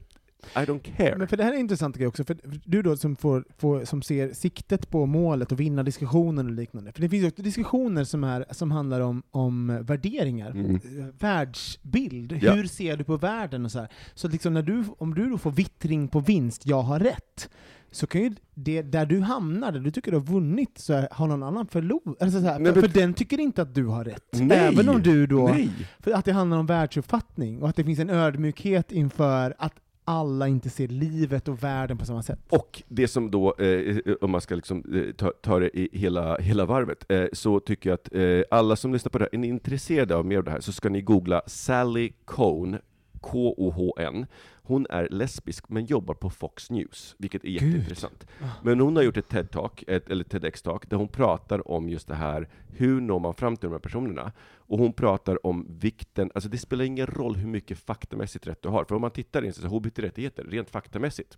[0.55, 1.15] I don't care.
[1.17, 4.01] Men för det här är intressant grej också, för du då som, får, får, som
[4.01, 6.91] ser siktet på målet och vinna diskussionen och liknande.
[6.91, 10.75] För det finns ju också diskussioner som, är, som handlar om, om värderingar, Mm.
[10.75, 12.53] eh, världsbild, Ja.
[12.53, 13.87] hur ser du på världen och så här.
[14.13, 17.49] Så liksom när du, om du då får vittring på vinst, jag har rätt,
[17.91, 21.07] så kan ju det, där du hamnar, där du tycker du har vunnit, så här,
[21.11, 22.21] har någon annan förlorat.
[22.21, 24.29] Alltså så här, Nej, för, men- för den tycker inte att du har rätt.
[24.31, 24.57] Nej.
[24.57, 25.47] Även om du då...
[25.47, 25.69] Nej.
[25.99, 29.73] För att det handlar om världsuppfattning, och att det finns en ödmjukhet inför att
[30.05, 32.39] alla inte ser livet och världen på samma sätt.
[32.49, 35.89] Och det som då, eh, eh, om man ska liksom, eh, ta, ta det i
[35.93, 39.29] hela, hela varvet, eh, så tycker jag att eh, alla som lyssnar på det här,
[39.35, 42.77] är ni intresserade av mer av det här, så ska ni googla Sally Cohn,
[43.21, 44.25] K-O-H-N.
[44.65, 48.27] Hon är lesbisk, men jobbar på Fox News, vilket är jätteintressant.
[48.63, 52.49] Men hon har gjort ett TED-talk, eller TEDx-talk, där hon pratar om just det här,
[52.67, 54.31] hur når man fram till de här personerna?
[54.55, 58.69] Och hon pratar om vikten, alltså det spelar ingen roll hur mycket faktamässigt rätt du
[58.69, 61.37] har, för om man tittar in så hbt-rättigheter, rent faktamässigt,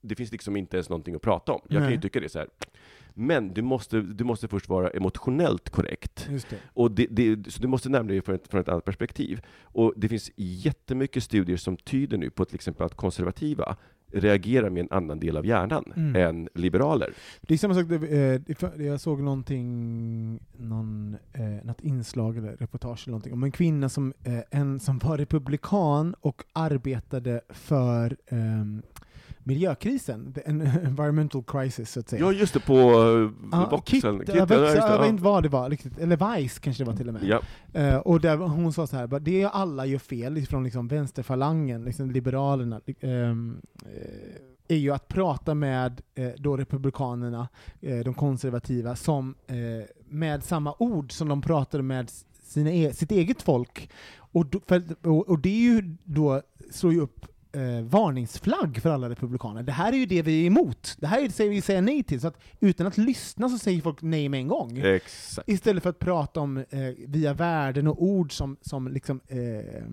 [0.00, 1.60] det finns liksom inte ens någonting att prata om.
[1.68, 2.02] Jag kan ju Nej.
[2.02, 2.48] tycka det så här.
[3.14, 6.28] Men du måste, du måste först vara emotionellt korrekt.
[6.50, 6.56] Det.
[6.64, 9.40] Och det, det, så du måste närma dig från ett, från ett annat perspektiv.
[9.62, 13.76] Och det finns jättemycket studier som tyder nu på till exempel att konservativa
[14.12, 16.16] reagerar med en annan del av hjärnan Mm.
[16.16, 17.12] än liberaler.
[17.40, 23.12] Det är samma sak, eh, jag såg någonting, någon, eh, något inslag eller reportage eller
[23.12, 28.82] någonting om en kvinna som, eh, en, som var republikan och arbetade för ehm,
[29.44, 32.20] miljökrisen, en- environmental crisis så att säga.
[32.22, 34.00] Ja, just det, på uh, Ja, Voxen.
[34.00, 35.98] Kit, Kit, jag, vet, ja, just det, jag vet inte vad det var, riktigt.
[35.98, 37.24] eller Vice kanske det var till och med.
[37.24, 37.40] Ja.
[37.80, 42.10] Eh, och där hon sa så här, det alla gör fel från liksom vänsterfalangen, liksom
[42.10, 43.34] liberalerna, eh,
[44.68, 47.48] är ju att prata med eh, då republikanerna,
[47.80, 49.56] eh, de konservativa, som, eh,
[50.08, 52.10] med samma ord som de pratade med
[52.42, 53.90] sina e sitt eget folk.
[54.16, 58.90] Och, då, för, och, och det är ju då, slår ju upp eh, varningsflagg för
[58.90, 59.62] alla republikaner.
[59.62, 60.96] Det här är ju det vi är emot.
[60.98, 62.20] Det här är det vi säger nej till.
[62.20, 64.78] Så att utan att lyssna så säger folk nej med en gång.
[64.78, 65.48] Exakt.
[65.48, 66.64] Istället för att prata om eh,
[67.06, 69.84] via värden och ord som, som, liksom, eh,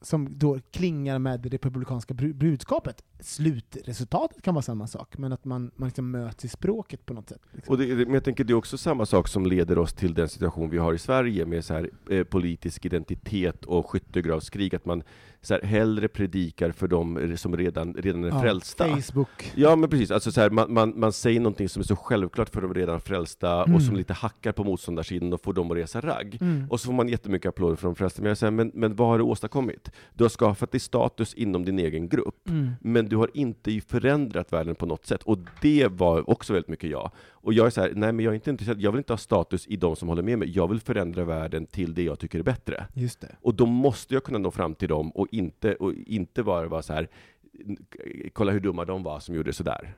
[0.00, 3.02] som då klingar med det republikanska budskapet.
[3.22, 7.28] Slutresultatet kan vara samma sak, men att man, man liksom möts i språket på något
[7.28, 7.40] sätt.
[7.52, 7.72] Liksom.
[7.72, 10.28] Och det, men jag tänker det är också samma sak som leder oss till den
[10.28, 15.02] situation vi har i Sverige med så här, eh, politisk identitet och skyttegravskrig, att man
[15.42, 18.84] så här, hellre predikar för dem som redan, redan är Ja, frälsta.
[18.88, 19.52] Facebook.
[19.54, 22.48] Ja men precis, alltså så här, man, man, man säger någonting som är så självklart
[22.48, 23.74] för de redan frälsta Mm.
[23.74, 26.38] och som lite hackar på motståndarsidan och får dem att resa ragg.
[26.40, 26.66] Mm.
[26.70, 29.08] Och så får man jättemycket applåder från de frälsta, men jag säger, men, men vad
[29.08, 29.90] har du åstadkommit?
[30.14, 32.70] Du har skapat dig status inom din egen grupp, Mm.
[32.80, 35.22] men du har inte förändrat världen på något sätt.
[35.22, 37.10] Och det var också väldigt mycket jag.
[37.30, 39.18] Och jag är så här, nej men jag är inte intresserad, jag vill inte ha
[39.18, 42.38] status i de som håller med mig, jag vill förändra världen till det jag tycker
[42.38, 42.86] är bättre.
[42.94, 43.36] Just det.
[43.40, 46.82] Och då måste jag kunna nå fram till dem och inte, och inte bara vara
[46.82, 47.08] så här,
[48.32, 49.94] kolla hur dumma de var som gjorde sådär.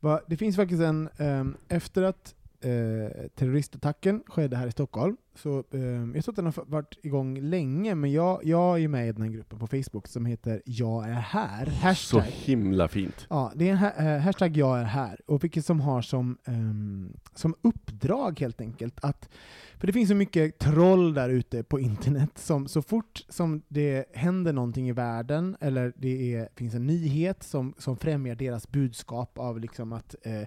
[0.00, 5.64] Va, det finns faktiskt en, ehm, efter att eh, terroristattacken skedde här i Stockholm, så
[5.72, 9.12] ehm, jag tror att den har varit igång länge, men jag, jag är med i
[9.12, 11.66] den här gruppen på Facebook som heter Jag är här.
[11.66, 12.22] Så Hashtag.
[12.22, 13.26] himla fint.
[13.30, 16.38] Ja, det är en ha eh, hashtag jag är här, och vilket som har som,
[16.44, 19.28] ehm, som uppdrag helt enkelt att,
[19.76, 24.04] för det finns så mycket troll där ute på internet, som så fort som det
[24.14, 29.38] händer någonting i världen, eller det är, finns en nyhet som, som främjar deras budskap
[29.38, 30.42] av liksom att, eh,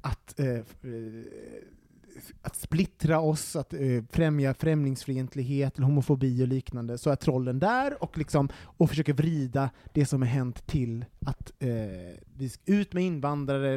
[0.00, 0.60] att eh,
[2.42, 3.80] att splittra oss, att eh,
[4.10, 9.70] främja främlingsfientlighet, eller homofobi och liknande, så är trollen där och, liksom, och försöker vrida
[9.92, 11.68] det som har hänt till att eh,
[12.36, 13.74] vi ska ut med invandrare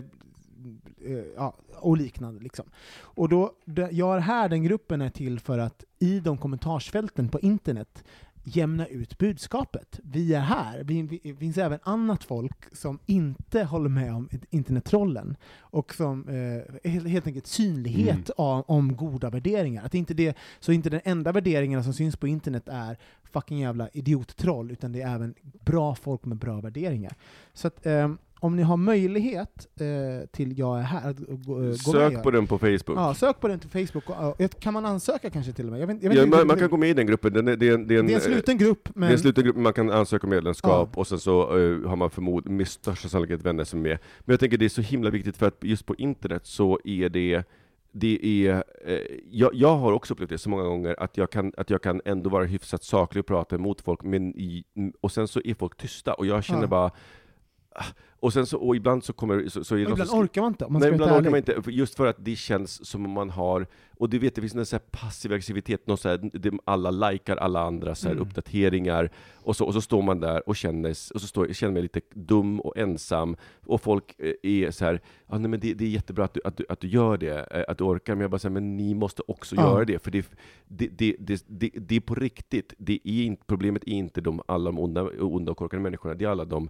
[1.06, 2.44] eh, ja, och liknande.
[2.44, 2.66] Liksom.
[3.00, 7.30] Och då, det- jag är här, den gruppen är till för att i de kommentarsfälten
[7.30, 8.04] på internet
[8.48, 10.00] jämna ut budskapet.
[10.04, 10.84] Vi är här.
[10.84, 17.28] Det finns även annat folk som inte håller med om internettrollen och som eh, helt,
[17.28, 18.24] enkelt synlighet Mm.
[18.38, 19.86] av, om goda värderingar.
[19.86, 23.90] Att inte det, så inte den enda värderingarna som syns på internet är fucking jävla
[23.94, 25.34] idiottroll, utan det är även
[25.66, 27.14] bra folk med bra värderingar.
[27.54, 31.56] Så att, ehm, om ni har möjlighet eh, till Jag är här, att gå, gå
[31.56, 32.98] med Sök på den på Facebook.
[32.98, 34.10] Ja, sök på den till Facebook.
[34.10, 35.82] Och, och, kan man ansöka kanske till och med?
[35.82, 37.56] Jag vet, jag vet Ja, man, man kan gå med i den gruppen, den är,
[37.56, 39.20] det, är en, det, är en, det är en sluten grupp, men det är en
[39.20, 42.68] sluten grupp, man kan ansöka om medlemskap och sen så eh, har man förmod, med
[42.68, 44.00] största sannolikhet vänner som är med.
[44.20, 47.10] Men jag tänker det är så himla viktigt för att just på internet så är
[47.10, 47.44] det
[47.92, 49.00] det är, eh,
[49.32, 52.02] jag, jag har också upplevt det så många gånger att jag kan, att jag kan
[52.06, 54.64] ändå vara hyfsat saklig och prata emot folk, men i,
[55.02, 56.68] och sen så är folk tysta och jag känner Ja.
[56.68, 56.92] bara
[58.20, 60.52] och sen så, och ibland så kommer så, så är det ibland som orkar man
[60.52, 60.66] inte.
[60.66, 63.30] Om man Nej, ibland orkar man inte, just för att det känns som om man
[63.30, 63.68] har,
[63.98, 66.20] och du vet det finns en så här passiv aggressivitet, någon så här,
[66.66, 68.28] alla likar alla andra så här Mm.
[68.28, 71.82] uppdateringar, och så, och så står man där och känner, och så står, känner mig
[71.82, 73.36] lite dum och ensam,
[73.66, 76.42] och folk eh, är så här, ah, nej, men det, det är jättebra att du,
[76.46, 78.78] att, du, att du gör det, eh, att du orkar, men jag bara säger, men
[78.78, 79.62] ni måste också Ja.
[79.62, 80.26] göra det, för det,
[80.68, 84.42] det, det, det, det, det är på riktigt, det är inte, problemet är inte de,
[84.46, 86.70] alla de onda, onda och korkade människorna, det är alla de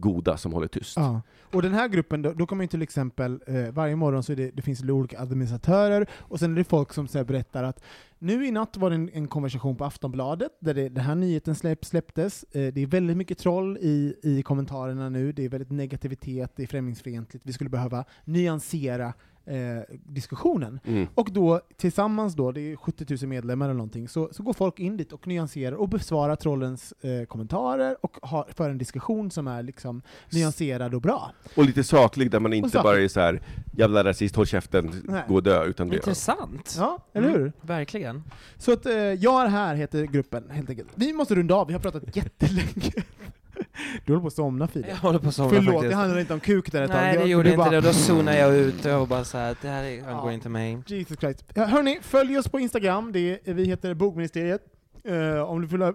[0.00, 0.96] goda som håller tyst.
[0.96, 1.22] Ja.
[1.52, 4.36] Och den här gruppen, då, då kommer ju till exempel, eh, varje morgon så är
[4.36, 7.64] det, det finns det olika administratörer, och sen är det folk som så här, berättar
[7.64, 7.82] att
[8.18, 11.54] nu i natt var det en, en konversation på Aftonbladet, där det, den här nyheten
[11.54, 12.44] släpp, släpptes.
[12.52, 16.62] Eh, det är väldigt mycket troll i, i kommentarerna nu, det är väldigt negativitet, det
[16.62, 19.12] är främlingsfientligt, vi skulle behöva nyansera
[19.50, 20.80] eh, diskussionen.
[20.84, 21.06] Mm.
[21.14, 24.78] Och då tillsammans då, det är 70 000 medlemmar eller någonting, så, så går folk
[24.78, 29.46] in dit och nyanserar och besvarar trollens eh, kommentarer och har, för en diskussion som
[29.48, 30.02] är liksom
[30.32, 31.32] nyanserad och bra.
[31.54, 33.42] Och lite saklig, där man inte bara är så här
[33.76, 35.22] jävla rasist, håll käften, Nej.
[35.28, 35.96] gå och dö, utan det...
[35.96, 36.74] Intressant.
[36.78, 37.40] Ja, eller hur?
[37.40, 38.22] Mm, verkligen.
[38.58, 40.88] Så att eh, Jag är här heter gruppen helt enkelt.
[40.94, 42.92] Vi måste runda av, vi har pratat jättelänge.
[44.06, 44.88] Du håller på att somna Filip.
[44.88, 45.90] Jag håller på att somna Förlåt, faktiskt.
[45.90, 46.96] det handlade inte om kuk där tag.
[46.96, 47.80] Nej, det Jag- gjorde inte bara- det.
[47.80, 50.32] Då zonade jag ut och bara såhär, det här är- angår Ja.
[50.32, 50.78] inte mig.
[50.86, 51.44] Jesus Christ.
[51.56, 54.60] Hörni, följ oss på Instagram, det är, vi heter Bogministeriet.
[55.04, 55.92] Eh, om du vill uh,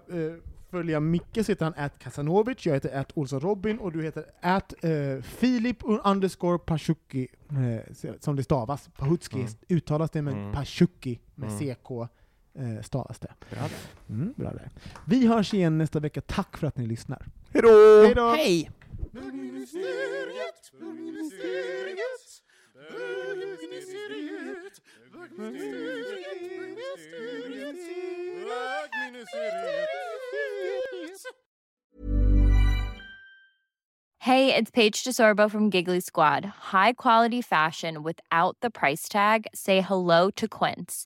[0.72, 4.24] följa Micke så heter han at Kasanovic, jag heter at Olsson Robin och du heter
[4.42, 8.90] at uh, Filip underscore Pashuki, eh, som det stavas.
[8.98, 9.48] Pahutski Mm.
[9.70, 10.52] uttalas det, men Mm.
[10.54, 11.60] Pashuki med Mm.
[11.60, 12.08] CK
[12.56, 13.34] eh, stavas det.
[13.50, 14.16] Bra där.
[14.16, 14.70] Mm, bra där.
[15.08, 17.26] Vi hörs igen nästa vecka, tack för att ni lyssnar.
[17.54, 17.70] Hejdå!
[18.04, 18.30] Hej då!
[18.30, 18.72] Hej!
[19.12, 22.42] Bögministeriet, bögministeriet,
[22.90, 25.86] bögministeriet, bögministeriet.
[34.20, 36.46] Hey, it's Paige DeSorbo from Giggly Squad.
[36.74, 39.46] High quality fashion without the price tag.
[39.54, 41.06] Say hello to Quince.